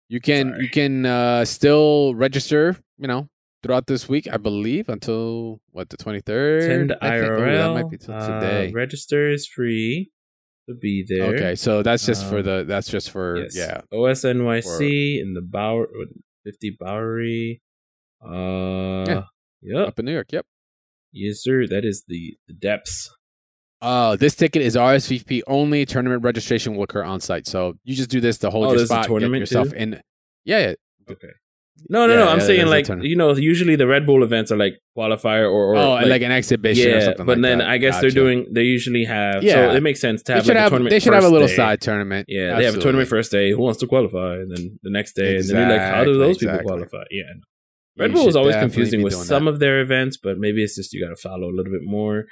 you 0.08 0.20
can 0.20 0.50
Sorry. 0.50 0.62
you 0.64 0.70
can 0.70 1.04
uh, 1.06 1.44
still 1.44 2.14
register. 2.14 2.76
You 2.98 3.08
know, 3.08 3.28
throughout 3.62 3.86
this 3.86 4.08
week, 4.08 4.28
I 4.32 4.36
believe 4.38 4.88
until 4.88 5.60
what 5.72 5.88
the 5.90 5.96
twenty 5.98 6.20
third. 6.20 6.62
Tend 6.68 6.94
IRL. 7.02 7.56
that 7.58 7.72
might 7.74 7.90
be 7.90 7.98
till 7.98 8.14
uh, 8.14 8.40
today. 8.40 8.72
register 8.72 9.30
is 9.30 9.46
free 9.46 10.10
to 10.68 10.74
be 10.74 11.04
there. 11.08 11.34
okay, 11.34 11.54
so 11.54 11.82
that's 11.82 12.06
just 12.06 12.28
for 12.28 12.38
Um, 12.38 12.44
the 12.44 12.64
that's 12.66 12.88
just 12.88 13.10
for 13.10 13.38
Yes. 13.38 13.56
yeah. 13.56 13.80
OSNYC 13.92 15.20
in 15.20 15.34
the 15.34 15.42
Bower 15.42 15.88
fifty 16.44 16.76
Bowery. 16.78 17.60
Uh, 18.24 19.04
Yeah. 19.06 19.22
Yep. 19.62 19.88
Up 19.88 19.98
in 19.98 20.04
New 20.04 20.12
York. 20.12 20.32
Yep. 20.32 20.46
Yes, 21.12 21.36
sir. 21.42 21.66
That 21.66 21.84
is 21.84 22.04
the 22.08 22.36
the 22.48 22.54
depths. 22.54 23.10
Uh, 23.80 24.16
this 24.16 24.34
ticket 24.34 24.62
is 24.62 24.76
RSVP 24.76 25.42
only. 25.46 25.84
Tournament 25.84 26.22
registration 26.22 26.74
will 26.74 26.84
occur 26.84 27.02
on 27.02 27.20
site. 27.20 27.46
So 27.46 27.74
you 27.84 27.94
just 27.94 28.08
do 28.10 28.20
this 28.20 28.38
to 28.38 28.50
hold 28.50 28.66
Oh, 28.68 28.72
your 28.74 28.86
spot, 28.86 29.02
get 29.02 29.08
tournament 29.08 29.40
yourself 29.40 29.70
too? 29.70 29.76
in. 29.76 30.00
Yeah, 30.44 30.58
yeah. 30.68 30.74
Okay. 31.10 31.28
No, 31.88 32.06
no, 32.06 32.14
Yeah, 32.14 32.24
no. 32.24 32.28
I'm 32.28 32.38
yeah, 32.38 32.46
saying 32.46 32.66
like 32.66 32.88
you 33.02 33.16
know, 33.16 33.34
usually 33.34 33.76
the 33.76 33.86
Red 33.86 34.06
Bull 34.06 34.22
events 34.22 34.50
are 34.50 34.56
like 34.56 34.80
qualifier 34.96 35.44
or, 35.44 35.74
or 35.74 35.76
oh, 35.76 35.94
like, 36.06 36.22
an 36.22 36.32
exhibition 36.32 36.88
yeah, 36.88 36.96
or 36.96 37.00
something 37.02 37.26
but 37.26 37.38
like 37.38 37.42
then 37.42 37.58
that. 37.58 37.68
I 37.68 37.78
guess 37.78 38.00
they're 38.00 38.10
doing. 38.10 38.46
They 38.50 38.62
usually 38.62 39.04
have. 39.04 39.42
Yeah. 39.42 39.54
so 39.54 39.76
it 39.76 39.82
makes 39.82 40.00
sense 40.00 40.22
to 40.24 40.34
have 40.34 40.46
like 40.46 40.56
a 40.56 40.60
have. 40.60 40.70
tournament. 40.70 40.90
They 40.90 41.00
should 41.00 41.12
have 41.12 41.24
a 41.24 41.28
little 41.28 41.48
day. 41.48 41.56
side 41.56 41.80
tournament. 41.80 42.26
Yeah, 42.28 42.56
they 42.56 42.64
have 42.64 42.76
a 42.76 42.80
tournament 42.80 43.08
first 43.08 43.30
day. 43.30 43.50
Who 43.50 43.58
wants 43.58 43.80
to 43.80 43.86
qualify? 43.86 44.36
And 44.36 44.56
then 44.56 44.78
the 44.82 44.90
next 44.90 45.12
day, 45.14 45.36
and 45.36 45.48
then 45.48 45.68
like, 45.68 45.80
how 45.80 46.04
do 46.04 46.10
Exactly, 46.12 46.18
those 46.18 46.38
people 46.38 46.54
exactly. 46.54 46.70
qualify? 46.70 47.04
Yeah, 47.10 47.22
Red 47.98 48.10
You 48.10 48.16
Bull 48.16 48.28
is 48.28 48.36
always 48.36 48.56
confusing 48.56 49.02
with 49.02 49.14
some 49.14 49.44
that. 49.44 49.52
of 49.52 49.60
their 49.60 49.80
events, 49.80 50.16
but 50.16 50.38
maybe 50.38 50.62
it's 50.62 50.76
just 50.76 50.92
you 50.92 51.04
got 51.04 51.10
to 51.10 51.20
follow 51.20 51.48
a 51.48 51.54
little 51.54 51.72
bit 51.72 51.82
more, 51.84 52.24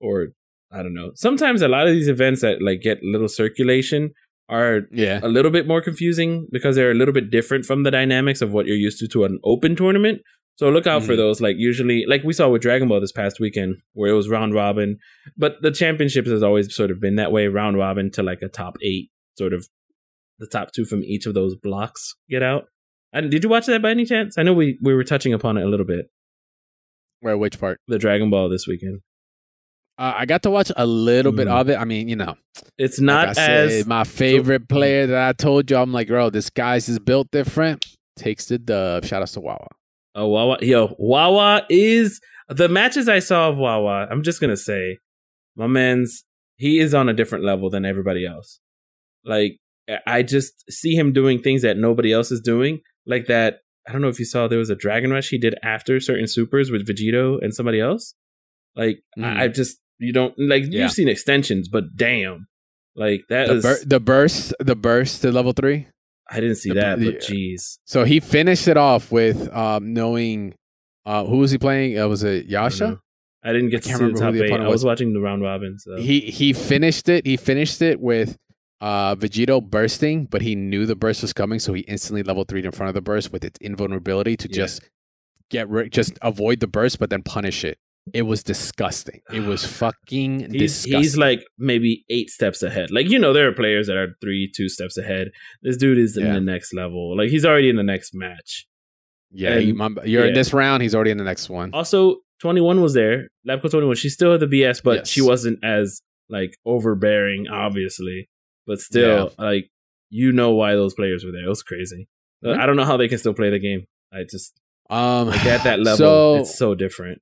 or 0.00 0.28
I 0.72 0.82
don't 0.82 0.94
know. 0.94 1.12
Sometimes 1.14 1.62
a 1.62 1.68
lot 1.68 1.86
of 1.86 1.94
these 1.94 2.08
events 2.08 2.42
that 2.42 2.62
like 2.62 2.80
get 2.80 3.02
little 3.02 3.28
circulation 3.28 4.12
are 4.50 4.82
Yeah. 4.92 5.20
a 5.22 5.28
little 5.28 5.50
bit 5.50 5.66
more 5.66 5.80
confusing 5.80 6.46
because 6.52 6.76
they're 6.76 6.90
a 6.90 6.94
little 6.94 7.14
bit 7.14 7.30
different 7.30 7.64
from 7.64 7.82
the 7.84 7.90
dynamics 7.90 8.42
of 8.42 8.52
what 8.52 8.66
you're 8.66 8.76
used 8.76 8.98
to 8.98 9.08
to 9.08 9.24
an 9.24 9.38
open 9.44 9.76
tournament. 9.76 10.20
So 10.56 10.68
look 10.68 10.86
out 10.86 11.02
for 11.04 11.14
Mhm. 11.14 11.16
those. 11.16 11.40
Like 11.40 11.56
usually, 11.58 12.04
like 12.06 12.22
we 12.22 12.34
saw 12.34 12.50
with 12.50 12.60
Dragon 12.60 12.88
Ball 12.88 13.00
this 13.00 13.12
past 13.12 13.40
weekend, 13.40 13.76
where 13.94 14.10
it 14.10 14.14
was 14.14 14.28
round 14.28 14.52
robin, 14.52 14.98
but 15.36 15.62
the 15.62 15.70
championships 15.70 16.28
has 16.28 16.42
always 16.42 16.74
sort 16.74 16.90
of 16.90 17.00
been 17.00 17.14
that 17.14 17.32
way, 17.32 17.46
round 17.46 17.78
robin 17.78 18.10
to 18.10 18.22
like 18.22 18.42
a 18.42 18.48
top 18.48 18.76
eight, 18.82 19.08
sort 19.38 19.54
of 19.54 19.66
the 20.38 20.46
top 20.46 20.72
two 20.72 20.84
from 20.84 21.02
each 21.04 21.24
of 21.26 21.32
those 21.34 21.54
blocks 21.56 22.14
get 22.28 22.42
out. 22.42 22.64
And 23.12 23.30
did 23.30 23.42
you 23.42 23.48
watch 23.50 23.66
that 23.66 23.80
by 23.82 23.90
any 23.90 24.04
chance? 24.04 24.36
I 24.36 24.42
know 24.42 24.52
we 24.52 24.78
we 24.82 24.92
were 24.94 25.04
touching 25.04 25.32
upon 25.32 25.56
it 25.56 25.62
a 25.64 25.68
little 25.68 25.86
bit. 25.86 26.06
Where 27.20 27.36
which 27.38 27.58
part? 27.58 27.78
The 27.88 27.98
Dragon 27.98 28.28
Ball 28.30 28.48
this 28.48 28.66
weekend. 28.66 29.00
Uh, 30.00 30.14
I 30.16 30.24
got 30.24 30.42
to 30.44 30.50
watch 30.50 30.72
a 30.76 30.86
little 30.86 31.30
bit 31.30 31.46
Mm. 31.46 31.60
of 31.60 31.68
it. 31.68 31.76
I 31.76 31.84
mean, 31.84 32.08
you 32.08 32.16
know, 32.16 32.34
It's 32.78 32.98
like 32.98 33.04
not 33.04 33.34
said, 33.36 33.68
as 33.68 33.86
my 33.86 34.04
favorite 34.04 34.66
player 34.68 35.06
that 35.06 35.28
I 35.28 35.32
told 35.32 35.70
you. 35.70 35.76
I'm 35.76 35.92
like, 35.92 36.08
bro, 36.08 36.30
this 36.30 36.48
guy's 36.48 36.88
is 36.88 36.98
built 36.98 37.30
different. 37.30 37.84
Takes 38.16 38.46
the 38.46 38.58
dub. 38.58 39.04
Shout 39.04 39.20
out 39.22 39.28
to 39.28 39.40
Wawa. 39.40 39.68
Oh, 40.14 40.26
Wawa. 40.28 40.56
Yo, 40.62 40.94
Wawa 40.98 41.66
is 41.68 42.18
the 42.48 42.68
matches 42.68 43.08
I 43.10 43.18
saw 43.18 43.50
of 43.50 43.58
Wawa. 43.58 44.08
I'm 44.10 44.22
just 44.22 44.40
gonna 44.40 44.56
say, 44.56 44.96
my 45.54 45.66
man's 45.66 46.24
he 46.56 46.78
is 46.78 46.94
on 46.94 47.08
a 47.08 47.12
different 47.14 47.44
level 47.44 47.68
than 47.70 47.84
everybody 47.84 48.24
else. 48.26 48.58
Like 49.24 49.58
I 50.06 50.22
just 50.22 50.64
see 50.70 50.94
him 50.94 51.12
doing 51.12 51.40
things 51.42 51.60
that 51.62 51.76
nobody 51.76 52.10
else 52.12 52.30
is 52.30 52.40
doing. 52.40 52.80
Like 53.06 53.26
that. 53.26 53.58
I 53.88 53.92
don't 53.92 54.00
know 54.02 54.08
if 54.08 54.18
you 54.18 54.24
saw 54.24 54.48
there 54.48 54.58
was 54.58 54.70
a 54.70 54.74
Dragon 54.76 55.10
Rush 55.10 55.28
he 55.28 55.38
did 55.38 55.54
after 55.62 56.00
certain 56.00 56.26
supers 56.26 56.70
with 56.70 56.86
Vegito 56.86 57.38
and 57.42 57.54
somebody 57.54 57.80
else. 57.80 58.14
Like 58.76 59.02
Mhm. 59.18 59.24
I, 59.24 59.44
I 59.44 59.48
just 59.48 59.78
you 60.00 60.12
don't 60.12 60.34
like 60.38 60.64
Yeah. 60.68 60.82
you've 60.82 60.92
seen 60.92 61.08
extensions, 61.08 61.68
but 61.68 61.96
damn, 61.96 62.48
like 62.96 63.22
that 63.28 63.48
The, 63.48 63.54
is 63.54 63.62
bur- 63.62 63.84
the 63.86 64.00
burst, 64.00 64.54
the 64.58 64.74
burst 64.76 65.22
to 65.22 65.30
level 65.32 65.52
three. 65.52 65.86
I 66.30 66.40
didn't 66.40 66.56
see 66.56 66.70
the- 66.70 66.74
that, 66.76 66.98
the- 67.00 67.12
but 67.12 67.20
jeez. 67.20 67.78
So 67.84 68.04
he 68.04 68.20
finished 68.20 68.66
it 68.68 68.76
off 68.76 69.12
with 69.12 69.48
um, 69.54 69.92
knowing 69.92 70.54
uh, 71.06 71.24
who 71.24 71.38
was 71.38 71.50
he 71.50 71.58
playing? 71.58 71.98
Uh, 71.98 72.06
was 72.08 72.22
it 72.24 72.46
Yasha? 72.46 72.88
know. 72.88 73.00
I 73.42 73.52
didn't 73.54 73.70
get 73.70 73.82
to 73.84 73.88
can't 73.88 74.00
see 74.00 74.06
the 74.12 74.12
top 74.20 74.34
the 74.34 74.44
eight. 74.44 74.52
I 74.52 74.64
was 74.64 74.72
was. 74.72 74.84
watching 74.84 75.14
the 75.14 75.20
round 75.20 75.42
robin. 75.42 75.78
So 75.78 75.96
He 75.96 76.20
he 76.20 76.52
finished 76.52 77.08
it. 77.08 77.24
He 77.26 77.36
finished 77.38 77.80
it 77.80 77.98
with 78.00 78.36
uh, 78.82 79.14
Vegito 79.16 79.62
bursting, 79.62 80.26
but 80.26 80.42
he 80.42 80.54
knew 80.54 80.84
the 80.86 80.94
burst 80.96 81.22
was 81.22 81.32
coming, 81.32 81.58
so 81.58 81.72
he 81.72 81.80
instantly 81.82 82.22
level 82.22 82.44
three 82.44 82.64
in 82.64 82.70
front 82.70 82.88
of 82.88 82.94
the 82.94 83.00
burst 83.02 83.32
with 83.32 83.44
its 83.44 83.58
invulnerability 83.60 84.36
to 84.38 84.48
Yeah. 84.48 84.54
just 84.56 84.88
get 85.50 85.68
rid, 85.68 85.90
just 85.92 86.18
avoid 86.22 86.60
the 86.60 86.66
burst, 86.66 86.98
but 86.98 87.10
then 87.10 87.22
punish 87.22 87.64
it. 87.64 87.78
It 88.14 88.22
was 88.22 88.42
disgusting. 88.42 89.20
It 89.32 89.40
was 89.40 89.64
fucking 89.78 90.40
He's 90.52 90.72
disgusting. 90.82 90.98
he's 91.00 91.16
like 91.16 91.40
maybe 91.58 92.04
eight 92.10 92.30
steps 92.30 92.62
ahead. 92.62 92.90
Like 92.90 93.08
you 93.08 93.18
know, 93.18 93.32
there 93.32 93.48
are 93.48 93.52
players 93.52 93.86
that 93.88 93.96
are 93.96 94.16
three, 94.20 94.50
two 94.54 94.68
steps 94.68 94.96
ahead. 94.96 95.28
This 95.62 95.76
dude 95.76 95.98
is 95.98 96.16
in 96.16 96.26
Yeah. 96.26 96.34
the 96.34 96.40
next 96.40 96.72
level. 96.74 97.16
Like 97.16 97.28
he's 97.30 97.44
already 97.44 97.68
in 97.70 97.76
the 97.76 97.82
next 97.82 98.14
match. 98.14 98.66
yeah, 99.32 99.54
and- 99.54 99.76
my- 99.76 99.90
you're 100.04 100.26
in 100.26 100.34
this 100.34 100.52
round. 100.52 100.82
He's 100.82 100.94
already 100.94 101.10
in 101.12 101.18
the 101.18 101.24
next 101.24 101.48
one. 101.48 101.70
Also, 101.72 102.16
twenty 102.40 102.60
one 102.60 102.80
was 102.80 102.94
there. 102.94 103.28
Lab 103.44 103.62
Coat 103.62 103.70
twenty 103.70 103.86
one. 103.86 103.96
She 103.96 104.08
still 104.08 104.32
had 104.32 104.40
the 104.40 104.46
BS, 104.46 104.82
but 104.82 104.96
Yes. 104.98 105.08
she 105.08 105.20
wasn't 105.22 105.58
as 105.64 106.00
like 106.28 106.56
overbearing, 106.64 107.48
obviously. 107.48 108.28
But 108.66 108.80
still, 108.80 109.32
like 109.38 109.68
you 110.10 110.32
know 110.32 110.50
why 110.52 110.74
those 110.74 110.94
players 110.94 111.24
were 111.24 111.30
there. 111.32 111.44
It 111.44 111.48
was 111.48 111.62
crazy. 111.62 112.08
Yeah. 112.42 112.60
I 112.60 112.66
don't 112.66 112.76
know 112.76 112.84
how 112.84 112.96
they 112.96 113.06
can 113.08 113.18
still 113.18 113.34
play 113.34 113.50
the 113.50 113.58
game. 113.60 113.84
I 114.12 114.24
just 114.28 114.52
Um, 114.88 115.28
like 115.28 115.44
at 115.46 115.62
that 115.64 115.78
level, 115.88 115.96
So 115.96 116.36
it's 116.40 116.58
so 116.58 116.74
different. 116.74 117.20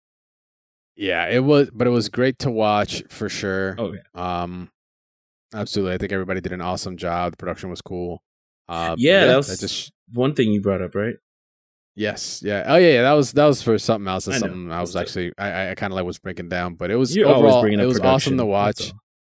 Yeah, 0.98 1.26
it 1.28 1.42
was, 1.42 1.70
but 1.72 1.86
it 1.86 1.90
was 1.90 2.08
great 2.10 2.38
to 2.40 2.50
watch 2.50 3.02
for 3.08 3.28
sure. 3.30 3.74
Oh 3.78 3.94
yeah. 3.94 4.42
Um, 4.42 4.70
Absolutely. 5.54 5.94
I 5.94 5.98
think 5.98 6.12
everybody 6.12 6.42
did 6.42 6.52
an 6.52 6.60
awesome 6.60 6.98
job. 6.98 7.30
The 7.32 7.36
production 7.38 7.70
was 7.70 7.80
cool. 7.80 8.22
Uh, 8.68 8.94
Yeah, 8.98 9.24
that 9.26 9.36
was- 9.38 9.58
just 9.58 9.92
One 10.12 10.34
thing 10.34 10.52
you 10.52 10.60
brought 10.60 10.82
up, 10.82 10.94
right? 10.94 11.14
yes, 11.96 12.42
yeah. 12.44 12.64
Oh 12.66 12.76
yeah, 12.76 12.94
yeah. 12.94 13.02
That 13.02 13.12
was 13.14 13.32
that 13.32 13.46
was 13.46 13.62
for 13.62 13.78
something 13.78 14.08
else. 14.08 14.26
That's 14.26 14.40
something 14.40 14.70
I 14.70 14.80
was 14.80 14.92
That's 14.92 15.08
actually 15.10 15.32
I 15.38 15.70
I- 15.70 15.74
kind 15.74 15.92
of 15.92 15.96
like 15.96 16.04
was 16.04 16.18
breaking 16.18 16.48
down, 16.48 16.74
but 16.74 16.90
it 16.90 16.96
was 16.96 17.14
You're 17.16 17.28
overall 17.28 17.64
it 17.64 17.84
was 17.86 18.00
awesome 18.00 18.36
to 18.36 18.44
watch. 18.46 18.92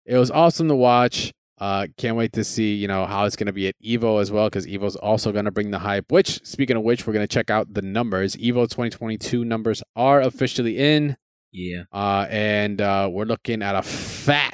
It 0.05 0.17
was 0.17 0.31
awesome 0.31 0.67
to 0.69 0.75
watch. 0.75 1.31
Uh, 1.59 1.87
can't 1.97 2.15
wait 2.15 2.31
to 2.33 2.43
see 2.43 2.73
you 2.73 2.87
know 2.87 3.05
how 3.05 3.25
it's 3.25 3.35
going 3.35 3.47
to 3.47 3.53
be 3.53 3.67
at 3.67 3.75
Evo 3.85 4.21
as 4.21 4.31
well 4.31 4.47
because 4.47 4.65
Evo's 4.65 4.95
also 4.95 5.31
going 5.33 5.43
to 5.45 5.51
bring 5.51 5.71
the 5.71 5.79
hype. 5.79 6.09
Which 6.11 6.43
speaking 6.45 6.77
of 6.77 6.83
which, 6.83 7.05
we're 7.05 7.11
going 7.13 7.27
to 7.27 7.33
check 7.33 7.49
out 7.51 7.73
the 7.73 7.81
numbers. 7.81 8.35
Evo 8.37 8.63
2022 8.63 9.43
numbers 9.45 9.83
are 9.95 10.21
officially 10.21 10.77
in. 10.79 11.17
Yeah. 11.51 11.83
Uh, 11.91 12.25
and 12.29 12.79
uh, 12.81 13.09
we're 13.11 13.25
looking 13.25 13.61
at 13.63 13.75
a 13.75 13.81
fat, 13.81 14.53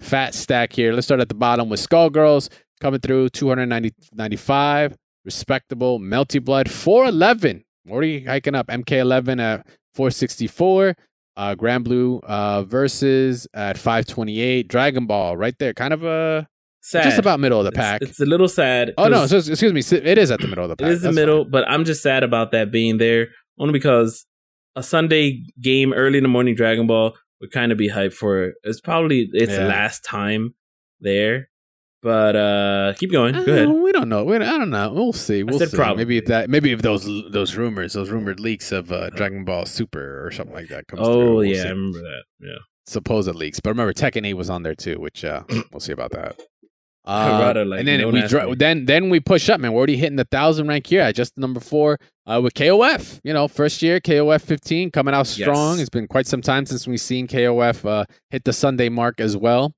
fat 0.00 0.34
stack 0.34 0.72
here. 0.72 0.92
Let's 0.92 1.06
start 1.06 1.20
at 1.20 1.28
the 1.28 1.34
bottom 1.34 1.68
with 1.68 1.86
Skullgirls 1.86 2.48
coming 2.80 3.00
through 3.00 3.28
295, 3.30 4.96
respectable. 5.24 5.98
Melty 6.00 6.42
Blood 6.42 6.70
411, 6.70 7.64
already 7.90 8.24
hiking 8.24 8.54
up. 8.54 8.68
MK11 8.68 9.40
at 9.40 9.66
464. 9.94 10.94
Uh, 11.34 11.54
Granblue 11.54 12.20
uh, 12.24 12.62
versus 12.64 13.46
at 13.54 13.78
528. 13.78 14.68
Dragon 14.68 15.06
Ball 15.06 15.36
right 15.36 15.54
there, 15.58 15.72
kind 15.72 15.94
of 15.94 16.04
a 16.04 16.46
Sad. 16.82 17.04
just 17.04 17.18
about 17.18 17.40
middle 17.40 17.58
of 17.60 17.64
the 17.64 17.72
pack. 17.72 18.02
It's, 18.02 18.20
a 18.20 18.26
little 18.26 18.48
sad. 18.48 18.92
oh 18.98 19.06
no! 19.08 19.26
so, 19.26 19.36
excuse 19.38 19.72
me, 19.72 19.80
it 19.98 20.18
is 20.18 20.30
at 20.30 20.40
the 20.40 20.48
middle 20.48 20.64
of 20.64 20.68
the 20.76 20.84
it 20.84 20.86
pack. 20.86 20.92
is 20.92 21.00
the 21.02 21.08
That's 21.08 21.14
middle, 21.14 21.44
fine. 21.44 21.50
but 21.52 21.68
I'm 21.70 21.84
just 21.84 22.02
sad 22.02 22.22
about 22.24 22.50
that 22.52 22.70
being 22.72 22.98
there 22.98 23.28
only 23.58 23.72
because 23.72 24.26
a 24.76 24.82
Sunday 24.82 25.44
game 25.60 25.92
early 25.92 26.18
in 26.18 26.22
the 26.24 26.28
morning 26.28 26.54
Dragon 26.54 26.86
Ball 26.86 27.14
would 27.40 27.50
kind 27.52 27.72
of 27.72 27.78
be 27.78 27.88
hyped 27.88 28.14
for 28.14 28.44
it. 28.44 28.54
it's 28.62 28.80
probably 28.80 29.28
its 29.32 29.52
Yeah. 29.52 29.66
last 29.66 30.04
time 30.04 30.54
there. 31.00 31.48
But 32.02 32.34
uh 32.34 32.94
keep 32.98 33.12
going. 33.12 33.32
Go 33.34 33.40
Uh, 33.40 33.54
ahead. 33.54 33.68
We 33.68 33.92
don't 33.92 34.08
know. 34.08 34.24
We, 34.24 34.36
I 34.36 34.58
don't 34.58 34.70
know. 34.70 34.92
We'll 34.92 35.12
see. 35.12 35.44
We'll 35.44 35.60
see. 35.60 35.76
probably. 35.76 36.04
Maybe 36.04 36.16
if 36.18 36.24
that. 36.26 36.50
Maybe 36.50 36.72
if 36.72 36.82
those 36.82 37.04
those 37.30 37.54
rumors, 37.56 37.92
those 37.92 38.10
rumored 38.10 38.40
leaks 38.40 38.72
of 38.72 38.90
uh, 38.90 39.10
Dragon 39.10 39.44
Ball 39.44 39.66
Super 39.66 40.24
or 40.26 40.32
something 40.32 40.54
like 40.54 40.68
that 40.68 40.88
comes 40.88 41.02
through. 41.02 41.12
Oh 41.12 41.34
we'll 41.36 41.44
yeah, 41.44 41.62
see. 41.62 41.68
I 41.68 41.70
remember 41.70 41.98
that. 42.00 42.22
Yeah. 42.40 42.58
supposed 42.86 43.32
leaks. 43.36 43.60
But 43.60 43.70
remember, 43.70 43.92
Tekken 43.92 44.26
8 44.26 44.34
was 44.34 44.50
on 44.50 44.64
there 44.64 44.74
too, 44.74 44.96
which 44.98 45.24
uh, 45.24 45.44
we'll 45.72 45.78
see 45.80 45.92
about 45.92 46.10
that. 46.10 46.40
Uh, 47.04 47.52
like, 47.66 47.80
and 47.80 47.88
then 47.88 48.06
we 48.12 48.22
me. 48.22 48.54
then 48.54 48.84
then 48.86 49.10
we 49.10 49.18
push 49.20 49.48
up, 49.48 49.60
man. 49.60 49.72
We're 49.72 49.78
already 49.78 49.96
hitting 49.96 50.16
the 50.16 50.24
thousand 50.24 50.68
rank 50.68 50.86
here 50.86 51.00
at 51.00 51.14
just 51.14 51.36
number 51.36 51.60
four 51.60 51.98
uh, 52.26 52.40
with 52.42 52.54
KOF. 52.54 53.20
You 53.24 53.32
know, 53.32 53.48
first 53.48 53.82
year 53.82 53.98
KOF 54.00 54.40
15 54.42 54.90
coming 54.90 55.14
out 55.14 55.26
strong. 55.26 55.74
Yes. 55.74 55.80
It's 55.82 55.90
been 55.90 56.06
quite 56.06 56.26
some 56.26 56.42
time 56.42 56.64
since 56.66 56.86
we've 56.86 57.00
seen 57.00 57.26
KOF 57.26 57.84
uh, 57.88 58.04
hit 58.30 58.44
the 58.44 58.52
Sunday 58.52 58.88
mark 58.88 59.20
as 59.20 59.36
well. 59.36 59.74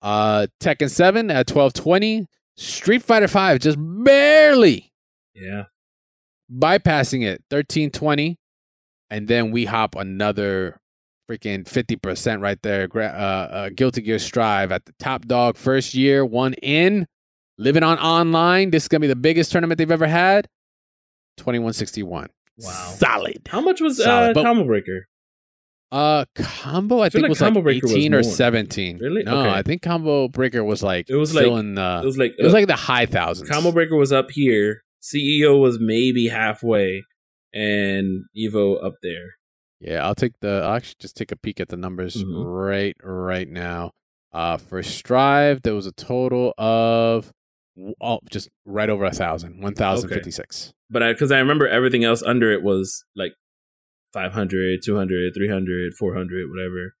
Uh, 0.00 0.46
Tekken 0.60 0.90
7 0.90 1.30
at 1.30 1.48
1220. 1.50 2.26
Street 2.56 3.02
Fighter 3.02 3.28
5 3.28 3.60
just 3.60 3.78
barely 3.80 4.92
Yeah. 5.34 5.64
bypassing 6.52 7.22
it 7.22 7.42
1320 7.48 8.36
and 9.10 9.26
then 9.26 9.50
we 9.50 9.64
hop 9.64 9.94
another 9.96 10.78
freaking 11.32 11.64
50% 11.64 12.42
right 12.42 12.60
there 12.62 12.88
uh, 12.94 13.00
uh 13.00 13.68
guilty 13.74 14.02
gear 14.02 14.18
strive 14.18 14.72
at 14.72 14.84
the 14.84 14.92
top 14.98 15.24
dog 15.26 15.56
first 15.56 15.94
year 15.94 16.24
one 16.24 16.54
in 16.54 17.06
living 17.58 17.82
on 17.82 17.98
online 17.98 18.70
this 18.70 18.84
is 18.84 18.88
gonna 18.88 19.00
be 19.00 19.06
the 19.06 19.16
biggest 19.16 19.50
tournament 19.52 19.78
they've 19.78 19.90
ever 19.90 20.06
had 20.06 20.46
2161 21.38 22.28
Wow. 22.58 22.70
solid 22.98 23.48
How 23.48 23.62
much 23.62 23.80
was 23.80 23.96
Solid, 24.02 24.36
uh 24.36 24.42
Combo 24.42 24.64
Breaker? 24.64 25.08
uh 25.90 26.24
combo 26.34 27.00
i, 27.00 27.08
feel 27.08 27.20
think 27.20 27.22
like 27.24 27.28
was 27.30 27.38
Combo 27.38 27.60
like 27.60 27.64
Breaker 27.64 27.86
was 27.86 27.92
18 27.96 28.14
or 28.14 28.22
17 28.22 28.98
Really? 28.98 29.22
no 29.24 29.40
Okay. 29.40 29.50
i 29.50 29.62
think 29.62 29.80
combo 29.82 30.28
breaker 30.28 30.62
was 30.64 30.82
like 30.82 31.08
It 31.10 31.16
was 31.16 31.30
still 31.30 31.52
like- 31.52 31.60
in 31.60 31.74
the 31.74 32.00
It 32.02 32.06
was 32.06 32.18
like 32.18 32.34
it 32.38 32.42
was 32.42 32.52
uh, 32.52 32.56
like 32.58 32.66
the 32.66 32.76
high 32.76 33.06
thousands 33.06 33.48
Combo 33.50 33.72
Breaker 33.72 33.96
was 33.96 34.12
up 34.12 34.30
here. 34.30 34.82
CEO 35.02 35.60
was 35.60 35.78
maybe 35.80 36.28
halfway, 36.28 37.02
and 37.52 38.24
Evo 38.38 38.82
up 38.84 38.94
there. 39.02 39.34
Yeah, 39.82 40.06
I'll 40.06 40.14
take 40.14 40.38
the. 40.40 40.62
I'll 40.64 40.74
actually 40.74 40.96
just 41.00 41.16
take 41.16 41.32
a 41.32 41.36
peek 41.36 41.60
at 41.60 41.68
the 41.68 41.76
numbers 41.76 42.22
Mhm. 42.22 42.44
right 42.46 42.96
right 43.02 43.48
now. 43.48 43.90
Uh, 44.32 44.56
for 44.56 44.82
Strive, 44.82 45.60
there 45.62 45.74
was 45.74 45.86
a 45.86 45.92
total 45.92 46.54
of 46.56 47.32
oh, 48.00 48.20
just 48.30 48.48
right 48.64 48.88
over 48.88 49.04
a 49.04 49.10
thousand, 49.12 49.60
one 49.60 49.74
thousand 49.74 50.08
fifty 50.08 50.30
six. 50.30 50.72
But 50.88 51.02
I 51.02 51.12
because 51.12 51.32
I 51.32 51.38
remember 51.38 51.66
everything 51.66 52.04
else 52.04 52.22
under 52.22 52.52
it 52.52 52.62
was 52.62 53.04
like 53.16 53.32
500, 54.12 54.80
200, 54.84 55.32
300, 55.34 55.94
400, 55.94 56.50
whatever. 56.50 56.94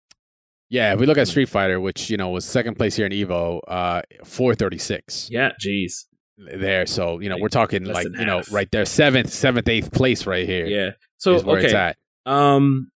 Yeah, 0.70 0.94
if 0.94 1.00
we 1.00 1.04
look 1.06 1.18
at 1.18 1.28
Street 1.28 1.50
Fighter, 1.50 1.78
which 1.80 2.08
you 2.10 2.16
know 2.16 2.30
was 2.30 2.44
second 2.46 2.76
place 2.76 2.96
here 2.96 3.04
in 3.06 3.12
Evo, 3.12 3.60
uh, 3.68 4.02
four 4.24 4.54
thirty 4.54 4.78
six 4.78 5.28
Yeah, 5.30 5.50
jeez. 5.64 6.06
there. 6.38 6.86
So 6.86 7.20
you 7.20 7.28
know 7.28 7.36
we're 7.38 7.48
talking 7.48 7.84
less 7.84 7.94
like 7.96 8.06
you 8.18 8.24
know 8.24 8.42
right 8.50 8.70
there, 8.72 8.86
seventh, 8.86 9.30
seventh, 9.30 9.68
eighth 9.68 9.92
place 9.92 10.26
right 10.26 10.48
here. 10.48 10.66
Yeah. 10.66 10.90
So 11.18 11.34
is 11.34 11.44
where 11.44 11.58
it's 11.58 11.66
okay. 11.66 11.92
Um, 12.26 12.90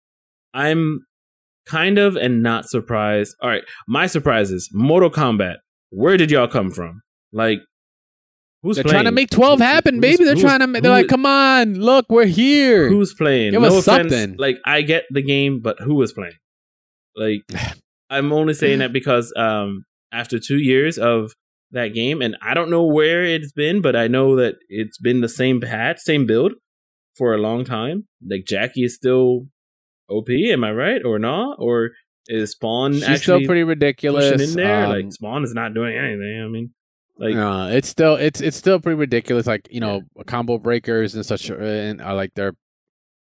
I'm 0.53 1.01
kind 1.67 1.99
of 1.99 2.17
and 2.17 2.43
not 2.43 2.67
surprised. 2.69 3.35
All 3.41 3.49
right, 3.51 3.63
my 3.89 4.07
surprises. 4.07 4.69
Mortal 4.73 5.11
Kombat. 5.11 5.57
Where 5.91 6.17
did 6.17 6.31
y'all 6.31 6.49
come 6.49 6.71
from? 6.71 7.01
Like, 7.33 7.61
who's 8.63 8.77
They're 8.77 8.85
playing? 8.85 8.95
trying 8.95 9.05
to 9.07 9.13
make 9.13 9.31
twelve 9.31 9.61
happen, 9.61 9.95
who's- 9.95 10.01
baby. 10.03 10.25
They're 10.25 10.35
trying 10.35 10.61
to. 10.61 10.81
They're 10.81 10.91
like, 10.91 11.09
come 11.09 11.27
on, 11.27 11.75
look, 11.75 12.07
we're 12.09 12.27
here. 12.27 12.89
Who's 12.89 13.15
playing? 13.15 13.53
Give 13.53 13.63
no 13.63 13.69
us 13.79 13.87
offense. 13.87 14.13
something. 14.13 14.37
Like 14.39 14.57
I 14.67 14.83
get 14.83 15.05
the 15.11 15.23
game, 15.23 15.61
but 15.63 15.81
who 15.81 16.01
is 16.03 16.13
playing? 16.13 16.35
Like 17.17 17.43
I'm 18.11 18.33
only 18.33 18.55
saying 18.55 18.81
that 18.81 18.93
because 18.93 19.33
um 19.37 19.85
after 20.13 20.39
two 20.39 20.59
years 20.59 20.99
of 20.99 21.33
that 21.73 21.89
game, 21.89 22.23
and 22.23 22.37
I 22.41 22.55
don't 22.55 22.71
know 22.71 22.85
where 22.85 23.25
it's 23.25 23.51
been, 23.53 23.81
but 23.81 23.97
I 23.97 24.07
know 24.07 24.37
that 24.37 24.55
it's 24.69 24.99
been 24.99 25.23
the 25.23 25.29
same 25.29 25.61
patch, 25.61 25.99
same 25.99 26.25
build 26.27 26.53
for 27.17 27.35
a 27.35 27.39
long 27.39 27.65
time. 27.65 28.07
Like 28.29 28.45
Jackie 28.47 28.85
is 28.85 28.95
still 28.95 29.47
OP, 30.09 30.29
am 30.31 30.65
I 30.65 30.73
right 30.73 31.03
or 31.05 31.19
not? 31.19 31.57
Or 31.59 31.91
is 32.29 32.53
Spawn 32.53 32.95
She's 32.95 33.03
actually 33.05 33.19
still 33.19 33.47
pretty 33.47 33.65
ridiculous. 33.65 34.41
in 34.41 34.55
there? 34.57 34.87
Um, 34.87 34.91
like 34.93 35.13
Spawn 35.13 35.45
is 35.45 35.55
not 35.55 35.75
doing 35.75 35.97
anything. 35.97 36.43
I 36.43 36.49
mean, 36.49 36.71
like 37.19 37.35
no, 37.35 37.69
it's 37.69 37.89
still 37.89 38.17
it's 38.17 38.41
it's 38.41 38.57
still 38.57 38.81
pretty 38.81 38.97
ridiculous. 38.99 39.47
Like 39.47 39.69
you 39.71 39.81
know, 39.81 40.03
combo 40.27 40.59
breakers 40.59 41.15
and 41.15 41.25
such, 41.25 41.51
uh, 41.51 41.55
and 41.57 42.01
are 42.03 42.15
like 42.15 42.33
they're 42.35 42.55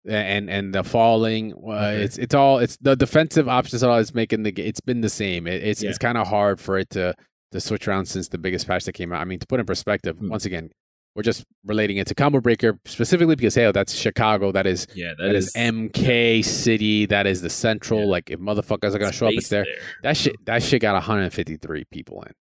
and 0.07 0.49
and 0.49 0.73
the 0.73 0.83
falling. 0.83 1.53
Uh, 1.53 1.71
Okay. 1.71 2.03
It's 2.03 2.17
it's 2.17 2.35
all 2.35 2.59
it's 2.59 2.77
the 2.81 2.95
defensive 2.95 3.47
options 3.47 3.83
are 3.83 3.91
always 3.91 4.13
making 4.13 4.43
the. 4.43 4.51
It's 4.57 4.81
been 4.81 5.01
the 5.01 5.09
same. 5.09 5.47
It, 5.47 5.63
it's 5.63 5.81
Yeah. 5.81 5.89
it's 5.89 5.97
kind 5.97 6.17
of 6.17 6.27
hard 6.27 6.59
for 6.59 6.77
it 6.77 6.89
to 6.91 7.15
to 7.51 7.59
switch 7.61 7.87
around 7.87 8.05
since 8.05 8.27
the 8.29 8.37
biggest 8.37 8.65
patch 8.67 8.85
that 8.85 8.93
came 8.93 9.11
out. 9.11 9.21
I 9.21 9.25
mean, 9.25 9.39
to 9.39 9.47
put 9.47 9.59
in 9.59 9.65
perspective, 9.65 10.17
Hmm. 10.17 10.29
once 10.29 10.45
again, 10.45 10.69
we're 11.15 11.23
just 11.23 11.43
relating 11.65 11.97
it 11.97 12.07
to 12.07 12.15
combo 12.15 12.39
breaker 12.39 12.79
specifically 12.85 13.35
because 13.35 13.55
hey, 13.55 13.71
that's 13.71 13.93
Chicago. 13.93 14.51
That 14.51 14.65
is 14.65 14.87
yeah, 14.95 15.13
that 15.17 15.35
is, 15.35 15.53
MK 15.53 16.43
City. 16.45 17.05
That 17.05 17.27
is 17.27 17.41
the 17.41 17.49
central. 17.49 18.01
Yeah. 18.01 18.05
Like 18.05 18.29
if 18.29 18.39
motherfuckers 18.39 18.95
are 18.95 18.99
gonna 18.99 19.11
show 19.11 19.27
up, 19.27 19.33
it's 19.33 19.47
space 19.47 19.49
there. 19.49 19.65
That 20.03 20.15
shit 20.17 20.35
that 20.45 20.63
shit 20.63 20.81
got 20.81 20.93
153 20.93 21.83
people 21.91 22.23
in. 22.23 22.33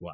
Wow. 0.00 0.12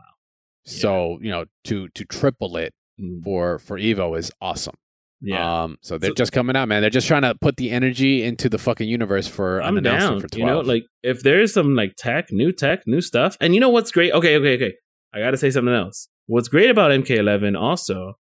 So 0.65 1.19
you 1.21 1.31
know 1.31 1.45
to 1.65 1.89
to 1.89 2.05
triple 2.05 2.57
it 2.57 2.73
Mm, 2.99 3.23
for 3.23 3.59
for 3.59 3.79
Evo 3.79 4.19
is 4.19 4.33
awesome. 4.41 4.75
Yeah. 5.21 5.65
Um. 5.65 5.77
So 5.83 5.99
they're 5.99 6.11
So- 6.11 6.15
just 6.15 6.33
coming 6.33 6.57
out, 6.57 6.67
man. 6.69 6.81
They're 6.81 6.89
just 6.89 7.07
trying 7.07 7.23
to 7.23 7.35
put 7.35 7.57
the 7.59 7.71
energy 7.71 8.23
into 8.23 8.49
the 8.49 8.57
fucking 8.57 8.89
universe 8.89 9.27
for 9.29 9.63
I'm 9.63 9.77
announcement 9.77 10.23
down. 10.23 10.29
for 10.31 10.39
You 10.39 10.47
know, 10.47 10.61
like 10.61 10.85
if 11.03 11.23
there's 11.23 11.53
some 11.53 11.75
like 11.75 11.97
tech, 11.97 12.33
new 12.33 12.53
tech, 12.53 12.87
new 12.87 13.03
stuff, 13.03 13.37
and 13.39 13.55
you 13.55 13.61
know 13.61 13.69
what's 13.69 13.91
great? 13.91 14.13
Okay, 14.13 14.37
okay, 14.39 14.55
okay. 14.55 14.75
I 15.13 15.21
got 15.21 15.33
to 15.33 15.37
say 15.37 15.51
something 15.51 15.75
else. 15.75 16.09
What's 16.27 16.49
great 16.49 16.71
about 16.71 16.91
MK11 16.91 17.59
also 17.59 18.15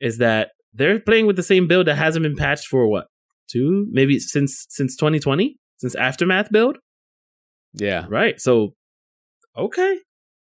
is 0.00 0.18
that 0.18 0.50
they're 0.72 0.98
playing 1.00 1.26
with 1.26 1.36
the 1.36 1.42
same 1.42 1.68
build 1.68 1.86
that 1.86 1.96
hasn't 1.96 2.22
been 2.24 2.36
patched 2.36 2.66
for 2.66 2.88
what 2.88 3.06
two, 3.48 3.86
maybe 3.90 4.18
since 4.18 4.66
since 4.68 4.96
2020, 4.96 5.56
since 5.76 5.94
aftermath 5.94 6.50
build, 6.50 6.78
yeah. 7.74 8.06
right? 8.08 8.40
So, 8.40 8.74
okay, 9.56 9.98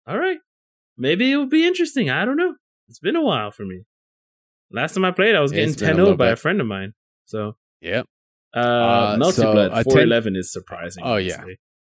all 0.06 0.18
right, 0.18 0.38
maybe 0.96 1.32
it 1.32 1.36
will 1.36 1.48
be 1.48 1.66
interesting. 1.66 2.08
I 2.10 2.24
don't 2.24 2.36
know. 2.36 2.54
It's 2.88 2.98
been 2.98 3.16
a 3.16 3.22
while 3.22 3.50
for 3.50 3.64
me. 3.64 3.82
Last 4.70 4.94
time 4.94 5.04
I 5.04 5.10
played, 5.10 5.34
I 5.34 5.40
was 5.40 5.52
getting 5.52 5.70
It's 5.70 5.80
been 5.80 5.90
a 5.90 5.92
10 5.92 5.96
little 5.96 6.10
0 6.12 6.16
by 6.16 6.28
a 6.30 6.36
friend 6.36 6.60
of 6.60 6.66
mine. 6.66 6.94
So, 7.24 7.56
yeah. 7.80 8.02
uh, 8.54 8.58
Uh, 8.58 9.16
Melty 9.16 9.32
so 9.32 9.52
Blood 9.52 9.70
a 9.72 9.74
10 9.76 9.84
411 9.84 10.36
is 10.36 10.52
surprising. 10.52 11.04
Oh, 11.04 11.16
yeah. 11.16 11.44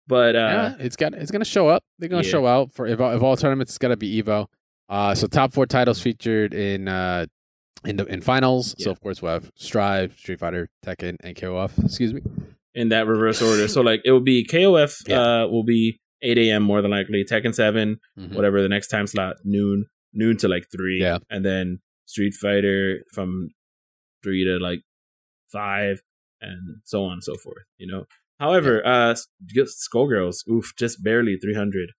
But 0.07 0.35
uh, 0.35 0.39
yeah, 0.39 0.75
it's 0.79 0.95
got 0.95 1.13
it's 1.13 1.29
gonna 1.29 1.45
show 1.45 1.67
up. 1.67 1.83
They're 1.99 2.09
gonna 2.09 2.23
Yeah. 2.23 2.31
show 2.31 2.47
out 2.47 2.73
for 2.73 2.87
if, 2.87 2.99
all 2.99 3.37
tournaments. 3.37 3.73
It's 3.73 3.77
gotta 3.77 3.95
be 3.95 4.21
Evo. 4.21 4.47
Uh, 4.89 5.13
so 5.15 5.27
top 5.27 5.53
four 5.53 5.65
titles 5.65 6.01
featured 6.01 6.53
in 6.53 6.87
uh 6.87 7.25
in 7.85 7.95
the 7.97 8.05
in 8.05 8.21
finals. 8.21 8.75
So 8.79 8.91
of 8.91 8.99
course 8.99 9.21
we 9.21 9.29
have 9.29 9.51
Strive, 9.55 10.17
Street 10.17 10.39
Fighter, 10.39 10.69
Tekken, 10.85 11.15
and 11.21 11.35
KOF. 11.35 11.83
Excuse 11.85 12.13
me. 12.13 12.21
in 12.75 12.89
that 12.89 13.07
reverse 13.07 13.41
order. 13.41 13.67
So 13.67 13.81
like 13.81 14.01
it 14.05 14.11
will 14.11 14.19
be 14.35 14.45
KOF 14.45 15.01
Yeah. 15.07 15.21
uh 15.43 15.47
will 15.47 15.63
be 15.63 15.99
8 16.21 16.37
a.m. 16.37 16.63
more 16.63 16.81
than 16.81 16.91
likely. 16.91 17.23
Tekken 17.23 17.53
7, 17.55 17.97
Mhm. 18.17 18.33
whatever 18.35 18.61
the 18.61 18.67
next 18.69 18.87
time 18.89 19.07
slot, 19.07 19.37
noon, 19.45 19.85
noon 20.13 20.35
to 20.37 20.47
like 20.47 20.65
three. 20.71 20.99
Yeah. 21.01 21.19
And 21.29 21.45
then 21.45 21.79
Street 22.05 22.33
Fighter 22.33 23.03
from 23.13 23.49
three 24.23 24.43
to 24.43 24.57
like 24.59 24.81
five 25.51 26.01
and 26.41 26.81
so 26.83 27.03
on 27.05 27.13
and 27.13 27.23
so 27.23 27.35
forth, 27.37 27.63
you 27.77 27.87
know. 27.87 28.05
However, 28.39 28.85
uh 28.85 29.15
just 29.45 29.87
Skullgirls, 29.89 30.47
oof, 30.49 30.73
just 30.77 31.03
barely 31.03 31.37
300. 31.37 31.91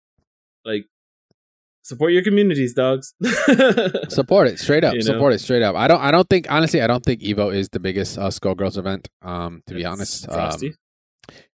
Like 0.64 0.84
support 1.90 2.12
your 2.12 2.22
communities, 2.22 2.72
dogs. 2.74 3.12
support 4.08 4.48
it 4.48 4.58
straight 4.58 4.84
up. 4.84 4.94
You 4.94 5.00
know? 5.00 5.12
Support 5.12 5.32
it 5.34 5.40
straight 5.40 5.62
up. 5.62 5.74
I 5.76 5.86
don't. 5.88 6.00
I 6.00 6.10
don't 6.10 6.28
think 6.28 6.46
honestly. 6.50 6.80
I 6.80 6.86
don't 6.86 7.04
think 7.04 7.20
Evo 7.20 7.54
is 7.54 7.68
the 7.70 7.80
biggest 7.80 8.16
uh, 8.18 8.28
Skullgirls 8.28 8.78
event. 8.78 9.08
Um, 9.22 9.62
to 9.66 9.74
be 9.74 9.84
honest, 9.84 10.30
Frosty. 10.30 10.68
Um, 10.68 10.74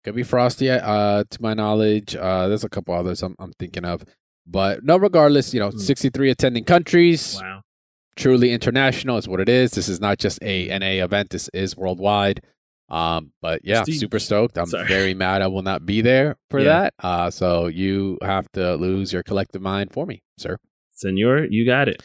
could 0.05 0.15
be 0.15 0.23
Frosty. 0.23 0.71
Uh, 0.71 1.25
to 1.29 1.43
my 1.43 1.53
knowledge, 1.55 2.17
uh, 2.17 2.49
there's 2.49 2.65
a 2.65 2.69
couple 2.71 2.95
others 2.95 3.23
I'm, 3.23 3.35
I'm 3.39 3.53
thinking 3.59 3.85
of, 3.85 4.03
but 4.47 4.83
no. 4.85 4.97
Regardless, 4.97 5.53
you 5.53 5.61
know, 5.61 5.71
Hmm. 5.71 5.79
63 5.79 6.31
attending 6.31 6.65
countries. 6.65 7.39
wow. 7.41 7.61
Truly 8.17 8.51
international 8.53 9.17
is 9.19 9.27
what 9.29 9.41
it 9.41 9.49
is. 9.49 9.71
This 9.71 9.89
is 9.89 10.01
not 10.01 10.19
just 10.19 10.39
a 10.43 10.67
NA 10.79 11.03
event. 11.05 11.31
This 11.31 11.49
is 11.55 11.77
worldwide. 11.77 12.43
Um, 12.91 13.33
but 13.41 13.61
yeah, 13.65 13.81
I'm 13.81 13.87
super 13.93 14.19
stoked. 14.19 14.59
I'm 14.59 14.67
Sorry. 14.67 14.87
very 14.89 15.15
mad 15.15 15.43
I 15.43 15.47
will 15.47 15.63
not 15.63 15.87
be 15.87 16.01
there 16.01 16.37
for 16.51 16.59
Yeah. 16.61 16.65
that. 16.83 16.95
Uh, 16.99 17.31
so 17.31 17.67
you 17.69 18.19
have 18.23 18.51
to 18.53 18.75
lose 18.75 19.13
your 19.13 19.23
collective 19.23 19.63
mind 19.63 19.93
for 19.93 20.07
me, 20.07 20.23
sir. 20.39 20.59
Senor, 20.93 21.47
you 21.51 21.65
got 21.65 21.89
it. 21.89 22.03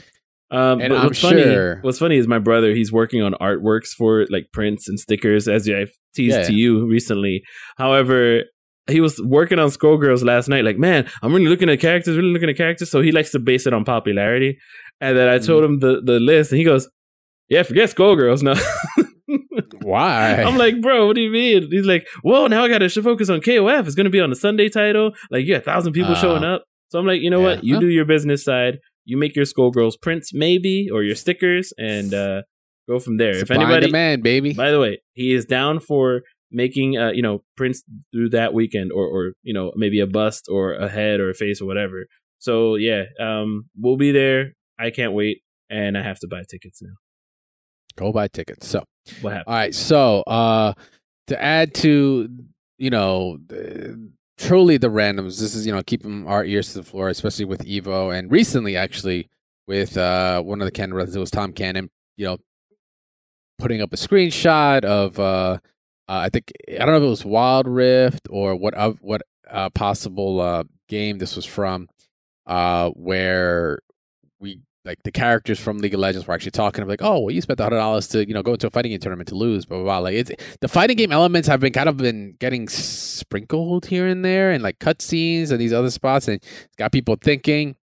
Um, 0.51 0.79
And 0.79 0.89
but 0.91 0.99
I'm 0.99 1.05
what's 1.07 1.19
funny? 1.19 1.41
sure- 1.43 1.79
What's 1.81 1.97
funny 1.97 2.17
is 2.17 2.27
my 2.27 2.37
brother. 2.39 2.73
He's 2.75 2.91
working 2.91 3.21
on 3.23 3.33
artworks 3.41 3.89
for 3.97 4.25
like 4.29 4.45
prints 4.53 4.87
and 4.87 4.99
stickers, 4.99 5.47
as 5.47 5.67
I've 5.67 5.91
teased 6.15 6.37
Yeah. 6.37 6.43
to 6.43 6.53
you 6.53 6.85
recently. 6.87 7.41
However, 7.77 8.43
he 8.87 9.01
was 9.01 9.19
working 9.23 9.57
on 9.57 9.69
Skullgirls 9.69 10.23
last 10.23 10.47
night. 10.47 10.63
Like, 10.63 10.77
man, 10.77 11.09
I'm 11.23 11.33
really 11.33 11.47
looking 11.47 11.69
at 11.71 11.79
characters, 11.79 12.15
really 12.15 12.29
looking 12.31 12.49
at 12.49 12.57
characters. 12.57 12.91
So 12.91 13.01
he 13.01 13.11
likes 13.11 13.31
to 13.31 13.39
base 13.39 13.65
it 13.65 13.73
on 13.73 13.83
popularity. 13.83 14.59
And 15.01 15.17
then 15.17 15.27
I 15.27 15.39
told 15.39 15.63
Mm-hmm. 15.63 15.73
him 15.73 15.79
the 15.79 16.01
the 16.13 16.19
list, 16.19 16.51
and 16.51 16.59
he 16.59 16.63
goes, 16.63 16.87
"Yeah, 17.49 17.63
forget 17.63 17.89
Skullgirls 17.89 18.43
now." 18.43 18.53
Why? 19.95 20.41
I'm 20.43 20.57
like, 20.57 20.81
bro, 20.81 21.07
what 21.07 21.15
do 21.15 21.21
you 21.21 21.31
mean? 21.31 21.69
He's 21.71 21.85
like, 21.85 22.07
well, 22.23 22.47
now 22.49 22.63
I 22.63 22.67
got 22.69 22.79
to 22.79 22.89
focus 23.01 23.29
on 23.29 23.39
KOF. 23.41 23.85
It's 23.85 23.95
going 23.95 24.05
to 24.05 24.09
be 24.11 24.19
on 24.21 24.29
the 24.29 24.35
Sunday 24.35 24.69
title. 24.69 25.11
Like, 25.31 25.45
yeah, 25.45 25.57
a 25.57 25.61
thousand 25.61 25.93
people 25.93 26.11
Ah. 26.13 26.21
showing 26.21 26.43
up. 26.43 26.63
So 26.89 26.99
I'm 26.99 27.05
like, 27.05 27.21
you 27.21 27.29
know 27.29 27.39
Yeah. 27.41 27.55
what? 27.55 27.63
You 27.63 27.79
do 27.79 27.87
your 27.87 28.05
business 28.05 28.43
side. 28.43 28.79
You 29.05 29.17
make 29.17 29.35
your 29.35 29.45
Skullgirls 29.45 29.93
prints, 30.01 30.31
maybe, 30.33 30.89
or 30.91 31.03
your 31.03 31.15
stickers, 31.15 31.71
and 31.77 32.13
uh, 32.13 32.41
go 32.89 32.99
from 32.99 33.17
there. 33.17 33.31
if 33.31 33.39
Supply 33.39 33.55
and 33.55 33.63
anybody, 33.65 33.85
demand, 33.87 34.23
baby. 34.23 34.53
by 34.53 34.71
the 34.71 34.79
way, 34.79 34.99
he 35.13 35.33
is 35.33 35.45
down 35.45 35.79
for 35.79 36.21
making, 36.51 36.97
uh, 36.97 37.11
you 37.11 37.21
know, 37.21 37.43
prints 37.57 37.83
through 38.13 38.29
that 38.29 38.53
weekend, 38.53 38.91
or, 38.91 39.05
or 39.07 39.33
you 39.43 39.53
know, 39.53 39.71
maybe 39.75 39.99
a 39.99 40.07
bust 40.07 40.45
or 40.49 40.73
a 40.73 40.89
head 40.89 41.19
or 41.19 41.29
a 41.29 41.33
face 41.33 41.61
or 41.61 41.65
whatever. 41.65 42.05
So 42.39 42.75
yeah, 42.75 43.03
um, 43.19 43.65
we'll 43.77 43.97
be 43.97 44.11
there. 44.11 44.53
I 44.79 44.89
can't 44.89 45.13
wait, 45.13 45.41
and 45.69 45.97
I 45.97 46.03
have 46.03 46.19
to 46.19 46.27
buy 46.27 46.43
tickets 46.49 46.81
now. 46.81 46.93
Go 47.97 48.11
buy 48.11 48.27
tickets. 48.27 48.67
So, 48.67 48.83
What 49.21 49.31
happened? 49.33 49.47
all 49.47 49.53
right. 49.55 49.75
So, 49.75 50.21
uh, 50.21 50.73
to 51.27 51.41
add 51.41 51.73
to, 51.75 52.29
you 52.77 52.89
know, 52.89 53.37
the, 53.47 54.09
truly 54.37 54.77
the 54.77 54.89
randoms, 54.89 55.39
this 55.39 55.55
is, 55.55 55.65
you 55.65 55.71
know, 55.73 55.81
keeping 55.83 56.27
our 56.27 56.43
ears 56.43 56.73
to 56.73 56.79
the 56.79 56.83
floor, 56.83 57.09
especially 57.09 57.45
with 57.45 57.65
Evo. 57.65 58.17
And 58.17 58.31
recently, 58.31 58.75
actually, 58.77 59.29
with 59.67 59.97
uh, 59.97 60.41
one 60.41 60.61
of 60.61 60.65
the 60.65 60.71
Cannon 60.71 60.93
brothers, 60.93 61.15
it 61.15 61.19
was 61.19 61.31
Tom 61.31 61.53
Cannon, 61.53 61.89
you 62.17 62.25
know, 62.25 62.37
putting 63.57 63.81
up 63.81 63.93
a 63.93 63.97
screenshot 63.97 64.83
of, 64.83 65.17
uh, 65.19 65.23
uh, 65.23 65.57
I 66.07 66.29
think, 66.29 66.51
I 66.69 66.79
don't 66.79 66.89
know 66.89 66.97
if 66.97 67.03
it 67.03 67.07
was 67.09 67.25
Wild 67.25 67.67
Rift 67.67 68.27
or 68.29 68.55
what, 68.55 68.73
of 68.73 68.97
what 69.01 69.21
uh, 69.49 69.69
possible 69.69 70.41
uh, 70.41 70.63
game 70.89 71.17
this 71.17 71.35
was 71.35 71.45
from, 71.45 71.87
uh, 72.45 72.89
where 72.91 73.79
like 74.85 75.01
the 75.03 75.11
characters 75.11 75.59
from 75.59 75.79
League 75.79 75.93
of 75.95 75.99
Legends 75.99 76.27
were 76.27 76.33
actually 76.33 76.51
talking 76.51 76.83
about 76.83 76.91
like, 76.91 77.01
oh, 77.01 77.19
well, 77.19 77.31
you 77.31 77.41
spent 77.41 77.59
hundred 77.59 77.77
dollars 77.77 78.07
to 78.09 78.27
you 78.27 78.33
know 78.33 78.43
go 78.43 78.53
into 78.53 78.67
a 78.67 78.69
fighting 78.69 78.91
game 78.91 78.99
tournament 78.99 79.27
to 79.29 79.35
lose, 79.35 79.65
blah 79.65 79.77
blah 79.77 79.85
blah. 79.85 79.97
Like 79.97 80.15
it's 80.15 80.31
the 80.61 80.67
fighting 80.67 80.95
game 80.95 81.11
elements 81.11 81.47
have 81.47 81.59
been 81.59 81.73
kind 81.73 81.89
of 81.89 81.97
been 81.97 82.35
getting 82.39 82.67
sprinkled 82.69 83.87
here 83.87 84.07
and 84.07 84.23
there, 84.23 84.51
and 84.51 84.63
like 84.63 84.79
cutscenes 84.79 85.51
and 85.51 85.59
these 85.59 85.73
other 85.73 85.89
spots, 85.89 86.27
and 86.27 86.35
it's 86.37 86.75
got 86.77 86.91
people 86.91 87.17
thinking. 87.19 87.75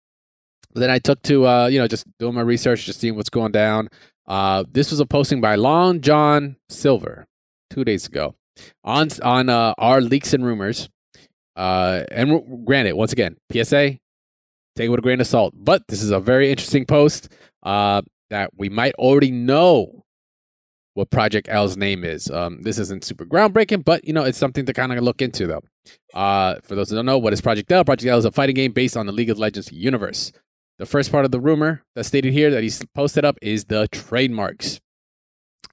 But 0.73 0.81
then 0.81 0.89
I 0.89 0.99
took 0.99 1.21
to 1.23 1.47
uh, 1.47 1.67
you 1.67 1.79
know 1.79 1.87
just 1.87 2.05
doing 2.19 2.35
my 2.35 2.41
research, 2.41 2.85
just 2.85 2.99
seeing 2.99 3.15
what's 3.15 3.29
going 3.29 3.51
down. 3.51 3.89
Uh, 4.27 4.63
this 4.71 4.91
was 4.91 4.99
a 4.99 5.05
posting 5.05 5.41
by 5.41 5.55
Long 5.55 6.01
John 6.01 6.55
Silver 6.69 7.25
two 7.71 7.83
days 7.83 8.05
ago 8.05 8.35
on 8.83 9.09
on 9.23 9.49
uh, 9.49 9.73
our 9.77 10.01
leaks 10.01 10.33
and 10.33 10.45
rumors. 10.45 10.89
Uh, 11.55 12.03
and 12.11 12.65
granted, 12.65 12.93
once 12.93 13.11
again, 13.11 13.35
PSA, 13.51 13.97
take 14.81 14.87
it 14.87 14.91
with 14.91 14.99
a 14.99 15.03
grain 15.03 15.21
of 15.21 15.27
salt. 15.27 15.53
But 15.55 15.87
this 15.87 16.01
is 16.01 16.11
a 16.11 16.19
very 16.19 16.49
interesting 16.49 16.85
post 16.85 17.29
uh, 17.63 18.01
that 18.29 18.51
we 18.57 18.69
might 18.69 18.93
already 18.95 19.31
know 19.31 20.03
what 20.93 21.09
Project 21.09 21.47
L's 21.49 21.77
name 21.77 22.03
is. 22.03 22.29
Um, 22.29 22.61
this 22.63 22.77
isn't 22.77 23.03
super 23.03 23.25
groundbreaking, 23.25 23.85
but 23.85 24.05
you 24.05 24.13
know 24.13 24.23
it's 24.23 24.37
something 24.37 24.65
to 24.65 24.73
kind 24.73 24.91
of 24.91 25.03
look 25.03 25.21
into, 25.21 25.47
though. 25.47 25.61
Uh, 26.13 26.55
for 26.63 26.75
those 26.75 26.89
who 26.89 26.95
don't 26.95 27.05
know, 27.05 27.17
what 27.17 27.33
is 27.33 27.41
Project 27.41 27.71
L? 27.71 27.85
Project 27.85 28.09
L 28.09 28.17
is 28.17 28.25
a 28.25 28.31
fighting 28.31 28.55
game 28.55 28.71
based 28.71 28.97
on 28.97 29.05
the 29.05 29.11
League 29.11 29.29
of 29.29 29.39
Legends 29.39 29.71
universe. 29.71 30.31
The 30.79 30.85
first 30.85 31.11
part 31.11 31.25
of 31.25 31.31
the 31.31 31.39
rumor 31.39 31.83
that's 31.95 32.07
stated 32.07 32.33
here 32.33 32.49
that 32.49 32.63
he's 32.63 32.83
posted 32.95 33.23
up 33.23 33.37
is 33.41 33.65
the 33.65 33.87
trademarks. 33.89 34.81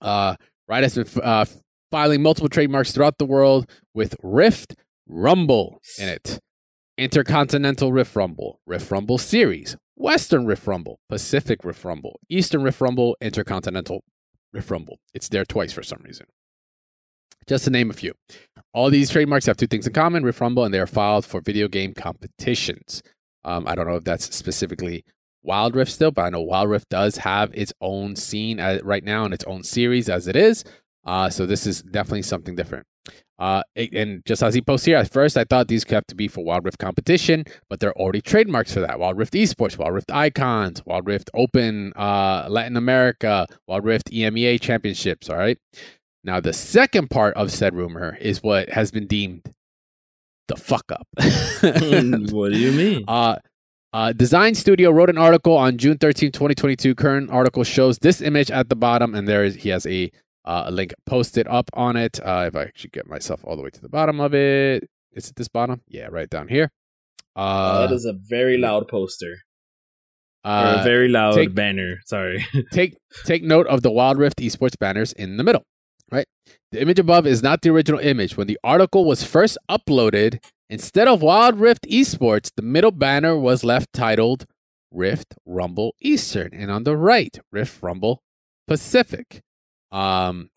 Uh, 0.03 0.37
Riot 0.69 0.85
has 0.85 0.95
been 0.95 1.07
f- 1.07 1.19
uh, 1.19 1.45
filing 1.91 2.23
multiple 2.23 2.51
trademarks 2.51 2.93
throughout 2.93 3.17
the 3.19 3.25
world 3.25 3.69
with 3.95 4.15
Rift 4.23 4.77
Rumble 5.09 5.81
in 5.99 6.09
it. 6.09 6.39
Intercontinental 6.99 7.93
Rift 7.93 8.17
Rumble, 8.17 8.59
Rift 8.67 8.91
Rumble 8.91 9.19
Series, 9.19 9.77
Western 9.95 10.47
Rift 10.47 10.67
Rumble, 10.67 10.99
Pacific 11.09 11.65
Rift 11.65 11.85
Rumble, 11.85 12.19
Eastern 12.29 12.65
Rift 12.65 12.81
Rumble, 12.81 13.17
Intercontinental 13.21 14.03
Rift 14.53 14.69
Rumble. 14.69 14.99
It's 15.15 15.29
there 15.29 15.45
twice 15.45 15.73
for 15.73 15.85
some 15.85 16.03
reason. 16.05 16.27
Just 17.47 17.65
to 17.65 17.71
name 17.71 17.91
a 17.91 17.93
few. 17.93 18.15
All 18.75 18.91
these 18.91 19.11
trademarks 19.11 19.47
have 19.47 19.57
two 19.57 19.69
things 19.69 19.87
in 19.87 19.93
common 19.93 20.25
Rift 20.25 20.41
Rumble, 20.41 20.65
and 20.65 20.75
they 20.75 20.81
are 20.81 20.89
filed 20.89 21.25
for 21.25 21.41
video 21.41 21.69
game 21.69 21.95
competitions. 21.95 23.01
Um, 23.45 23.69
I 23.69 23.77
don't 23.77 23.87
know 23.87 23.97
if 23.97 24.05
that's 24.05 24.35
specifically 24.35 25.05
Wild 25.45 25.77
Rift 25.77 25.93
still, 25.93 26.11
but 26.11 26.23
I 26.23 26.31
know 26.31 26.41
Wild 26.41 26.69
Rift 26.69 26.89
does 26.89 27.19
have 27.19 27.53
its 27.55 27.73
own 27.81 28.17
scene 28.17 28.61
right 28.83 29.05
now 29.05 29.25
and 29.25 29.33
its 29.33 29.45
own 29.45 29.63
series 29.63 30.09
as 30.09 30.27
it 30.27 30.35
is. 30.35 30.65
Uh, 31.07 31.31
so 31.31 31.47
this 31.47 31.65
is 31.65 31.81
definitely 31.81 32.23
something 32.23 32.57
different. 32.57 32.87
Uh, 33.39 33.63
and 33.77 34.23
just 34.27 34.43
as 34.43 34.55
he 34.55 34.61
posts 34.61 34.87
here, 34.87 34.97
at 34.97 35.13
first 35.13 35.37
I 35.37 35.45
thought 35.45 35.69
these 35.69 35.85
could 35.85 35.95
have 35.95 36.07
to 36.09 36.15
be 36.15 36.29
for 36.29 36.45
Wild 36.45 36.65
Rift 36.65 36.79
competition, 36.79 37.45
but 37.69 37.81
there 37.81 37.91
are 37.91 37.99
already 37.99 38.21
trademarks 38.21 38.75
for 38.75 38.81
that. 38.81 38.99
Wild 38.99 39.17
Rift 39.17 39.35
Esports, 39.35 39.79
Wild 39.79 39.95
Rift 39.95 40.11
Icons, 40.11 40.85
Wild 40.85 41.07
Rift 41.07 41.31
Open 41.35 41.93
uh, 41.95 42.47
Latin 42.49 42.77
America, 42.77 43.47
Wild 43.67 43.85
Rift 43.85 44.11
EMEA 44.11 44.61
Championships. 44.61 45.31
All 45.31 45.37
right. 45.37 45.59
Now 46.25 46.41
the 46.41 46.53
second 46.53 47.11
part 47.11 47.35
of 47.35 47.53
said 47.53 47.75
rumor 47.75 48.17
is 48.21 48.43
what 48.43 48.71
has 48.71 48.91
been 48.91 49.07
deemed 49.07 49.55
the 50.49 50.57
fuck 50.57 50.91
up. 50.91 51.07
what 52.33 52.53
do 52.53 52.59
you 52.59 52.73
mean? 52.73 53.05
Uh, 53.07 53.37
uh, 53.93 54.13
Design 54.13 54.55
Studio 54.55 54.91
wrote 54.91 55.09
an 55.09 55.19
article 55.19 55.57
on 55.57 55.79
June 55.79 55.97
13, 55.97 56.33
2022. 56.33 56.95
Current 56.95 57.31
article 57.31 57.65
shows 57.65 57.99
this 57.99 58.21
image 58.21 58.51
at 58.51 58.69
the 58.69 58.77
bottom, 58.77 59.15
and 59.15 59.29
there 59.29 59.45
is 59.45 59.57
he 59.57 59.69
has 59.69 59.87
a, 59.87 60.11
uh, 60.49 60.65
a 60.67 60.71
link 60.73 60.95
posted 61.05 61.47
up 61.47 61.69
on 61.75 61.95
it. 61.97 62.19
Uh, 62.21 62.45
if 62.49 62.57
I 62.57 62.63
actually 62.63 62.91
get 62.91 63.07
myself 63.07 63.41
all 63.45 63.55
the 63.55 63.63
way 63.63 63.71
to 63.71 63.81
the 63.81 63.89
bottom 63.89 64.19
of 64.19 64.35
it, 64.35 64.89
is 65.13 65.29
it 65.29 65.37
this 65.37 65.49
bottom? 65.49 65.83
Yeah, 65.87 66.09
right 66.11 66.29
down 66.31 66.49
here. 66.49 66.73
Uh, 67.37 67.87
that 67.87 67.95
is 67.95 68.05
a 68.07 68.15
very 68.15 68.57
loud 68.57 68.89
poster. 68.89 69.35
uh, 70.45 70.79
a 70.81 70.85
very 70.85 71.09
loud 71.09 71.35
take- 71.35 71.55
banner. 71.55 71.99
Sorry. 72.07 72.45
take 72.73 72.97
take 73.25 73.43
note 73.43 73.67
of 73.67 73.83
the 73.83 73.91
Wild 73.91 74.19
Rift 74.19 74.39
esports 74.39 74.79
banners 74.79 75.13
in 75.13 75.37
the 75.37 75.45
middle. 75.45 75.65
Right, 76.11 76.27
the 76.73 76.81
image 76.81 76.99
above 76.99 77.27
is 77.27 77.43
not 77.43 77.61
the 77.61 77.69
original 77.69 78.01
image. 78.01 78.35
When 78.35 78.47
the 78.47 78.59
article 78.65 79.05
was 79.05 79.23
first 79.23 79.59
uploaded, 79.71 80.43
instead 80.71 81.07
of 81.07 81.21
Wild 81.21 81.61
Rift 81.61 81.83
Esports, 81.87 82.51
the 82.57 82.63
middle 82.63 82.93
banner 82.93 83.37
was 83.39 83.63
left 83.63 83.93
titled 83.93 84.47
Rift 84.91 85.35
Rumble 85.45 85.95
Eastern, 86.01 86.55
and 86.55 86.71
on 86.71 86.85
the 86.85 86.97
right, 86.97 87.39
Rift 87.53 87.83
Rumble 87.83 88.23
Pacific. 88.67 89.43
Um, 89.91 90.51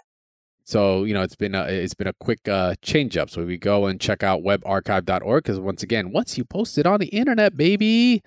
so 0.63 1.03
you 1.03 1.13
know 1.13 1.21
it's 1.21 1.35
been 1.35 1.55
a, 1.55 1.63
it's 1.63 1.93
been 1.93 2.07
a 2.07 2.13
quick 2.13 2.47
uh, 2.47 2.75
change 2.81 3.17
up. 3.17 3.29
So 3.29 3.43
we 3.43 3.57
go 3.57 3.87
and 3.87 3.99
check 3.99 4.23
out 4.23 4.41
webarchive.org 4.41 5.43
because 5.43 5.59
once 5.59 5.83
again, 5.83 6.11
once 6.11 6.37
you 6.37 6.45
post 6.45 6.77
it 6.77 6.85
on 6.85 6.99
the 6.99 7.07
internet, 7.07 7.57
baby, 7.57 8.21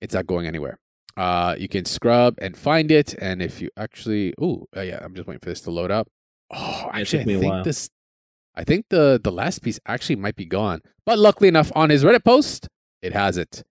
it's 0.00 0.14
not 0.14 0.26
going 0.26 0.46
anywhere. 0.46 0.78
Uh, 1.16 1.54
you 1.58 1.68
can 1.68 1.84
scrub 1.84 2.34
and 2.38 2.56
find 2.56 2.90
it, 2.90 3.14
and 3.14 3.40
if 3.40 3.62
you 3.62 3.70
actually, 3.76 4.34
oh 4.40 4.66
uh, 4.76 4.80
yeah, 4.80 4.98
I'm 5.02 5.14
just 5.14 5.28
waiting 5.28 5.40
for 5.40 5.50
this 5.50 5.60
to 5.62 5.70
load 5.70 5.90
up. 5.90 6.08
Oh, 6.52 6.90
actually, 6.92 7.20
I 7.20 7.22
a 7.22 7.38
think 7.40 7.52
while. 7.52 7.64
this, 7.64 7.88
I 8.54 8.64
think 8.64 8.86
the 8.90 9.20
the 9.22 9.32
last 9.32 9.62
piece 9.62 9.78
actually 9.86 10.16
might 10.16 10.36
be 10.36 10.44
gone, 10.44 10.80
but 11.06 11.18
luckily 11.18 11.48
enough, 11.48 11.70
on 11.74 11.90
his 11.90 12.04
Reddit 12.04 12.24
post, 12.24 12.68
it 13.00 13.12
has 13.12 13.36
it. 13.36 13.62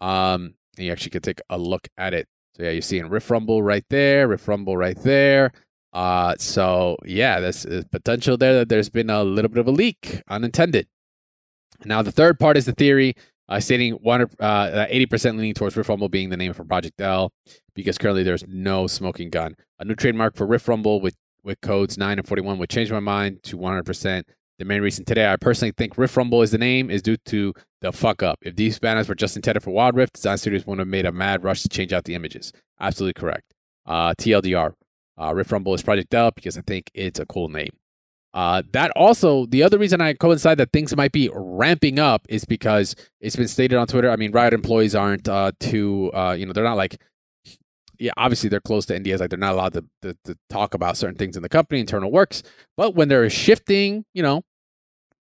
Um, 0.00 0.54
and 0.76 0.86
you 0.86 0.92
actually 0.92 1.10
can 1.10 1.22
take 1.22 1.40
a 1.50 1.58
look 1.58 1.88
at 1.98 2.14
it. 2.14 2.28
So 2.56 2.62
yeah, 2.62 2.70
you're 2.70 2.82
seeing 2.82 3.08
Rift 3.08 3.30
Rumble 3.30 3.62
right 3.62 3.84
there, 3.90 4.28
Rift 4.28 4.46
Rumble 4.46 4.76
right 4.76 4.96
there. 5.02 5.52
Uh, 5.92 6.34
so 6.38 6.96
yeah, 7.04 7.40
there's 7.40 7.66
uh, 7.66 7.82
potential 7.90 8.36
there 8.36 8.54
that 8.54 8.68
there's 8.68 8.88
been 8.88 9.10
a 9.10 9.22
little 9.22 9.50
bit 9.50 9.58
of 9.58 9.66
a 9.66 9.70
leak, 9.70 10.22
unintended. 10.28 10.86
Now 11.84 12.02
the 12.02 12.12
third 12.12 12.38
part 12.38 12.56
is 12.56 12.64
the 12.64 12.72
theory, 12.72 13.14
uh, 13.48 13.60
stating 13.60 13.94
one 13.94 14.26
uh, 14.40 14.86
eighty 14.88 15.06
percent 15.06 15.36
leaning 15.36 15.54
towards 15.54 15.76
Rift 15.76 15.88
Rumble 15.88 16.08
being 16.08 16.30
the 16.30 16.36
name 16.36 16.52
for 16.54 16.64
Project 16.64 17.00
L, 17.00 17.32
because 17.74 17.98
currently 17.98 18.22
there's 18.22 18.44
no 18.48 18.86
smoking 18.86 19.30
gun. 19.30 19.54
A 19.80 19.84
new 19.84 19.94
trademark 19.94 20.36
for 20.36 20.46
Rift 20.46 20.68
Rumble 20.68 21.00
with 21.00 21.16
with 21.44 21.60
codes 21.60 21.98
nine 21.98 22.18
and 22.18 22.26
forty 22.26 22.40
one 22.40 22.58
would 22.58 22.70
change 22.70 22.90
my 22.90 23.00
mind 23.00 23.42
to 23.44 23.56
one 23.56 23.72
hundred 23.72 23.86
percent. 23.86 24.26
The 24.58 24.64
main 24.64 24.80
reason 24.80 25.04
today, 25.04 25.30
I 25.30 25.36
personally 25.36 25.72
think 25.76 25.98
Rift 25.98 26.16
Rumble 26.16 26.40
is 26.42 26.52
the 26.52 26.58
name, 26.58 26.88
is 26.88 27.02
due 27.02 27.16
to 27.26 27.52
the 27.80 27.90
fuck 27.90 28.22
up. 28.22 28.38
If 28.42 28.54
these 28.54 28.78
banners 28.78 29.08
were 29.08 29.16
just 29.16 29.34
intended 29.34 29.62
for 29.62 29.70
Wild 29.70 29.96
Rift, 29.96 30.14
Design 30.14 30.38
Studios 30.38 30.64
wouldn't 30.66 30.80
have 30.80 30.88
made 30.88 31.04
a 31.04 31.10
mad 31.10 31.42
rush 31.42 31.62
to 31.62 31.68
change 31.68 31.92
out 31.92 32.04
the 32.04 32.14
images. 32.14 32.52
Absolutely 32.78 33.20
correct. 33.20 33.52
Uh, 33.86 34.14
TLDR, 34.14 34.74
uh, 35.20 35.32
Rift 35.34 35.52
Rumble 35.52 35.74
is 35.74 35.82
Project 35.82 36.12
L 36.14 36.30
because 36.30 36.56
I 36.56 36.62
think 36.62 36.90
it's 36.94 37.20
a 37.20 37.26
cool 37.26 37.48
name. 37.48 37.70
Uh, 38.34 38.62
that 38.72 38.90
also, 38.92 39.44
the 39.46 39.62
other 39.62 39.78
reason 39.78 40.00
I 40.00 40.14
coincide 40.14 40.56
that 40.58 40.72
things 40.72 40.96
might 40.96 41.12
be 41.12 41.30
ramping 41.34 41.98
up 41.98 42.24
is 42.30 42.44
because 42.44 42.96
it's 43.20 43.36
been 43.36 43.48
stated 43.48 43.76
on 43.76 43.86
Twitter. 43.86 44.10
I 44.10 44.16
mean, 44.16 44.32
Riot 44.32 44.54
employees 44.54 44.94
aren't 44.94 45.28
uh, 45.28 45.52
too, 45.60 46.10
uh, 46.14 46.32
you 46.32 46.46
know, 46.46 46.54
they're 46.54 46.64
not 46.64 46.78
like, 46.78 46.98
yeah, 47.98 48.12
obviously 48.16 48.48
they're 48.48 48.60
close 48.60 48.86
to 48.86 48.98
NDAs, 48.98 49.20
like 49.20 49.30
they're 49.30 49.38
not 49.38 49.52
allowed 49.52 49.74
to, 49.74 49.84
to, 50.00 50.16
to 50.24 50.36
talk 50.48 50.72
about 50.72 50.96
certain 50.96 51.16
things 51.16 51.36
in 51.36 51.42
the 51.42 51.48
company, 51.48 51.80
internal 51.80 52.10
works. 52.10 52.42
But 52.76 52.94
when 52.94 53.08
they're 53.08 53.28
shifting, 53.28 54.06
you 54.14 54.22
know, 54.22 54.42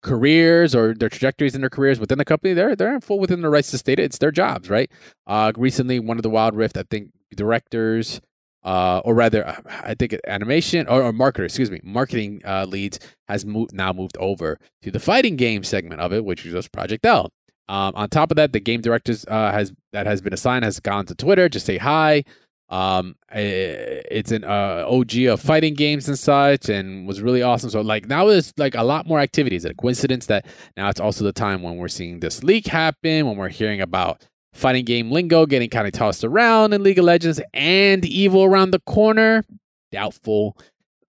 careers 0.03 0.75
or 0.75 0.95
their 0.95 1.09
trajectories 1.09 1.55
in 1.55 1.61
their 1.61 1.69
careers 1.69 1.99
within 1.99 2.17
the 2.17 2.25
company, 2.25 2.55
they're 2.55 2.75
they're 2.77 2.95
in 2.95 3.01
full 3.01 3.19
within 3.19 3.43
their 3.43 3.51
rights 3.51 3.71
to 3.73 3.79
state 3.79 3.99
it. 3.99 4.05
It's 4.05 4.19
their 4.19 4.31
jobs, 4.31 4.71
right? 4.71 4.91
Uh, 5.27 5.53
recently, 5.57 5.99
one 5.99 6.17
of 6.17 6.23
the 6.23 6.31
Wild 6.31 6.55
Rift, 6.55 6.77
I 6.77 6.85
think, 6.91 7.11
directors 7.35 8.21
uh, 8.63 9.01
or 9.05 9.15
rather, 9.15 9.47
uh, 9.47 9.57
I 9.67 9.95
think 9.95 10.17
animation 10.27 10.87
or, 10.87 11.03
or 11.03 11.13
marketer, 11.13 11.45
excuse 11.45 11.71
me, 11.71 11.81
marketing 11.83 12.43
uh, 12.45 12.67
leads 12.67 12.99
has 13.29 13.47
moved 13.47 13.73
now 13.73 13.93
moved 13.93 14.17
over 14.19 14.59
to 14.83 14.91
the 14.91 15.01
fighting 15.01 15.37
game 15.37 15.65
segment 15.65 16.01
of 16.01 16.13
it, 16.13 16.25
which 16.25 16.45
is 16.45 16.53
just 16.53 16.73
Project 16.73 17.07
L. 17.07 17.31
Um, 17.69 17.95
on 17.95 18.09
top 18.09 18.31
of 18.31 18.37
that, 18.37 18.53
the 18.53 18.61
game 18.61 18.81
directors 18.81 19.25
uh, 19.29 19.53
has 19.53 19.73
that 19.93 20.07
has 20.07 20.21
been 20.21 20.35
assigned 20.35 20.65
has 20.65 20.81
gone 20.81 21.07
to 21.07 21.15
Twitter 21.15 21.49
to 21.49 21.61
say 21.61 21.79
hi. 21.79 22.25
Um, 22.69 23.17
it's 23.33 24.31
an 24.31 24.45
uh, 24.45 24.85
OG 24.89 25.19
of 25.25 25.41
fighting 25.41 25.75
games 25.75 26.09
and 26.09 26.19
such, 26.19 26.69
and 26.69 27.07
was 27.07 27.21
really 27.21 27.43
awesome. 27.43 27.71
So 27.71 27.81
like 27.81 28.09
now 28.09 28.27
there's 28.27 28.53
like 28.57 28.75
a 28.75 28.85
lot 28.85 29.07
more 29.07 29.21
activities. 29.21 29.65
A 29.65 29.75
coincidence 29.75 30.27
that 30.27 30.47
now 30.77 30.89
it's 30.89 31.01
also 31.01 31.25
the 31.25 31.33
time 31.33 31.63
when 31.63 31.77
we're 31.77 31.89
seeing 31.89 32.21
this 32.21 32.45
leak 32.45 32.67
happen, 32.67 33.27
when 33.27 33.37
we're 33.37 33.49
hearing 33.49 33.81
about 33.81 34.23
fighting 34.53 34.85
game 34.85 35.11
lingo 35.11 35.47
getting 35.47 35.71
kind 35.71 35.87
of 35.87 35.93
tossed 35.93 36.25
around 36.25 36.73
in 36.73 36.83
League 36.83 36.99
of 36.99 37.05
Legends 37.05 37.41
and 37.55 38.03
Evo 38.03 38.47
around 38.47 38.73
the 38.73 38.81
corner. 38.81 39.45
Doubtful. 39.93 40.57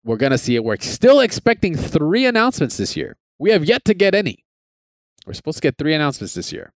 We're 0.04 0.16
going 0.16 0.32
to 0.32 0.38
see 0.38 0.56
it 0.56 0.64
work. 0.64 0.82
Still 0.82 1.20
expecting 1.20 1.76
three 1.76 2.26
announcements 2.26 2.76
this 2.76 2.96
year. 2.96 3.16
We 3.38 3.50
have 3.50 3.64
yet 3.64 3.84
to 3.86 3.94
get 3.94 4.14
any. 4.14 4.44
We're 5.26 5.34
supposed 5.34 5.58
to 5.58 5.62
get 5.62 5.78
three 5.78 5.94
announcements 5.94 6.34
this 6.34 6.52
year. 6.52 6.72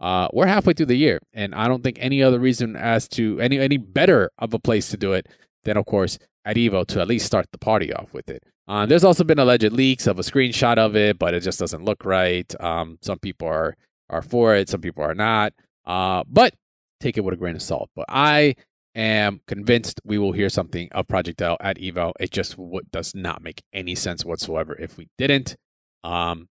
Uh, 0.00 0.28
we're 0.32 0.46
halfway 0.46 0.74
through 0.74 0.86
the 0.86 0.96
year, 0.96 1.20
and 1.32 1.54
I 1.54 1.68
don't 1.68 1.82
think 1.82 1.98
any 2.00 2.22
other 2.22 2.38
reason 2.38 2.76
as 2.76 3.08
to 3.08 3.40
any 3.40 3.58
any 3.58 3.78
better 3.78 4.30
of 4.38 4.52
a 4.52 4.58
place 4.58 4.90
to 4.90 4.96
do 4.96 5.14
it 5.14 5.26
than, 5.64 5.76
of 5.76 5.86
course, 5.86 6.18
at 6.44 6.56
Evo 6.56 6.86
to 6.88 7.00
at 7.00 7.08
least 7.08 7.26
start 7.26 7.46
the 7.50 7.58
party 7.58 7.92
off 7.92 8.12
with 8.12 8.28
it. 8.28 8.42
Uh, 8.68 8.84
there's 8.84 9.04
also 9.04 9.24
been 9.24 9.38
alleged 9.38 9.72
leaks 9.72 10.06
of 10.06 10.18
a 10.18 10.22
screenshot 10.22 10.76
of 10.76 10.96
it, 10.96 11.18
but 11.18 11.32
it 11.32 11.40
just 11.40 11.58
doesn't 11.58 11.84
look 11.84 12.04
right. 12.04 12.52
Um, 12.62 12.98
some 13.00 13.18
people 13.18 13.48
are 13.48 13.76
are 14.10 14.22
for 14.22 14.54
it, 14.54 14.68
some 14.68 14.80
people 14.80 15.02
are 15.02 15.14
not. 15.14 15.52
Uh, 15.86 16.24
but 16.28 16.54
take 17.00 17.16
it 17.16 17.22
with 17.22 17.34
a 17.34 17.36
grain 17.36 17.54
of 17.54 17.62
salt. 17.62 17.90
But 17.94 18.06
I 18.08 18.56
am 18.94 19.40
convinced 19.46 20.00
we 20.04 20.18
will 20.18 20.32
hear 20.32 20.48
something 20.48 20.88
of 20.92 21.06
Project 21.08 21.40
L 21.42 21.56
at 21.60 21.76
Evo. 21.78 22.12
It 22.18 22.30
just 22.30 22.56
w- 22.56 22.80
does 22.90 23.14
not 23.14 23.42
make 23.42 23.62
any 23.72 23.94
sense 23.94 24.24
whatsoever 24.24 24.74
if 24.78 24.96
we 24.96 25.08
didn't. 25.18 25.56
Um, 26.02 26.48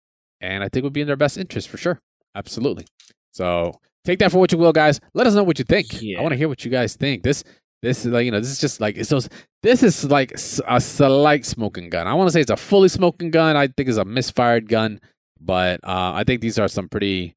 and 0.41 0.63
I 0.63 0.67
think 0.69 0.83
it 0.83 0.83
would 0.83 0.93
be 0.93 1.01
in 1.01 1.07
their 1.07 1.15
best 1.17 1.37
interest 1.37 1.67
for 1.67 1.77
sure. 1.77 1.99
Absolutely. 2.35 2.85
So 3.31 3.79
take 4.05 4.19
that 4.19 4.31
for 4.31 4.39
what 4.39 4.51
you 4.51 4.57
will, 4.57 4.73
guys. 4.73 4.99
Let 5.13 5.27
us 5.27 5.33
know 5.33 5.43
what 5.43 5.59
you 5.59 5.65
think. 5.65 6.01
Yeah. 6.01 6.19
I 6.19 6.21
want 6.21 6.31
to 6.31 6.37
hear 6.37 6.47
what 6.47 6.63
you 6.63 6.71
guys 6.71 6.95
think. 6.95 7.23
This 7.23 7.43
this 7.81 8.05
is 8.05 8.11
like 8.11 8.25
you 8.25 8.31
know 8.31 8.39
this 8.39 8.49
is 8.51 8.59
just 8.59 8.81
like 8.81 8.97
it's 8.97 9.09
those 9.09 9.29
this 9.63 9.83
is 9.83 10.03
like 10.05 10.31
a 10.31 10.81
slight 10.81 11.45
smoking 11.45 11.89
gun. 11.89 12.07
I 12.07 12.13
want 12.13 12.27
to 12.27 12.31
say 12.31 12.41
it's 12.41 12.51
a 12.51 12.57
fully 12.57 12.89
smoking 12.89 13.31
gun. 13.31 13.55
I 13.55 13.67
think 13.67 13.89
it's 13.89 13.97
a 13.97 14.05
misfired 14.05 14.67
gun, 14.69 14.99
but 15.39 15.79
uh, 15.83 16.13
I 16.13 16.23
think 16.25 16.41
these 16.41 16.59
are 16.59 16.67
some 16.67 16.89
pretty 16.89 17.35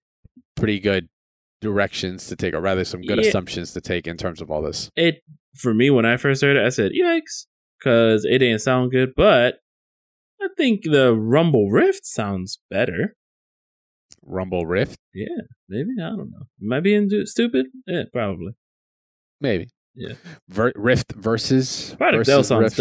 pretty 0.56 0.80
good 0.80 1.08
directions 1.62 2.26
to 2.26 2.36
take, 2.36 2.52
or 2.52 2.60
rather, 2.60 2.84
some 2.84 3.00
good 3.00 3.18
yeah. 3.18 3.28
assumptions 3.28 3.72
to 3.72 3.80
take 3.80 4.06
in 4.06 4.18
terms 4.18 4.42
of 4.42 4.50
all 4.50 4.60
this. 4.60 4.90
It 4.94 5.22
for 5.56 5.72
me 5.72 5.88
when 5.88 6.04
I 6.04 6.18
first 6.18 6.42
heard 6.42 6.56
it, 6.56 6.64
I 6.64 6.68
said 6.68 6.92
yikes 6.92 7.46
because 7.78 8.26
it 8.26 8.38
didn't 8.38 8.60
sound 8.60 8.90
good. 8.90 9.14
But 9.16 9.60
I 10.40 10.48
think 10.56 10.82
the 10.84 11.14
Rumble 11.14 11.70
Rift 11.70 12.04
sounds 12.04 12.60
better. 12.70 13.16
Rumble 14.24 14.66
Rift? 14.66 14.98
Yeah, 15.14 15.26
maybe 15.68 15.90
I 16.00 16.10
don't 16.10 16.30
know. 16.30 16.46
Am 16.62 16.72
I 16.72 16.80
being 16.80 17.08
stupid? 17.24 17.66
Yeah, 17.86 18.04
probably. 18.12 18.52
Maybe. 19.40 19.70
Yeah. 19.94 20.14
Ver- 20.48 20.72
Rift 20.76 21.12
versus. 21.12 21.94
Product 21.98 22.26
versus 22.26 22.48
sounds 22.48 22.74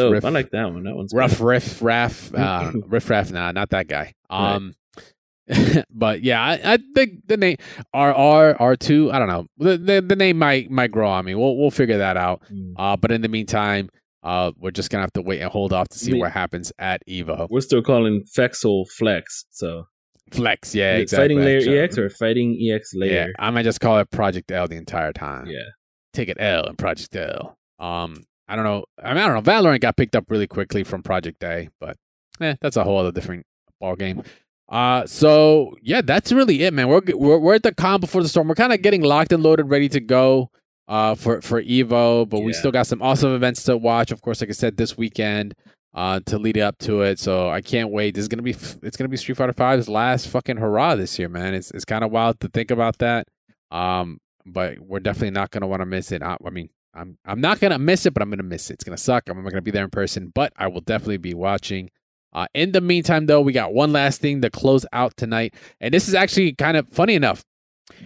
but 5.89 6.23
yeah, 6.23 6.41
I, 6.41 6.73
I, 6.73 6.79
think 6.95 7.27
the 7.27 7.37
name 7.37 7.57
R 7.93 8.13
R 8.13 8.55
R 8.59 8.75
two. 8.75 9.11
I 9.11 9.19
don't 9.19 9.27
know. 9.27 9.47
The, 9.57 9.77
the, 9.77 10.01
the 10.01 10.15
name 10.15 10.37
might 10.37 10.69
might 10.69 10.91
grow 10.91 11.09
on 11.09 11.25
me. 11.25 11.35
We'll 11.35 11.57
we'll 11.57 11.71
figure 11.71 11.97
that 11.97 12.17
out. 12.17 12.41
Mm. 12.51 12.73
Uh, 12.77 12.97
but 12.97 13.11
in 13.11 13.21
the 13.21 13.27
meantime, 13.27 13.89
uh, 14.23 14.51
we're 14.57 14.71
just 14.71 14.89
gonna 14.89 15.01
have 15.01 15.13
to 15.13 15.21
wait 15.21 15.41
and 15.41 15.51
hold 15.51 15.73
off 15.73 15.89
to 15.89 15.99
see 15.99 16.13
what 16.13 16.31
happens 16.31 16.71
at 16.79 17.01
Evo. 17.07 17.47
We're 17.49 17.61
still 17.61 17.81
calling 17.81 18.23
Fexel 18.23 18.85
Flex. 18.97 19.45
So 19.51 19.85
Flex, 20.31 20.73
yeah, 20.73 20.95
exactly. 20.95 21.35
Fighting 21.35 21.39
Layer 21.39 21.83
EX 21.83 21.97
or 21.97 22.09
Fighting 22.09 22.57
EX 22.61 22.93
Layer. 22.93 23.11
Yeah, 23.11 23.27
I 23.39 23.49
might 23.51 23.63
just 23.63 23.81
call 23.81 23.99
it 23.99 24.09
Project 24.11 24.51
L 24.51 24.67
the 24.67 24.77
entire 24.77 25.11
time. 25.11 25.47
Yeah, 25.47 25.69
take 26.13 26.29
it 26.29 26.37
L 26.39 26.65
and 26.65 26.77
Project 26.77 27.15
L. 27.15 27.57
Um, 27.79 28.23
I 28.47 28.55
don't 28.55 28.65
know. 28.65 28.85
I 29.01 29.13
mean, 29.13 29.23
I 29.23 29.27
don't 29.27 29.43
know. 29.43 29.51
Valorant 29.51 29.81
got 29.81 29.97
picked 29.97 30.15
up 30.15 30.25
really 30.29 30.47
quickly 30.47 30.83
from 30.83 31.03
Project 31.03 31.43
A, 31.43 31.69
but 31.79 31.97
eh, 32.39 32.55
that's 32.61 32.77
a 32.77 32.83
whole 32.83 32.97
other 32.99 33.11
different 33.11 33.45
ball 33.79 33.95
game. 33.95 34.23
Uh, 34.71 35.05
so 35.05 35.75
yeah, 35.81 36.01
that's 36.01 36.31
really 36.31 36.63
it, 36.63 36.73
man. 36.73 36.87
We're 36.87 37.01
we're, 37.13 37.37
we're 37.37 37.55
at 37.55 37.63
the 37.63 37.75
calm 37.75 37.99
before 37.99 38.23
the 38.23 38.29
storm. 38.29 38.47
We're 38.47 38.55
kind 38.55 38.73
of 38.73 38.81
getting 38.81 39.01
locked 39.01 39.33
and 39.33 39.43
loaded, 39.43 39.69
ready 39.69 39.89
to 39.89 39.99
go. 39.99 40.49
Uh, 40.87 41.15
for 41.15 41.39
for 41.41 41.61
Evo, 41.61 42.27
but 42.27 42.39
yeah. 42.39 42.43
we 42.43 42.51
still 42.51 42.71
got 42.71 42.85
some 42.85 43.01
awesome 43.01 43.33
events 43.33 43.63
to 43.63 43.77
watch. 43.77 44.11
Of 44.11 44.21
course, 44.21 44.41
like 44.41 44.49
I 44.49 44.53
said, 44.53 44.75
this 44.75 44.97
weekend, 44.97 45.53
uh, 45.93 46.19
to 46.25 46.37
lead 46.37 46.57
up 46.57 46.77
to 46.79 47.01
it. 47.01 47.19
So 47.19 47.49
I 47.49 47.61
can't 47.61 47.91
wait. 47.91 48.15
This 48.15 48.23
is 48.23 48.27
gonna 48.27 48.41
be 48.41 48.51
it's 48.51 48.97
gonna 48.97 49.07
be 49.07 49.15
Street 49.15 49.37
Fighter 49.37 49.53
V's 49.53 49.87
last 49.87 50.27
fucking 50.27 50.57
hurrah 50.57 50.95
this 50.95 51.17
year, 51.19 51.29
man. 51.29 51.53
It's 51.53 51.71
it's 51.71 51.85
kind 51.85 52.03
of 52.03 52.11
wild 52.11 52.39
to 52.41 52.49
think 52.49 52.71
about 52.71 52.97
that. 52.99 53.27
Um, 53.71 54.19
but 54.45 54.79
we're 54.79 54.99
definitely 54.99 55.31
not 55.31 55.51
gonna 55.51 55.67
want 55.67 55.81
to 55.81 55.85
miss 55.85 56.11
it. 56.11 56.21
I, 56.21 56.35
I 56.45 56.49
mean, 56.49 56.69
I'm 56.93 57.17
I'm 57.25 57.39
not 57.39 57.59
gonna 57.59 57.79
miss 57.79 58.05
it, 58.05 58.13
but 58.13 58.21
I'm 58.21 58.29
gonna 58.29 58.43
miss 58.43 58.69
it. 58.69 58.75
It's 58.75 58.83
gonna 58.83 58.97
suck. 58.97 59.29
I'm 59.29 59.41
not 59.41 59.49
gonna 59.49 59.61
be 59.61 59.71
there 59.71 59.85
in 59.85 59.91
person, 59.91 60.31
but 60.33 60.51
I 60.57 60.67
will 60.67 60.81
definitely 60.81 61.17
be 61.17 61.33
watching. 61.33 61.89
Uh, 62.33 62.47
in 62.53 62.71
the 62.71 62.81
meantime, 62.81 63.25
though, 63.25 63.41
we 63.41 63.51
got 63.51 63.73
one 63.73 63.91
last 63.91 64.21
thing 64.21 64.41
to 64.41 64.49
close 64.49 64.85
out 64.93 65.15
tonight, 65.17 65.53
and 65.79 65.93
this 65.93 66.07
is 66.07 66.13
actually 66.13 66.53
kind 66.53 66.77
of 66.77 66.87
funny 66.89 67.15
enough. 67.15 67.43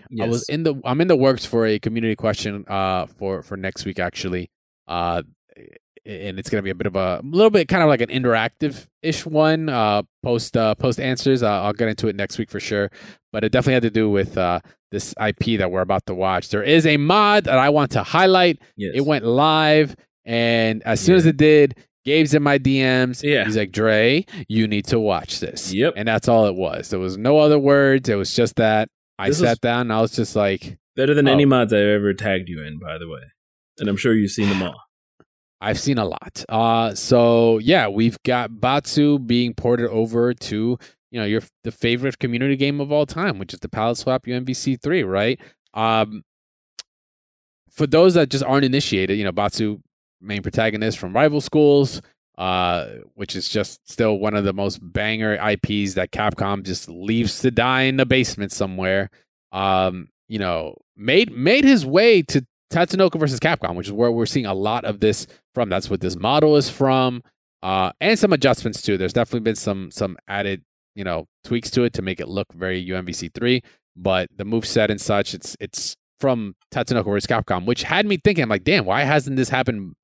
Yes. 0.09 0.26
I 0.26 0.30
was 0.30 0.49
in 0.49 0.63
the 0.63 0.82
I'm 0.84 0.99
in 0.99 1.07
the 1.07 1.15
works 1.15 1.45
for 1.45 1.65
a 1.65 1.78
community 1.78 2.15
question 2.15 2.65
uh 2.67 3.05
for 3.05 3.43
for 3.43 3.55
next 3.55 3.86
week 3.86 3.99
actually. 3.99 4.49
Uh 4.88 5.21
and 6.05 6.38
it's 6.38 6.49
gonna 6.49 6.61
be 6.61 6.69
a 6.69 6.76
bit 6.76 6.88
of 6.88 6.95
a, 6.95 7.21
a 7.23 7.26
little 7.26 7.49
bit 7.49 7.67
kind 7.67 7.82
of 7.82 7.89
like 7.89 8.01
an 8.01 8.09
interactive 8.09 8.88
ish 9.01 9.26
one. 9.26 9.69
Uh, 9.69 10.03
post 10.23 10.55
uh, 10.55 10.76
post 10.76 10.99
answers. 10.99 11.41
Uh, 11.41 11.63
I'll 11.63 11.73
get 11.73 11.88
into 11.88 12.07
it 12.07 12.15
next 12.15 12.38
week 12.38 12.49
for 12.49 12.59
sure. 12.59 12.91
But 13.32 13.43
it 13.43 13.51
definitely 13.51 13.73
had 13.73 13.84
to 13.84 13.89
do 13.89 14.09
with 14.09 14.38
uh, 14.38 14.59
this 14.91 15.13
IP 15.19 15.57
that 15.57 15.71
we're 15.71 15.82
about 15.82 16.05
to 16.05 16.13
watch. 16.13 16.49
There 16.49 16.63
is 16.63 16.86
a 16.86 16.97
mod 16.97 17.45
that 17.45 17.57
I 17.57 17.69
want 17.69 17.91
to 17.91 18.03
highlight. 18.03 18.59
Yes. 18.78 18.91
It 18.95 19.05
went 19.05 19.26
live, 19.26 19.95
and 20.23 20.84
as 20.84 21.01
soon 21.01 21.13
yeah. 21.13 21.19
as 21.19 21.26
it 21.26 21.38
did, 21.38 21.76
Gabe's 22.06 22.36
in 22.36 22.43
my 22.43 22.60
DMs. 22.60 23.24
Yeah. 23.24 23.45
He's 23.45 23.58
like, 23.58 23.72
Dre, 23.72 24.26
you 24.47 24.68
need 24.68 24.86
to 24.86 24.99
watch 24.99 25.39
this. 25.39 25.74
Yep. 25.74 25.95
And 25.97 26.08
that's 26.08 26.28
all 26.28 26.45
it 26.45 26.56
was. 26.56 26.89
There 26.89 26.99
was 26.99 27.18
no 27.18 27.39
other 27.39 27.60
words. 27.60 28.08
It 28.08 28.16
was 28.16 28.34
just 28.34 28.56
that. 28.58 28.89
I 29.18 29.30
this 29.30 29.39
sat 29.39 29.62
down 29.62 29.82
and 29.82 29.93
I 29.93 30.01
was 30.01 30.12
just 30.12 30.36
like 30.36 30.78
Better 30.95 31.14
than 31.14 31.28
oh. 31.28 31.32
any 31.32 31.45
mods 31.45 31.74
I've 31.74 31.88
ever 31.88 32.14
tagged 32.14 32.47
you 32.47 32.64
in, 32.64 32.80
by 32.80 32.97
the 32.97 33.08
way. 33.08 33.22
And 33.80 33.89
I'm 33.89 33.97
sure 33.97 34.14
you've 34.14 34.32
seen 34.32 34.49
them 34.49 34.64
all. 34.64 34.80
I've 35.62 35.80
seen 35.80 35.97
a 35.97 36.06
lot. 36.06 36.45
Uh 36.47 36.93
so 36.93 37.58
yeah, 37.60 37.88
we've 37.88 38.22
got 38.24 38.60
Batsu 38.60 39.20
being 39.20 39.53
ported 39.53 39.89
over 39.89 40.34
to, 40.34 40.78
you 41.12 41.20
know, 41.20 41.26
your 41.26 41.41
the 41.64 41.72
favorite 41.72 42.20
community 42.20 42.56
game 42.56 42.80
of 42.80 42.91
all 42.91 43.06
time, 43.06 43.39
which 43.39 43.53
is 43.53 43.62
the 43.62 43.70
Palette 43.70 43.97
Swap 43.97 44.26
UMVC 44.26 44.82
three, 44.82 45.03
right? 45.03 45.39
Um 45.74 46.24
for 47.72 47.88
those 47.88 48.14
that 48.14 48.30
just 48.30 48.43
aren't 48.43 48.66
initiated, 48.66 49.18
you 49.18 49.24
know, 49.24 49.32
Batsu 49.32 49.80
main 50.22 50.41
protagonist 50.41 50.97
from 50.97 51.13
rival 51.13 51.41
schools, 51.41 52.01
uh, 52.38 52.88
which 53.13 53.36
is 53.36 53.47
just 53.47 53.89
still 53.89 54.18
one 54.18 54.36
of 54.36 54.43
the 54.43 54.53
most 54.53 54.80
banger 54.82 55.34
IPs 55.34 55.93
that 55.93 56.11
Capcom 56.11 56.63
just 56.63 56.89
leaves 56.89 57.39
to 57.39 57.51
die 57.51 57.84
in 57.84 57.97
the 57.97 58.05
basement 58.05 58.51
somewhere. 58.51 59.09
Um, 59.51 60.09
you 60.28 60.39
know, 60.39 60.76
made 60.97 61.32
made 61.32 61.63
his 61.63 61.86
way 61.86 62.22
to 62.24 62.45
Tatsunoko 62.72 63.20
versus 63.20 63.39
Capcom, 63.39 63.76
which 63.76 63.88
is 63.88 63.93
where 63.93 64.11
we're 64.11 64.26
seeing 64.26 64.45
a 64.45 64.53
lot 64.53 64.86
of 64.86 64.99
this 64.99 65.28
from. 65.53 65.70
That's 65.70 65.89
what 65.89 66.01
this 66.01 66.16
model 66.16 66.57
is 66.57 66.70
from, 66.70 67.24
uh, 67.63 67.91
and 68.01 68.18
some 68.18 68.34
adjustments 68.34 68.82
too. 68.82 68.97
There's 68.97 69.13
definitely 69.13 69.41
been 69.41 69.55
some 69.55 69.91
some 69.91 70.18
added 70.28 70.63
you 70.95 71.03
know 71.03 71.28
tweaks 71.43 71.70
to 71.72 71.84
it 71.84 71.93
to 71.93 72.01
make 72.01 72.20
it 72.20 72.28
look 72.28 72.51
very 72.53 72.86
UMVC 72.86 73.34
three. 73.34 73.61
But 73.95 74.28
the 74.36 74.43
move 74.43 74.66
set 74.66 74.91
and 74.91 74.99
such, 74.99 75.34
it's 75.34 75.55
it's 75.59 75.95
from 76.20 76.55
Tatsunoko 76.74 77.05
versus 77.05 77.28
Capcom, 77.28 77.66
which 77.66 77.84
had 77.84 78.05
me 78.05 78.18
thinking, 78.18 78.43
I'm 78.43 78.49
like, 78.49 78.63
damn, 78.63 78.86
why 78.86 79.03
hasn't 79.03 79.36
this 79.38 79.49
happened 79.49 79.95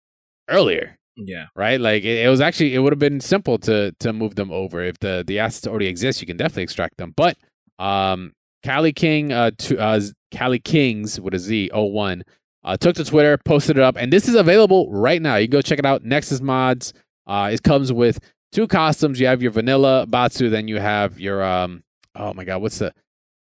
earlier. 0.49 0.97
Yeah. 1.17 1.47
right? 1.55 1.79
Like 1.79 2.03
it, 2.03 2.25
it 2.25 2.29
was 2.29 2.41
actually 2.41 2.73
it 2.73 2.79
would 2.79 2.93
have 2.93 2.99
been 2.99 3.19
simple 3.19 3.57
to 3.59 3.91
to 3.99 4.13
move 4.13 4.35
them 4.35 4.51
over 4.51 4.81
if 4.81 4.97
the 4.99 5.23
the 5.25 5.39
assets 5.39 5.67
already 5.67 5.87
exist. 5.87 6.21
You 6.21 6.27
can 6.27 6.37
definitely 6.37 6.63
extract 6.63 6.97
them, 6.97 7.13
but 7.15 7.37
um, 7.79 8.33
Cali 8.63 8.93
King, 8.93 9.31
uh, 9.31 9.51
to, 9.57 9.77
uh, 9.79 9.99
Cali 10.31 10.59
Kings 10.59 11.19
with 11.19 11.33
a 11.33 11.39
Z, 11.39 11.71
01, 11.73 12.23
uh, 12.63 12.77
took 12.77 12.95
to 12.95 13.03
Twitter, 13.03 13.37
posted 13.43 13.77
it 13.77 13.83
up, 13.83 13.95
and 13.97 14.13
this 14.13 14.27
is 14.29 14.35
available 14.35 14.89
right 14.91 15.21
now. 15.21 15.35
You 15.35 15.47
can 15.47 15.51
go 15.51 15.61
check 15.61 15.79
it 15.79 15.85
out. 15.85 16.03
Nexus 16.03 16.41
Mods. 16.41 16.93
Uh, 17.27 17.49
it 17.51 17.63
comes 17.63 17.91
with 17.91 18.19
two 18.51 18.67
costumes. 18.67 19.19
You 19.19 19.27
have 19.27 19.41
your 19.41 19.51
vanilla 19.51 20.05
Batsu, 20.07 20.49
then 20.49 20.67
you 20.67 20.79
have 20.79 21.19
your 21.19 21.43
um. 21.43 21.83
Oh 22.15 22.33
my 22.33 22.43
God, 22.45 22.61
what's 22.61 22.79
the 22.79 22.93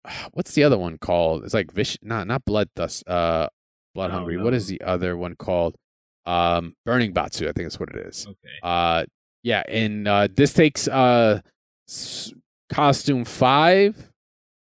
what's 0.33 0.53
the 0.53 0.63
other 0.63 0.77
one 0.77 0.97
called? 0.97 1.43
It's 1.45 1.53
like 1.53 1.71
Vish, 1.71 1.97
not 2.01 2.27
not 2.27 2.45
Blood 2.45 2.69
Dust. 2.75 3.07
Uh, 3.07 3.47
Blood 3.95 4.11
Oh, 4.11 4.13
Hungry. 4.15 4.37
no. 4.37 4.43
What 4.43 4.53
is 4.53 4.67
the 4.67 4.81
other 4.81 5.15
one 5.17 5.35
called? 5.35 5.75
Um, 6.25 6.73
Burning 6.85 7.13
Batsu. 7.13 7.45
I 7.47 7.51
think 7.53 7.65
that's 7.67 7.79
what 7.79 7.89
it 7.89 8.07
is. 8.07 8.25
Okay. 8.27 8.37
Uh, 8.63 9.05
yeah, 9.43 9.63
and 9.67 10.07
uh, 10.07 10.27
this 10.35 10.53
takes 10.53 10.87
uh 10.87 11.41
s- 11.87 12.33
costume 12.73 13.25
five 13.25 14.11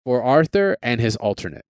for 0.04 0.22
Arthur 0.22 0.76
and 0.82 1.00
his 1.00 1.16
alternate. 1.16 1.64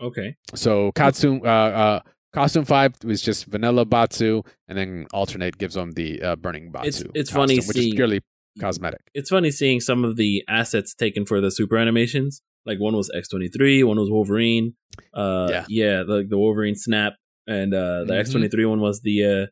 Okay. 0.00 0.36
So 0.54 0.90
costume 0.92 1.40
uh, 1.44 1.48
uh 1.48 2.00
costume 2.34 2.64
five 2.64 2.94
was 3.04 3.22
just 3.22 3.46
vanilla 3.46 3.84
Batsu, 3.84 4.42
and 4.68 4.76
then 4.76 5.06
alternate 5.12 5.56
gives 5.58 5.76
him 5.76 5.92
the 5.92 6.20
uh, 6.22 6.36
burning 6.36 6.70
Batsu. 6.72 6.88
It's- 6.88 7.10
it's 7.14 7.30
funny 7.30 7.56
costume, 7.56 7.68
which 7.68 7.76
is 7.78 7.84
seeing- 7.84 7.94
purely 7.96 8.20
cosmetic. 8.60 9.00
It's 9.14 9.30
funny 9.30 9.52
seeing 9.52 9.80
some 9.80 10.04
of 10.04 10.16
the 10.16 10.42
assets 10.48 10.94
taken 10.94 11.24
for 11.26 11.40
the 11.40 11.50
super 11.52 11.76
animations. 11.78 12.42
Like 12.66 12.78
one 12.80 12.94
was 12.96 13.08
X 13.14 13.28
twenty 13.28 13.48
three, 13.48 13.82
one 13.84 13.98
was 13.98 14.10
Wolverine. 14.10 14.74
Uh, 15.14 15.46
Yeah. 15.50 15.64
yeah, 15.68 16.02
the 16.02 16.26
the 16.28 16.36
Wolverine 16.36 16.74
snap, 16.74 17.14
and 17.48 17.74
uh, 17.74 18.04
the 18.04 18.14
Mhm. 18.14 18.20
X 18.20 18.30
twenty 18.30 18.48
three 18.48 18.64
one 18.66 18.80
was 18.80 19.00
the 19.00 19.48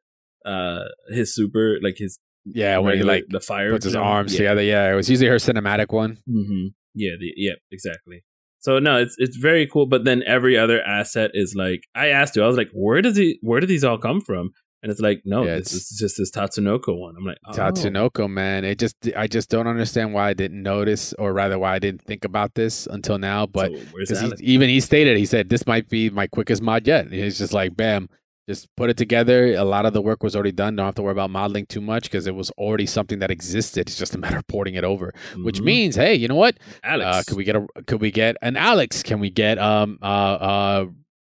uh, 0.47 0.49
uh, 0.49 0.84
his 1.09 1.34
super, 1.34 1.78
like 1.82 1.97
his 1.99 2.18
Yeah, 2.44 2.78
when 2.78 2.97
he 2.97 3.03
like 3.03 3.24
the 3.28 3.40
fire 3.40 3.72
puts 3.72 3.84
his 3.84 3.97
arms 3.97 4.32
yeah. 4.32 4.38
together. 4.38 4.62
Yeah, 4.62 4.92
it 4.92 4.94
was 4.94 5.11
usually 5.11 5.28
her 5.28 5.36
cinematic 5.36 5.92
one. 5.92 6.18
hmm 6.26 6.66
Yeah, 6.94 7.14
the, 7.18 7.32
yeah, 7.36 7.55
exactly. 7.72 8.22
So 8.61 8.78
no, 8.78 8.97
it's 8.97 9.16
it's 9.18 9.36
very 9.36 9.66
cool. 9.66 9.86
But 9.86 10.05
then 10.05 10.22
every 10.26 10.57
other 10.57 10.80
asset 10.82 11.30
is 11.34 11.55
like 11.57 11.80
I 11.94 12.09
asked 12.09 12.36
you, 12.36 12.42
I 12.44 12.47
was 12.47 12.57
like, 12.57 12.70
where 12.72 13.03
does 13.03 13.16
he 13.16 13.38
where 13.42 13.61
do 13.61 13.66
these 13.66 13.84
all 13.84 13.99
come 13.99 14.20
from? 14.20 14.51
And 14.87 14.93
it's 14.93 15.01
like, 15.01 15.22
no, 15.24 15.43
Yeah, 15.45 15.57
this 15.57 15.72
it's- 15.74 15.91
is 15.91 15.99
just 15.99 16.16
this 16.16 16.30
Tatsunoko 16.30 16.97
one. 16.97 17.16
I'm 17.18 17.24
like, 17.24 17.39
oh. 17.45 17.51
Tatsunoko, 17.53 18.30
man. 18.30 18.64
It 18.64 18.78
just 18.78 18.95
I 19.16 19.26
just 19.26 19.51
don't 19.51 19.66
understand 19.66 20.14
why 20.14 20.28
I 20.28 20.32
didn't 20.32 20.62
notice, 20.62 21.12
or 21.18 21.32
rather 21.32 21.59
why 21.59 21.74
I 21.74 21.80
didn't 21.80 22.03
think 22.03 22.24
about 22.24 22.55
this 22.55 22.87
until 22.87 23.18
now. 23.18 23.47
But 23.47 23.72
So 24.05 24.14
he, 24.14 24.32
even 24.55 24.68
he 24.68 24.78
stated, 24.80 25.16
he 25.18 25.26
said, 25.26 25.49
this 25.49 25.66
might 25.66 25.89
be 25.89 26.09
my 26.09 26.28
quickest 26.28 26.62
mod 26.62 26.87
yet. 26.87 27.11
He's 27.11 27.37
just 27.39 27.53
like, 27.53 27.76
bam, 27.76 28.09
just 28.49 28.68
put 28.76 28.89
it 28.91 28.97
together. 28.97 29.55
A 29.57 29.64
lot 29.64 29.87
of 29.87 29.93
the 29.93 30.01
work 30.01 30.22
was 30.22 30.37
already 30.37 30.53
done. 30.53 30.76
Don't 30.76 30.87
have 30.87 30.95
to 30.95 31.03
worry 31.03 31.11
about 31.18 31.30
modeling 31.30 31.66
too 31.66 31.80
much 31.80 32.05
because 32.05 32.28
it 32.28 32.37
was 32.37 32.51
already 32.53 32.87
something 32.87 33.18
that 33.18 33.32
existed. 33.32 33.89
It's 33.89 33.99
just 33.99 34.14
a 34.14 34.18
matter 34.24 34.39
of 34.39 34.47
porting 34.47 34.76
it 34.76 34.84
over. 34.84 35.12
Which 35.39 35.59
Mhm. 35.61 35.64
means, 35.64 35.97
hey, 35.97 36.14
you 36.14 36.28
know 36.28 36.37
what? 36.37 36.55
Alex, 36.84 37.07
Uh, 37.16 37.22
could 37.26 37.37
we 37.39 37.43
get 37.43 37.57
a? 37.57 37.66
Could 37.89 38.01
we 38.01 38.12
get 38.12 38.37
an 38.43 38.57
Alex? 38.57 39.03
Can 39.03 39.18
we 39.18 39.30
get 39.30 39.59
um 39.59 39.99
uh 40.01 40.07
uh, 40.07 40.87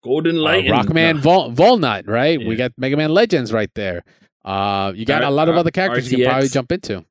Golden 0.03 0.37
uh 0.39 0.41
Light, 0.41 0.67
and- 0.67 0.75
Rockman. 0.75 1.19
Vol- 1.21 1.53
Volnutt? 1.53 2.07
Right? 2.09 2.39
We 2.39 2.57
got 2.57 2.73
Mega 2.77 2.97
Man 2.97 3.11
Legends 3.11 3.53
right 3.53 3.71
there. 3.75 4.03
Uh, 4.45 4.93
you 4.95 5.05
got 5.05 5.23
R- 5.23 5.29
a 5.29 5.33
lot 5.33 5.49
of 5.49 5.55
R- 5.55 5.61
other 5.61 5.71
characters 5.71 6.11
you 6.11 6.19
can 6.19 6.27
probably 6.27 6.49
jump 6.49 6.73
into. 6.73 7.05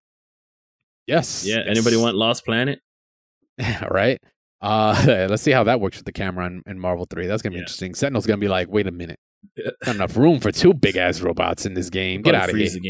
Yes. 1.05 1.45
Yeah, 1.45 1.57
yes. 1.57 1.65
anybody 1.69 1.97
want 1.97 2.15
Lost 2.15 2.45
Planet? 2.45 2.79
right? 3.89 4.19
Uh, 4.61 5.03
let's 5.29 5.43
see 5.43 5.51
how 5.51 5.63
that 5.65 5.79
works 5.79 5.97
with 5.97 6.05
the 6.05 6.11
camera 6.11 6.45
in, 6.47 6.63
in 6.65 6.79
Marvel 6.79 7.05
3. 7.09 7.27
That's 7.27 7.41
going 7.41 7.51
to 7.51 7.55
be 7.55 7.59
Yeah. 7.59 7.63
interesting. 7.63 7.93
Sentinel's 7.95 8.25
going 8.25 8.39
to 8.39 8.43
be 8.43 8.49
like, 8.49 8.67
wait 8.69 8.87
a 8.87 8.91
minute. 8.91 9.19
Not 9.85 9.95
enough 9.95 10.17
room 10.17 10.39
for 10.39 10.51
two 10.51 10.73
big 10.73 10.97
ass 10.97 11.21
robots 11.21 11.65
in 11.65 11.73
this 11.75 11.89
game. 11.89 12.21
Get 12.21 12.35
out 12.35 12.45
of 12.45 12.51
freeze 12.51 12.73
here. 12.73 12.81
the 12.81 12.89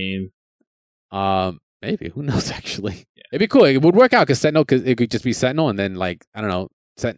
game. 1.12 1.20
Um, 1.20 1.60
maybe. 1.82 2.10
Who 2.10 2.24
knows, 2.24 2.52
actually? 2.52 3.06
Yeah. 3.16 3.24
It'd 3.34 3.40
be 3.40 3.48
cool. 3.48 3.66
It 3.66 3.82
would 3.82 3.96
work 3.96 4.14
out 4.14 4.26
because 4.28 4.40
Sentinel, 4.40 4.66
could, 4.66 4.88
it 4.88 4.98
could 4.98 5.12
just 5.12 5.24
be 5.26 5.34
Sentinel, 5.34 5.70
and 5.70 5.78
then, 5.78 5.96
like, 5.96 6.24
I 6.34 6.42
don't 6.42 6.50
know, 6.50 6.70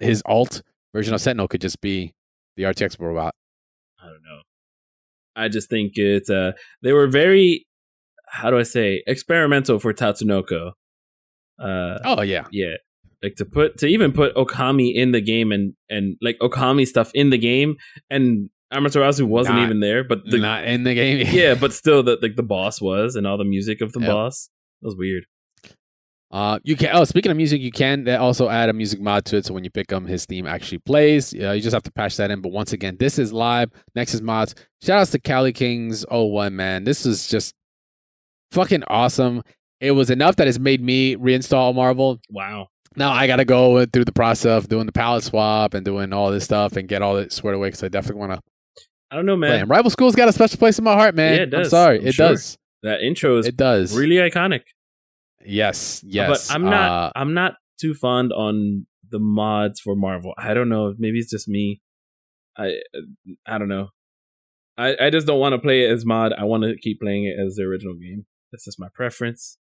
his 0.02 0.22
alt 0.26 0.62
version 0.94 1.14
of 1.14 1.22
Sentinel 1.22 1.48
could 1.48 1.62
just 1.62 1.80
be 1.82 2.14
the 2.60 2.66
RTX 2.66 3.00
robot. 3.00 3.34
I 4.02 4.06
don't 4.08 4.24
know. 4.24 4.42
I 5.36 5.48
just 5.48 5.70
think 5.70 5.94
it's 5.96 6.30
uh 6.30 6.52
they 6.84 6.92
were 6.94 7.08
very 7.08 7.66
how 8.28 8.50
do 8.52 8.58
I 8.60 8.64
say 8.64 9.02
experimental 9.08 9.80
for 9.80 9.94
Tatsunoko. 9.94 10.72
Uh 11.62 11.98
Oh, 12.06 12.22
yeah. 12.22 12.46
yeah. 12.52 12.76
Like 13.24 13.36
to 13.36 13.46
put 13.46 13.78
to 13.80 13.88
even 13.88 14.12
put 14.12 14.34
Okami 14.36 14.94
in 14.94 15.12
the 15.12 15.22
game 15.22 15.52
and 15.52 15.74
and 15.90 16.16
like 16.22 16.38
Okami 16.40 16.86
stuff 16.88 17.12
in 17.14 17.30
the 17.30 17.38
game 17.38 17.76
and 18.10 18.50
Amaterasu 18.74 19.24
wasn't 19.24 19.58
Not- 19.58 19.66
even 19.66 19.80
there, 19.80 20.04
but 20.04 20.20
the 20.26 20.38
Not 20.38 20.66
in 20.66 20.84
the 20.84 20.94
game. 20.94 21.26
yeah, 21.32 21.56
but 21.56 21.74
still 21.82 22.04
the 22.04 22.18
like 22.22 22.36
the 22.36 22.44
boss 22.44 22.80
was 22.82 23.16
and 23.16 23.26
all 23.26 23.38
the 23.38 23.44
music 23.46 23.82
of 23.82 23.94
the 23.94 24.00
Yep. 24.02 24.10
boss. 24.10 24.50
That 24.82 24.88
was 24.88 24.96
weird. 24.98 25.24
Uh, 26.32 26.60
you 26.64 26.76
can. 26.76 26.90
Oh, 26.94 27.04
speaking 27.06 27.32
of 27.32 27.38
music, 27.38 27.60
you 27.62 27.72
can 27.72 28.08
also 28.10 28.50
add 28.50 28.70
a 28.70 28.74
music 28.74 29.02
mod 29.02 29.26
to 29.26 29.38
it. 29.38 29.46
So 29.46 29.54
when 29.54 29.64
you 29.64 29.72
pick 29.72 29.92
him, 29.92 30.06
his 30.06 30.26
theme 30.26 30.46
actually 30.46 30.78
plays. 30.80 31.34
Yeah, 31.34 31.54
you 31.54 31.62
just 31.62 31.74
have 31.74 31.84
to 31.84 31.92
patch 31.92 32.18
that 32.18 32.30
in. 32.30 32.42
But 32.42 32.52
once 32.52 32.72
again, 32.72 32.98
this 33.00 33.18
is 33.18 33.34
live. 33.34 33.72
Nexus 33.96 34.22
Mods. 34.22 34.54
Shout 34.84 35.00
outs 35.00 35.12
to 35.12 35.20
Cali 35.20 35.52
Kings 35.54 36.06
Oh 36.12 36.26
one 36.26 36.56
man. 36.56 36.84
This 36.84 37.06
is 37.06 37.28
just 37.28 37.56
fucking 38.52 38.84
awesome. 38.88 39.42
It 39.82 39.92
was 39.92 40.10
enough 40.10 40.36
that 40.36 40.48
it's 40.48 40.60
made 40.60 40.82
me 40.84 41.16
reinstall 41.16 41.74
Marvel. 41.74 42.20
Wow. 42.30 42.68
Now 42.96 43.12
I 43.12 43.28
gotta 43.28 43.46
go 43.46 43.86
through 43.86 44.06
the 44.06 44.12
process 44.12 44.46
of 44.46 44.68
doing 44.68 44.86
the 44.86 44.92
palette 44.92 45.24
swap 45.24 45.74
and 45.74 45.84
doing 45.86 46.12
all 46.14 46.32
this 46.32 46.44
stuff 46.44 46.76
and 46.76 46.88
get 46.88 47.02
all 47.02 47.18
it 47.18 47.32
squared 47.32 47.56
away 47.56 47.70
because 47.70 47.84
I 47.84 47.88
definitely 47.88 48.20
want 48.20 48.34
to 48.34 48.42
I 49.12 49.16
don't 49.16 49.26
know, 49.26 49.36
man. 49.38 49.68
Rival 49.68 49.90
School's 49.90 50.16
got 50.16 50.30
a 50.30 50.34
special 50.34 50.60
place 50.60 50.78
in 50.78 50.84
my 50.84 50.94
heart, 50.94 51.16
man. 51.16 51.34
Yeah, 51.34 51.40
it 51.42 51.54
I'm 51.56 51.62
does. 51.64 51.70
sorry, 51.72 52.00
I'm 52.00 52.06
it 52.08 52.14
sure. 52.14 52.30
does. 52.30 52.58
That 52.84 53.02
intro 53.02 53.38
is 53.38 53.48
It 53.48 53.58
does. 53.58 53.98
really 53.98 54.18
iconic. 54.18 54.62
Yes, 55.46 56.04
yes. 56.06 56.48
But 56.48 56.56
I'm 56.56 56.64
not. 56.66 56.92
Uh, 56.92 57.12
I'm 57.16 57.34
not 57.34 57.54
too 57.80 57.94
fond 57.94 58.32
on 58.34 58.86
the 59.10 59.20
mods 59.20 59.80
for 59.80 59.96
Marvel. 59.96 60.34
I 60.38 60.54
don't 60.54 60.70
know. 60.70 60.94
Maybe 60.98 61.20
it's 61.20 61.30
just 61.32 61.48
me. 61.48 61.82
I 62.58 62.76
I 63.48 63.58
don't 63.58 63.70
know. 63.70 63.90
I 64.78 64.96
I 65.00 65.10
just 65.10 65.28
don't 65.28 65.40
want 65.40 65.54
to 65.54 65.60
play 65.60 65.86
it 65.86 65.92
as 65.92 66.06
mod. 66.06 66.34
I 66.34 66.44
want 66.44 66.64
to 66.64 66.76
keep 66.78 67.00
playing 67.02 67.26
it 67.26 67.36
as 67.40 67.56
the 67.56 67.64
original 67.64 67.94
game. 67.96 68.26
That's 68.52 68.66
just 68.66 68.80
my 68.80 68.88
preference. 68.94 69.58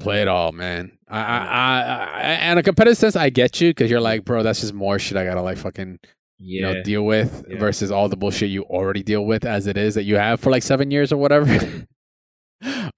Play 0.00 0.22
it 0.22 0.28
all, 0.28 0.50
man. 0.50 0.98
I, 1.08 1.20
I, 1.20 1.46
I, 1.46 2.20
and 2.20 2.58
a 2.58 2.62
competitive 2.62 2.98
sense, 2.98 3.14
I 3.16 3.30
get 3.30 3.60
you 3.60 3.70
because 3.70 3.90
you're 3.90 4.00
like, 4.00 4.24
bro, 4.24 4.42
that's 4.42 4.60
just 4.60 4.72
more 4.74 4.98
shit 4.98 5.16
I 5.16 5.24
gotta 5.24 5.42
like 5.42 5.58
fucking 5.58 5.98
you 6.38 6.60
Yeah. 6.66 6.72
know 6.72 6.82
deal 6.82 7.04
with 7.04 7.44
Yeah. 7.48 7.58
versus 7.58 7.90
all 7.92 8.08
the 8.08 8.16
bullshit 8.16 8.50
you 8.50 8.64
already 8.64 9.02
deal 9.04 9.24
with 9.24 9.44
as 9.44 9.66
it 9.68 9.76
is 9.76 9.94
that 9.94 10.02
you 10.02 10.16
have 10.16 10.40
for 10.40 10.50
like 10.50 10.62
seven 10.64 10.90
years 10.90 11.12
or 11.12 11.16
whatever. 11.16 11.46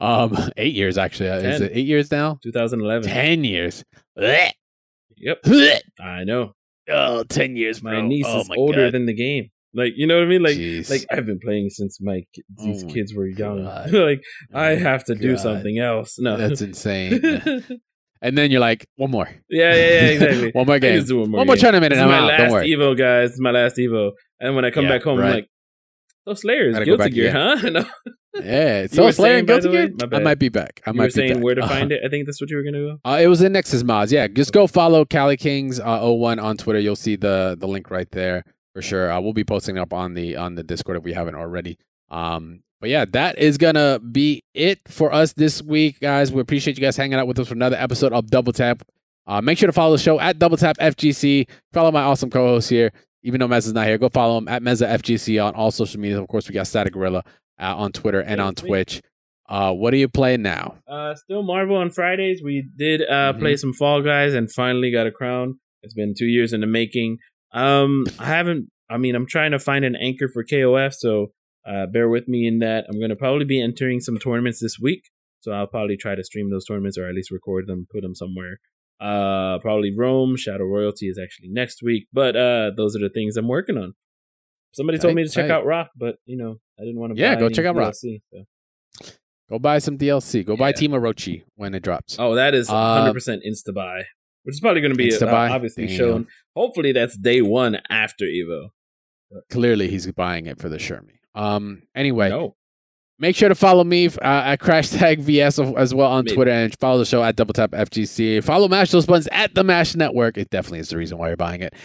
um, 0.00 0.36
eight 0.56 0.74
years 0.74 0.98
actually. 0.98 1.30
Uh, 1.30 1.38
Is 1.38 1.60
it 1.60 1.72
eight 1.74 1.86
years 1.86 2.10
now? 2.10 2.38
2011. 2.42 3.08
Ten 3.08 3.44
years. 3.44 3.84
Blech. 4.18 4.52
Yep. 5.16 5.42
Blech. 5.42 5.80
I 6.00 6.24
know. 6.24 6.52
Oh, 6.88 7.24
10 7.24 7.56
years, 7.56 7.82
My 7.82 7.90
bro. 7.92 8.02
niece 8.02 8.26
oh, 8.28 8.40
is 8.40 8.48
my 8.48 8.54
older 8.56 8.84
God. 8.86 8.94
than 8.94 9.06
the 9.06 9.14
game. 9.14 9.48
Like 9.74 9.92
you 9.96 10.06
know 10.06 10.16
what 10.16 10.24
I 10.24 10.26
mean? 10.26 10.42
Like 10.42 10.56
Jeez. 10.56 10.88
like 10.88 11.04
I've 11.10 11.26
been 11.26 11.40
playing 11.40 11.68
since 11.70 12.00
my 12.00 12.22
these 12.56 12.82
Oh 12.84 12.86
my 12.86 12.92
kids 12.92 13.12
were 13.14 13.26
young. 13.26 13.64
God. 13.64 13.92
like 13.92 14.22
I 14.54 14.72
Oh, 14.72 14.78
have 14.78 15.04
to 15.04 15.14
do 15.14 15.36
something 15.36 15.78
else. 15.78 16.18
No. 16.18 16.36
That's 16.36 16.62
insane. 16.62 17.20
and 18.22 18.38
then 18.38 18.50
you're 18.50 18.60
like, 18.60 18.86
one 18.96 19.10
more. 19.10 19.28
yeah, 19.50 19.74
yeah, 19.74 19.76
yeah, 19.76 20.00
exactly. 20.12 20.50
one 20.52 20.66
more 20.66 20.76
I 20.76 20.78
game. 20.78 21.04
one 21.08 21.30
more. 21.30 21.38
One 21.38 21.46
more 21.48 21.56
tournament 21.56 21.92
and 21.92 22.00
I'm 22.02 22.08
my 22.08 22.14
out. 22.18 22.20
Don't 22.38 22.38
last 22.46 22.52
worry. 22.52 22.68
Evo, 22.70 22.96
guys. 22.96 23.38
My 23.38 23.50
last 23.50 23.76
Evo. 23.76 24.12
And 24.40 24.54
when 24.54 24.64
I 24.64 24.70
come 24.70 24.84
Yeah, 24.84 24.90
back 24.92 25.02
home, 25.02 25.18
right. 25.18 25.26
I'm 25.28 25.34
like, 25.34 25.48
those 26.26 26.40
Slayers, 26.42 26.78
Guilty 26.84 27.10
Gear, 27.10 27.30
again. 27.30 27.58
huh? 27.58 27.68
no. 27.70 27.84
Yeah, 28.42 28.86
so 28.90 29.10
Slayer 29.12 29.38
and 29.38 29.46
Guilty 29.46 29.70
Gear. 29.70 29.90
I 30.12 30.18
might 30.18 30.38
be 30.38 30.48
back. 30.50 30.82
I 30.86 30.90
you 30.90 30.96
might 30.96 31.04
were 31.04 31.08
be 31.08 31.12
saying 31.12 31.34
back. 31.34 31.42
where 31.42 31.54
to 31.54 31.62
Uh, 31.62 31.68
find 31.76 31.92
it. 31.92 32.02
I 32.04 32.08
think 32.08 32.26
that's 32.26 32.40
what 32.40 32.50
you 32.50 32.56
were 32.56 32.62
gonna 32.62 32.78
go. 32.78 33.00
Uh, 33.04 33.18
it 33.20 33.28
was 33.28 33.40
in 33.42 33.52
Nexus 33.52 33.82
Mods. 33.82 34.12
Yeah, 34.12 34.26
just 34.26 34.52
go 34.52 34.66
follow 34.66 35.04
Cali 35.06 35.36
Kings 35.38 35.80
uh, 35.80 36.00
01 36.06 36.38
on 36.38 36.56
Twitter. 36.58 36.78
You'll 36.80 36.96
see 36.96 37.16
the 37.16 37.56
the 37.58 37.66
link 37.66 37.90
right 37.90 38.10
there 38.10 38.44
for 38.74 38.82
sure. 38.82 39.10
Uh, 39.10 39.20
we'll 39.20 39.32
be 39.32 39.44
posting 39.44 39.78
up 39.78 39.92
on 39.94 40.12
the 40.14 40.36
on 40.36 40.54
the 40.56 40.62
Discord 40.62 40.98
if 40.98 41.04
we 41.04 41.14
haven't 41.14 41.34
already. 41.36 41.78
Um, 42.10 42.62
but 42.80 42.90
yeah, 42.90 43.06
that 43.12 43.38
is 43.38 43.56
gonna 43.56 44.00
be 44.00 44.44
it 44.52 44.80
for 44.86 45.12
us 45.12 45.32
this 45.32 45.62
week, 45.62 46.00
guys. 46.00 46.30
We 46.30 46.40
appreciate 46.42 46.76
you 46.76 46.82
guys 46.82 46.96
hanging 46.96 47.18
out 47.18 47.26
with 47.26 47.38
us 47.38 47.48
for 47.48 47.54
another 47.54 47.76
episode 47.76 48.12
of 48.12 48.26
Double 48.26 48.52
Tap. 48.52 48.82
Uh, 49.28 49.40
make 49.40 49.58
sure 49.58 49.66
to 49.66 49.72
follow 49.72 49.96
the 49.96 50.02
show 50.02 50.20
at 50.20 50.38
Double 50.38 50.56
Tap 50.56 50.76
FGC. 50.78 51.48
Follow 51.72 51.90
my 51.90 52.02
awesome 52.02 52.30
co-host 52.30 52.68
here. 52.70 52.92
Even 53.22 53.40
though 53.40 53.48
Mez 53.48 53.66
is 53.66 53.72
not 53.72 53.86
here, 53.86 53.98
go 53.98 54.08
follow 54.08 54.38
him 54.38 54.46
at 54.48 54.62
Meza 54.62 54.86
FGC 54.88 55.44
on 55.44 55.54
all 55.54 55.70
social 55.70 56.00
media. 56.00 56.20
Of 56.20 56.28
course, 56.28 56.48
we 56.48 56.54
got 56.54 56.66
Static 56.66 56.92
Gorilla 56.92 57.24
uh, 57.60 57.74
on 57.76 57.92
Twitter 57.92 58.20
and 58.20 58.40
on. 58.40 58.54
Twitch. 58.54 59.02
Uh, 59.48 59.72
what 59.72 59.94
are 59.94 59.96
you 59.96 60.08
playing 60.08 60.42
now? 60.42 60.76
Uh, 60.88 61.14
still 61.14 61.42
Marvel 61.42 61.76
on 61.76 61.90
Fridays. 61.90 62.42
We 62.42 62.64
did 62.76 63.02
uh 63.02 63.32
Mhm. 63.32 63.38
play 63.38 63.56
some 63.56 63.72
Fall 63.72 64.02
Guys 64.02 64.34
and 64.34 64.50
finally 64.50 64.90
got 64.90 65.06
a 65.06 65.10
crown. 65.12 65.58
It's 65.82 65.94
been 65.94 66.14
two 66.18 66.26
years 66.26 66.52
in 66.52 66.60
the 66.60 66.66
making. 66.66 67.18
Um, 67.52 68.04
I 68.18 68.26
haven't. 68.26 68.68
I 68.90 68.98
mean, 68.98 69.14
I'm 69.14 69.26
trying 69.26 69.52
to 69.52 69.58
find 69.58 69.84
an 69.84 69.96
anchor 69.96 70.28
for 70.28 70.44
KOF, 70.44 70.94
so 70.94 71.32
uh, 71.66 71.86
bear 71.86 72.08
with 72.08 72.26
me 72.28 72.46
in 72.46 72.58
that. 72.60 72.86
I'm 72.88 73.00
gonna 73.00 73.16
probably 73.16 73.44
be 73.44 73.60
entering 73.60 74.00
some 74.00 74.18
tournaments 74.18 74.60
this 74.60 74.78
week, 74.80 75.10
so 75.40 75.52
I'll 75.52 75.66
probably 75.68 75.96
try 75.96 76.14
to 76.16 76.24
stream 76.24 76.50
those 76.50 76.64
tournaments 76.64 76.98
or 76.98 77.06
at 77.08 77.14
least 77.14 77.30
record 77.30 77.66
them, 77.68 77.86
put 77.90 78.02
them 78.02 78.14
somewhere. 78.14 78.58
Uh, 79.00 79.58
probably 79.60 79.94
Rome. 79.96 80.36
Shadow 80.36 80.64
Royalty 80.64 81.08
is 81.08 81.18
actually 81.22 81.48
next 81.48 81.82
week, 81.82 82.08
but 82.12 82.34
uh, 82.36 82.70
those 82.76 82.96
are 82.96 83.00
the 83.00 83.10
things 83.10 83.36
I'm 83.36 83.48
working 83.48 83.76
on. 83.76 83.94
Somebody 84.72 84.98
told 84.98 85.14
me 85.14 85.22
to 85.24 85.28
check 85.28 85.50
out 85.50 85.64
Rock, 85.64 85.90
but 85.96 86.16
you 86.26 86.36
know, 86.36 86.56
I 86.78 86.82
didn't 86.84 86.98
want 87.00 87.14
to. 87.14 87.20
Yeah, 87.20 87.34
buy 87.34 87.40
go 87.40 87.48
check 87.48 87.66
out 87.66 87.76
Rock. 87.76 87.94
So. 87.94 88.08
Go 89.48 89.58
buy 89.58 89.78
some 89.78 89.96
DLC. 89.96 90.44
Go 90.44 90.56
buy 90.56 90.68
Yeah. 90.70 90.72
Team 90.76 90.90
Orochi 90.92 91.44
when 91.54 91.74
it 91.74 91.82
drops. 91.82 92.16
Oh, 92.18 92.34
that 92.34 92.54
is 92.54 92.68
Uh, 92.68 92.72
100% 93.12 93.46
insta 93.46 93.72
buy, 93.72 94.02
which 94.42 94.54
is 94.54 94.60
probably 94.60 94.80
going 94.80 94.92
to 94.92 94.96
be 94.98 95.14
uh, 95.14 95.26
obviously 95.28 95.86
Damn. 95.86 95.96
shown. 95.96 96.26
Hopefully, 96.56 96.92
that's 96.92 97.16
day 97.16 97.42
one 97.42 97.78
after 97.88 98.24
Evo. 98.24 98.70
Clearly, 99.50 99.88
he's 99.88 100.10
buying 100.12 100.46
it 100.46 100.58
for 100.60 100.68
the 100.68 100.78
Shermie. 100.78 101.18
Um. 101.34 101.82
Anyway, 101.94 102.30
No, 102.30 102.55
make 103.18 103.36
sure 103.36 103.48
to 103.48 103.54
follow 103.54 103.84
me 103.84 104.06
uh, 104.06 104.10
at 104.22 104.60
Crash 104.60 104.90
Tag 104.90 105.20
VS 105.20 105.58
as 105.58 105.94
well 105.94 106.10
on 106.10 106.24
Maybe. 106.24 106.34
Twitter 106.34 106.50
and 106.50 106.78
follow 106.78 106.98
the 106.98 107.04
show 107.04 107.22
at 107.22 107.36
Double 107.36 107.54
Tap 107.54 107.70
FGC. 107.72 108.42
Follow 108.44 108.68
Mash 108.68 108.90
Those 108.90 109.06
Buttons 109.06 109.28
at 109.32 109.54
the 109.54 109.64
Mash 109.64 109.94
Network. 109.94 110.36
It 110.36 110.50
definitely 110.50 110.80
is 110.80 110.88
the 110.90 110.96
reason 110.96 111.18
why 111.18 111.28
you're 111.28 111.36
buying 111.36 111.62
it. 111.62 111.74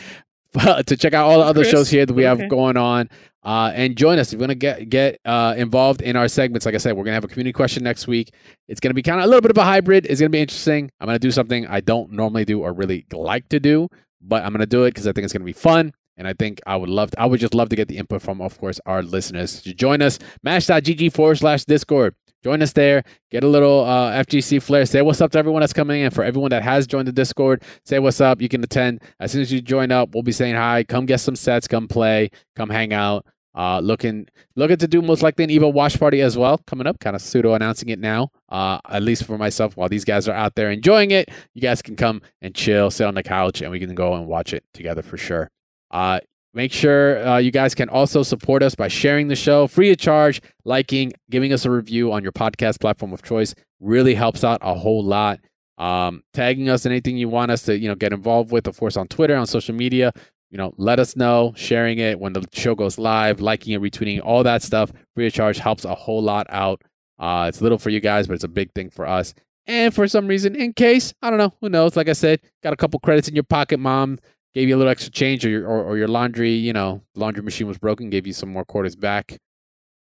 But 0.53 0.87
to 0.87 0.97
check 0.97 1.13
out 1.13 1.29
all 1.29 1.39
the 1.39 1.45
other 1.45 1.61
Chris, 1.61 1.71
shows 1.71 1.89
here 1.89 2.05
that 2.05 2.13
we 2.13 2.23
have 2.23 2.49
going 2.49 2.75
on. 2.75 3.09
Uh, 3.41 3.71
and 3.73 3.95
join 3.95 4.19
us 4.19 4.27
if 4.27 4.33
you're 4.33 4.45
gonna 4.45 4.53
get 4.53 4.89
get 4.89 5.17
uh, 5.23 5.55
involved 5.57 6.01
in 6.01 6.17
our 6.17 6.27
segments. 6.27 6.65
Like 6.65 6.75
I 6.75 6.77
said, 6.77 6.97
we're 6.97 7.05
gonna 7.05 7.13
have 7.13 7.23
a 7.23 7.29
community 7.29 7.53
question 7.53 7.85
next 7.85 8.05
week. 8.05 8.33
It's 8.67 8.81
gonna 8.81 8.93
be 8.93 9.01
kind 9.01 9.19
of 9.19 9.23
a 9.23 9.27
little 9.27 9.39
bit 9.41 9.51
of 9.51 9.57
a 9.57 9.63
hybrid. 9.63 10.05
It's 10.07 10.19
gonna 10.19 10.29
be 10.29 10.41
interesting. 10.41 10.91
I'm 10.99 11.07
gonna 11.07 11.19
do 11.19 11.31
something 11.31 11.65
I 11.67 11.79
don't 11.79 12.11
normally 12.11 12.43
do 12.43 12.59
or 12.61 12.73
really 12.73 13.05
like 13.13 13.47
to 13.47 13.61
do, 13.61 13.87
but 14.21 14.43
I'm 14.43 14.51
gonna 14.51 14.65
do 14.65 14.83
it 14.83 14.89
because 14.89 15.07
I 15.07 15.13
think 15.13 15.23
it's 15.23 15.31
gonna 15.31 15.45
be 15.45 15.53
fun. 15.53 15.93
And 16.21 16.27
I 16.27 16.33
think 16.33 16.61
I 16.67 16.75
would 16.75 16.87
love 16.87 17.09
to, 17.09 17.19
I 17.19 17.25
would 17.25 17.39
just 17.39 17.55
love 17.55 17.69
to 17.69 17.75
get 17.75 17.87
the 17.87 17.97
input 17.97 18.21
from, 18.21 18.41
of 18.41 18.55
course, 18.59 18.79
our 18.85 19.01
listeners. 19.01 19.63
Join 19.63 20.03
us, 20.03 20.19
mash.gg 20.43 21.11
forward 21.11 21.39
slash 21.39 21.65
Discord. 21.65 22.13
Join 22.43 22.61
us 22.61 22.73
there. 22.73 23.03
Get 23.31 23.43
a 23.43 23.47
little 23.47 23.85
uh, 23.85 24.11
FGC 24.23 24.61
flair. 24.61 24.85
Say 24.85 25.01
what's 25.01 25.19
up 25.19 25.31
to 25.31 25.39
everyone 25.39 25.61
that's 25.61 25.73
coming 25.73 25.99
in. 25.99 26.11
For 26.11 26.23
everyone 26.23 26.51
that 26.51 26.61
has 26.61 26.85
joined 26.85 27.07
the 27.07 27.11
Discord, 27.11 27.63
say 27.85 27.97
what's 27.97 28.21
up. 28.21 28.39
You 28.39 28.49
can 28.49 28.63
attend. 28.63 29.01
As 29.19 29.31
soon 29.31 29.41
as 29.41 29.51
you 29.51 29.61
join 29.61 29.91
up, 29.91 30.13
we'll 30.13 30.21
be 30.21 30.31
saying 30.31 30.53
hi. 30.53 30.83
Come 30.83 31.07
get 31.07 31.21
some 31.21 31.35
sets. 31.35 31.67
Come 31.67 31.87
play. 31.87 32.29
Come 32.55 32.69
hang 32.69 32.93
out. 32.93 33.25
Uh, 33.55 33.79
looking 33.79 34.27
looking 34.55 34.77
to 34.77 34.87
do 34.87 35.01
most 35.01 35.23
likely 35.23 35.43
an 35.43 35.49
Evo 35.49 35.73
watch 35.73 35.99
party 35.99 36.21
as 36.21 36.37
well 36.37 36.59
coming 36.67 36.85
up. 36.85 36.99
Kind 36.99 37.15
of 37.15 37.23
pseudo 37.23 37.55
announcing 37.55 37.89
it 37.89 37.97
now. 37.97 38.29
Uh, 38.47 38.77
at 38.87 39.01
least 39.01 39.23
for 39.23 39.39
myself, 39.39 39.75
while 39.75 39.89
these 39.89 40.05
guys 40.05 40.27
are 40.27 40.35
out 40.35 40.53
there 40.53 40.69
enjoying 40.69 41.09
it, 41.09 41.29
you 41.55 41.63
guys 41.63 41.81
can 41.81 41.95
come 41.95 42.21
and 42.43 42.53
chill, 42.53 42.91
sit 42.91 43.07
on 43.07 43.15
the 43.15 43.23
couch, 43.23 43.61
and 43.61 43.71
we 43.71 43.79
can 43.79 43.95
go 43.95 44.13
and 44.13 44.27
watch 44.27 44.53
it 44.53 44.63
together 44.71 45.01
for 45.01 45.17
sure. 45.17 45.49
Uh, 45.91 46.19
make 46.53 46.71
sure 46.71 47.25
uh, 47.27 47.37
you 47.37 47.51
guys 47.51 47.75
can 47.75 47.89
also 47.89 48.23
support 48.23 48.63
us 48.63 48.75
by 48.75 48.87
sharing 48.87 49.27
the 49.27 49.35
show 49.35 49.67
free 49.67 49.91
of 49.91 49.97
charge, 49.97 50.41
liking, 50.65 51.13
giving 51.29 51.53
us 51.53 51.65
a 51.65 51.71
review 51.71 52.11
on 52.11 52.23
your 52.23 52.31
podcast 52.31 52.79
platform 52.79 53.13
of 53.13 53.21
choice. 53.21 53.53
Really 53.79 54.15
helps 54.15 54.43
out 54.43 54.59
a 54.61 54.73
whole 54.73 55.03
lot. 55.03 55.39
Um, 55.77 56.23
tagging 56.33 56.69
us 56.69 56.85
in 56.85 56.91
anything 56.91 57.17
you 57.17 57.27
want 57.27 57.51
us 57.51 57.63
to, 57.63 57.77
you 57.77 57.87
know, 57.87 57.95
get 57.95 58.13
involved 58.13 58.51
with, 58.51 58.67
of 58.67 58.77
course, 58.77 58.97
on 58.97 59.07
Twitter, 59.07 59.35
on 59.35 59.47
social 59.47 59.73
media. 59.73 60.13
You 60.51 60.57
know, 60.57 60.73
let 60.77 60.99
us 60.99 61.15
know. 61.15 61.53
Sharing 61.55 61.97
it 61.97 62.19
when 62.19 62.33
the 62.33 62.45
show 62.53 62.75
goes 62.75 62.99
live, 62.99 63.41
liking 63.41 63.73
it, 63.73 63.81
retweeting, 63.81 64.21
all 64.23 64.43
that 64.43 64.61
stuff, 64.61 64.91
free 65.15 65.27
of 65.27 65.33
charge 65.33 65.57
helps 65.57 65.85
a 65.85 65.95
whole 65.95 66.21
lot 66.21 66.45
out. 66.49 66.83
Uh, 67.17 67.45
it's 67.47 67.61
little 67.61 67.77
for 67.77 67.89
you 67.89 67.99
guys, 67.99 68.27
but 68.27 68.33
it's 68.33 68.43
a 68.43 68.49
big 68.49 68.71
thing 68.73 68.89
for 68.89 69.07
us. 69.07 69.33
And 69.65 69.93
for 69.93 70.07
some 70.07 70.27
reason, 70.27 70.55
in 70.55 70.73
case 70.73 71.13
I 71.21 71.29
don't 71.29 71.39
know, 71.39 71.53
who 71.61 71.69
knows? 71.69 71.95
Like 71.95 72.09
I 72.09 72.13
said, 72.13 72.41
got 72.61 72.73
a 72.73 72.77
couple 72.77 72.99
credits 72.99 73.27
in 73.27 73.35
your 73.35 73.43
pocket, 73.43 73.79
mom 73.79 74.19
gave 74.53 74.69
you 74.69 74.75
a 74.75 74.77
little 74.77 74.91
extra 74.91 75.11
change, 75.11 75.45
or 75.45 75.49
your 75.49 75.67
or, 75.67 75.83
or 75.83 75.97
your 75.97 76.07
laundry, 76.07 76.51
you 76.51 76.73
know, 76.73 77.01
laundry 77.15 77.43
machine 77.43 77.67
was 77.67 77.77
broken, 77.77 78.09
gave 78.09 78.27
you 78.27 78.33
some 78.33 78.49
more 78.49 78.65
quarters 78.65 78.95
back. 78.95 79.31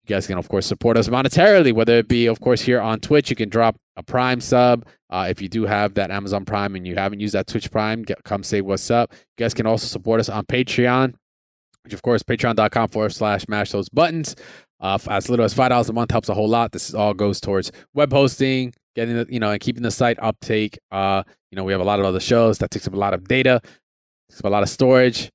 You 0.05 0.15
guys 0.15 0.27
can, 0.27 0.37
of 0.37 0.49
course, 0.49 0.65
support 0.65 0.97
us 0.97 1.07
monetarily, 1.07 1.71
whether 1.71 1.97
it 1.99 2.09
be, 2.09 2.27
of 2.27 2.41
course, 2.41 2.61
here 2.61 2.81
on 2.81 2.99
Twitch. 2.99 3.29
You 3.29 3.37
can 3.37 3.47
drop 3.47 3.77
a 3.95 4.03
Prime 4.03 4.41
sub. 4.41 4.85
Uh, 5.09 5.27
if 5.29 5.41
you 5.41 5.47
do 5.47 5.65
have 5.65 5.93
that 5.93 6.11
Amazon 6.11 6.43
Prime 6.43 6.75
and 6.75 6.85
you 6.85 6.95
haven't 6.95 7.21
used 7.21 7.33
that 7.35 7.47
Twitch 7.47 7.71
Prime, 7.71 8.03
get, 8.03 8.21
come 8.25 8.43
say 8.43 8.59
what's 8.59 8.91
up. 8.91 9.13
You 9.13 9.43
guys 9.43 9.53
can 9.53 9.65
also 9.65 9.87
support 9.87 10.19
us 10.19 10.27
on 10.27 10.45
Patreon, 10.45 11.13
which, 11.85 11.93
of 11.93 12.01
course, 12.01 12.21
patreon.com 12.21 12.89
forward 12.89 13.13
slash 13.13 13.47
mash 13.47 13.71
those 13.71 13.87
buttons. 13.87 14.35
Uh, 14.81 14.99
as 15.09 15.29
little 15.29 15.45
as 15.45 15.53
$5 15.53 15.89
a 15.89 15.93
month 15.93 16.11
helps 16.11 16.27
a 16.27 16.33
whole 16.33 16.49
lot. 16.49 16.73
This 16.73 16.93
all 16.93 17.13
goes 17.13 17.39
towards 17.39 17.71
web 17.93 18.11
hosting, 18.11 18.73
getting 18.95 19.15
the, 19.15 19.25
you 19.29 19.39
know, 19.39 19.51
and 19.51 19.61
keeping 19.61 19.83
the 19.83 19.91
site 19.91 20.17
uptake. 20.21 20.77
Uh, 20.91 21.23
you 21.49 21.55
know, 21.55 21.63
we 21.63 21.71
have 21.71 21.79
a 21.79 21.85
lot 21.85 21.99
of 21.99 22.05
other 22.05 22.19
shows 22.19 22.57
that 22.57 22.71
takes 22.71 22.87
up 22.87 22.93
a 22.93 22.97
lot 22.97 23.13
of 23.13 23.25
data, 23.27 23.61
a 24.43 24.49
lot 24.49 24.63
of 24.63 24.69
storage. 24.69 25.29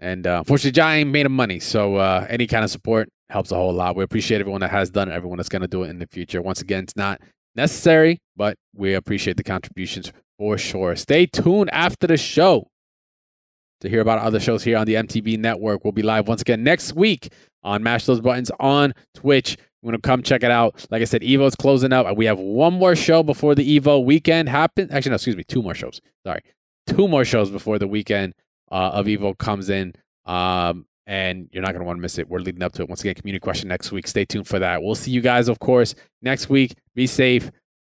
And 0.00 0.26
uh, 0.26 0.38
unfortunately, 0.38 0.72
Jai 0.72 0.96
ain't 0.96 1.10
made 1.10 1.26
him 1.26 1.32
money. 1.32 1.60
So 1.60 1.96
uh, 1.96 2.26
any 2.28 2.46
kind 2.46 2.64
of 2.64 2.70
support 2.70 3.08
helps 3.30 3.52
a 3.52 3.56
whole 3.56 3.72
lot. 3.72 3.96
We 3.96 4.04
appreciate 4.04 4.40
everyone 4.40 4.60
that 4.60 4.70
has 4.70 4.90
done 4.90 5.08
it, 5.08 5.14
everyone 5.14 5.38
that's 5.38 5.48
going 5.48 5.62
to 5.62 5.68
do 5.68 5.82
it 5.82 5.90
in 5.90 5.98
the 5.98 6.06
future. 6.06 6.42
Once 6.42 6.60
again, 6.60 6.84
it's 6.84 6.96
not 6.96 7.20
necessary, 7.54 8.18
but 8.36 8.56
we 8.74 8.94
appreciate 8.94 9.36
the 9.36 9.44
contributions 9.44 10.12
for 10.38 10.58
sure. 10.58 10.96
Stay 10.96 11.26
tuned 11.26 11.70
after 11.72 12.06
the 12.06 12.16
show 12.16 12.68
to 13.80 13.88
hear 13.88 14.00
about 14.00 14.18
other 14.20 14.40
shows 14.40 14.64
here 14.64 14.76
on 14.76 14.86
the 14.86 14.94
MTB 14.94 15.38
network. 15.38 15.84
We'll 15.84 15.92
be 15.92 16.02
live 16.02 16.28
once 16.28 16.42
again 16.42 16.64
next 16.64 16.94
week 16.94 17.32
on 17.62 17.82
Mash 17.82 18.06
Those 18.06 18.20
Buttons 18.20 18.50
on 18.58 18.94
Twitch. 19.14 19.52
You 19.82 19.88
want 19.88 20.02
to 20.02 20.06
come 20.06 20.22
check 20.22 20.42
it 20.42 20.50
out. 20.50 20.86
Like 20.90 21.02
I 21.02 21.04
said, 21.04 21.22
Evo's 21.22 21.54
closing 21.54 21.92
up. 21.92 22.16
We 22.16 22.24
have 22.24 22.38
one 22.38 22.74
more 22.74 22.96
show 22.96 23.22
before 23.22 23.54
the 23.54 23.78
Evo 23.78 24.04
weekend 24.04 24.48
happens. 24.48 24.90
Actually, 24.90 25.10
no, 25.10 25.16
excuse 25.16 25.36
me, 25.36 25.44
two 25.44 25.62
more 25.62 25.74
shows. 25.74 26.00
Sorry. 26.26 26.40
Two 26.86 27.08
more 27.08 27.24
shows 27.24 27.50
before 27.50 27.78
the 27.78 27.86
weekend 27.86 28.34
uh, 28.74 28.90
of 28.98 29.08
evil 29.08 29.34
comes 29.34 29.70
in. 29.70 29.94
Um, 30.26 30.86
and 31.06 31.48
you're 31.52 31.62
not 31.62 31.72
going 31.72 31.80
to 31.80 31.86
want 31.86 31.98
to 31.98 32.00
miss 32.02 32.18
it. 32.18 32.28
We're 32.28 32.38
leading 32.40 32.62
up 32.62 32.72
to 32.72 32.82
it. 32.82 32.88
Once 32.88 33.00
again, 33.02 33.14
community 33.14 33.40
question 33.40 33.68
next 33.68 33.92
week. 33.92 34.06
Stay 34.06 34.24
tuned 34.24 34.48
for 34.48 34.58
that. 34.58 34.82
We'll 34.82 34.94
see 34.94 35.10
you 35.10 35.20
guys, 35.20 35.48
of 35.48 35.58
course, 35.58 35.94
next 36.22 36.48
week. 36.48 36.74
Be 36.94 37.06
safe. 37.06 37.50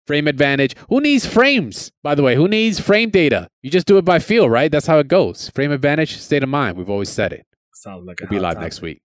Frame 0.07 0.27
advantage. 0.27 0.75
Who 0.89 0.99
needs 1.01 1.25
frames, 1.25 1.91
by 2.03 2.15
the 2.15 2.23
way? 2.23 2.35
Who 2.35 2.47
needs 2.49 2.79
frame 2.79 3.09
data? 3.09 3.47
You 3.63 3.69
just 3.71 3.87
do 3.87 3.97
it 3.97 4.03
by 4.05 4.19
feel, 4.19 4.49
right? 4.49 4.69
That's 4.71 4.87
how 4.87 4.99
it 4.99 5.07
goes. 5.07 5.49
Frame 5.51 5.71
advantage, 5.71 6.17
state 6.17 6.43
of 6.43 6.49
mind. 6.49 6.77
We've 6.77 6.89
always 6.89 7.09
said 7.09 7.31
it. 7.33 7.45
sounds 7.73 8.05
like 8.05 8.19
a 8.21 8.25
We'll 8.29 8.39
be 8.39 8.43
live 8.43 8.53
topic. 8.55 8.65
next 8.65 8.81
week. 8.81 9.01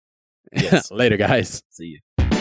Yes. 0.53 0.91
Later, 1.01 1.17
guys. 1.17 1.61
See 1.69 1.97
you. 2.17 2.40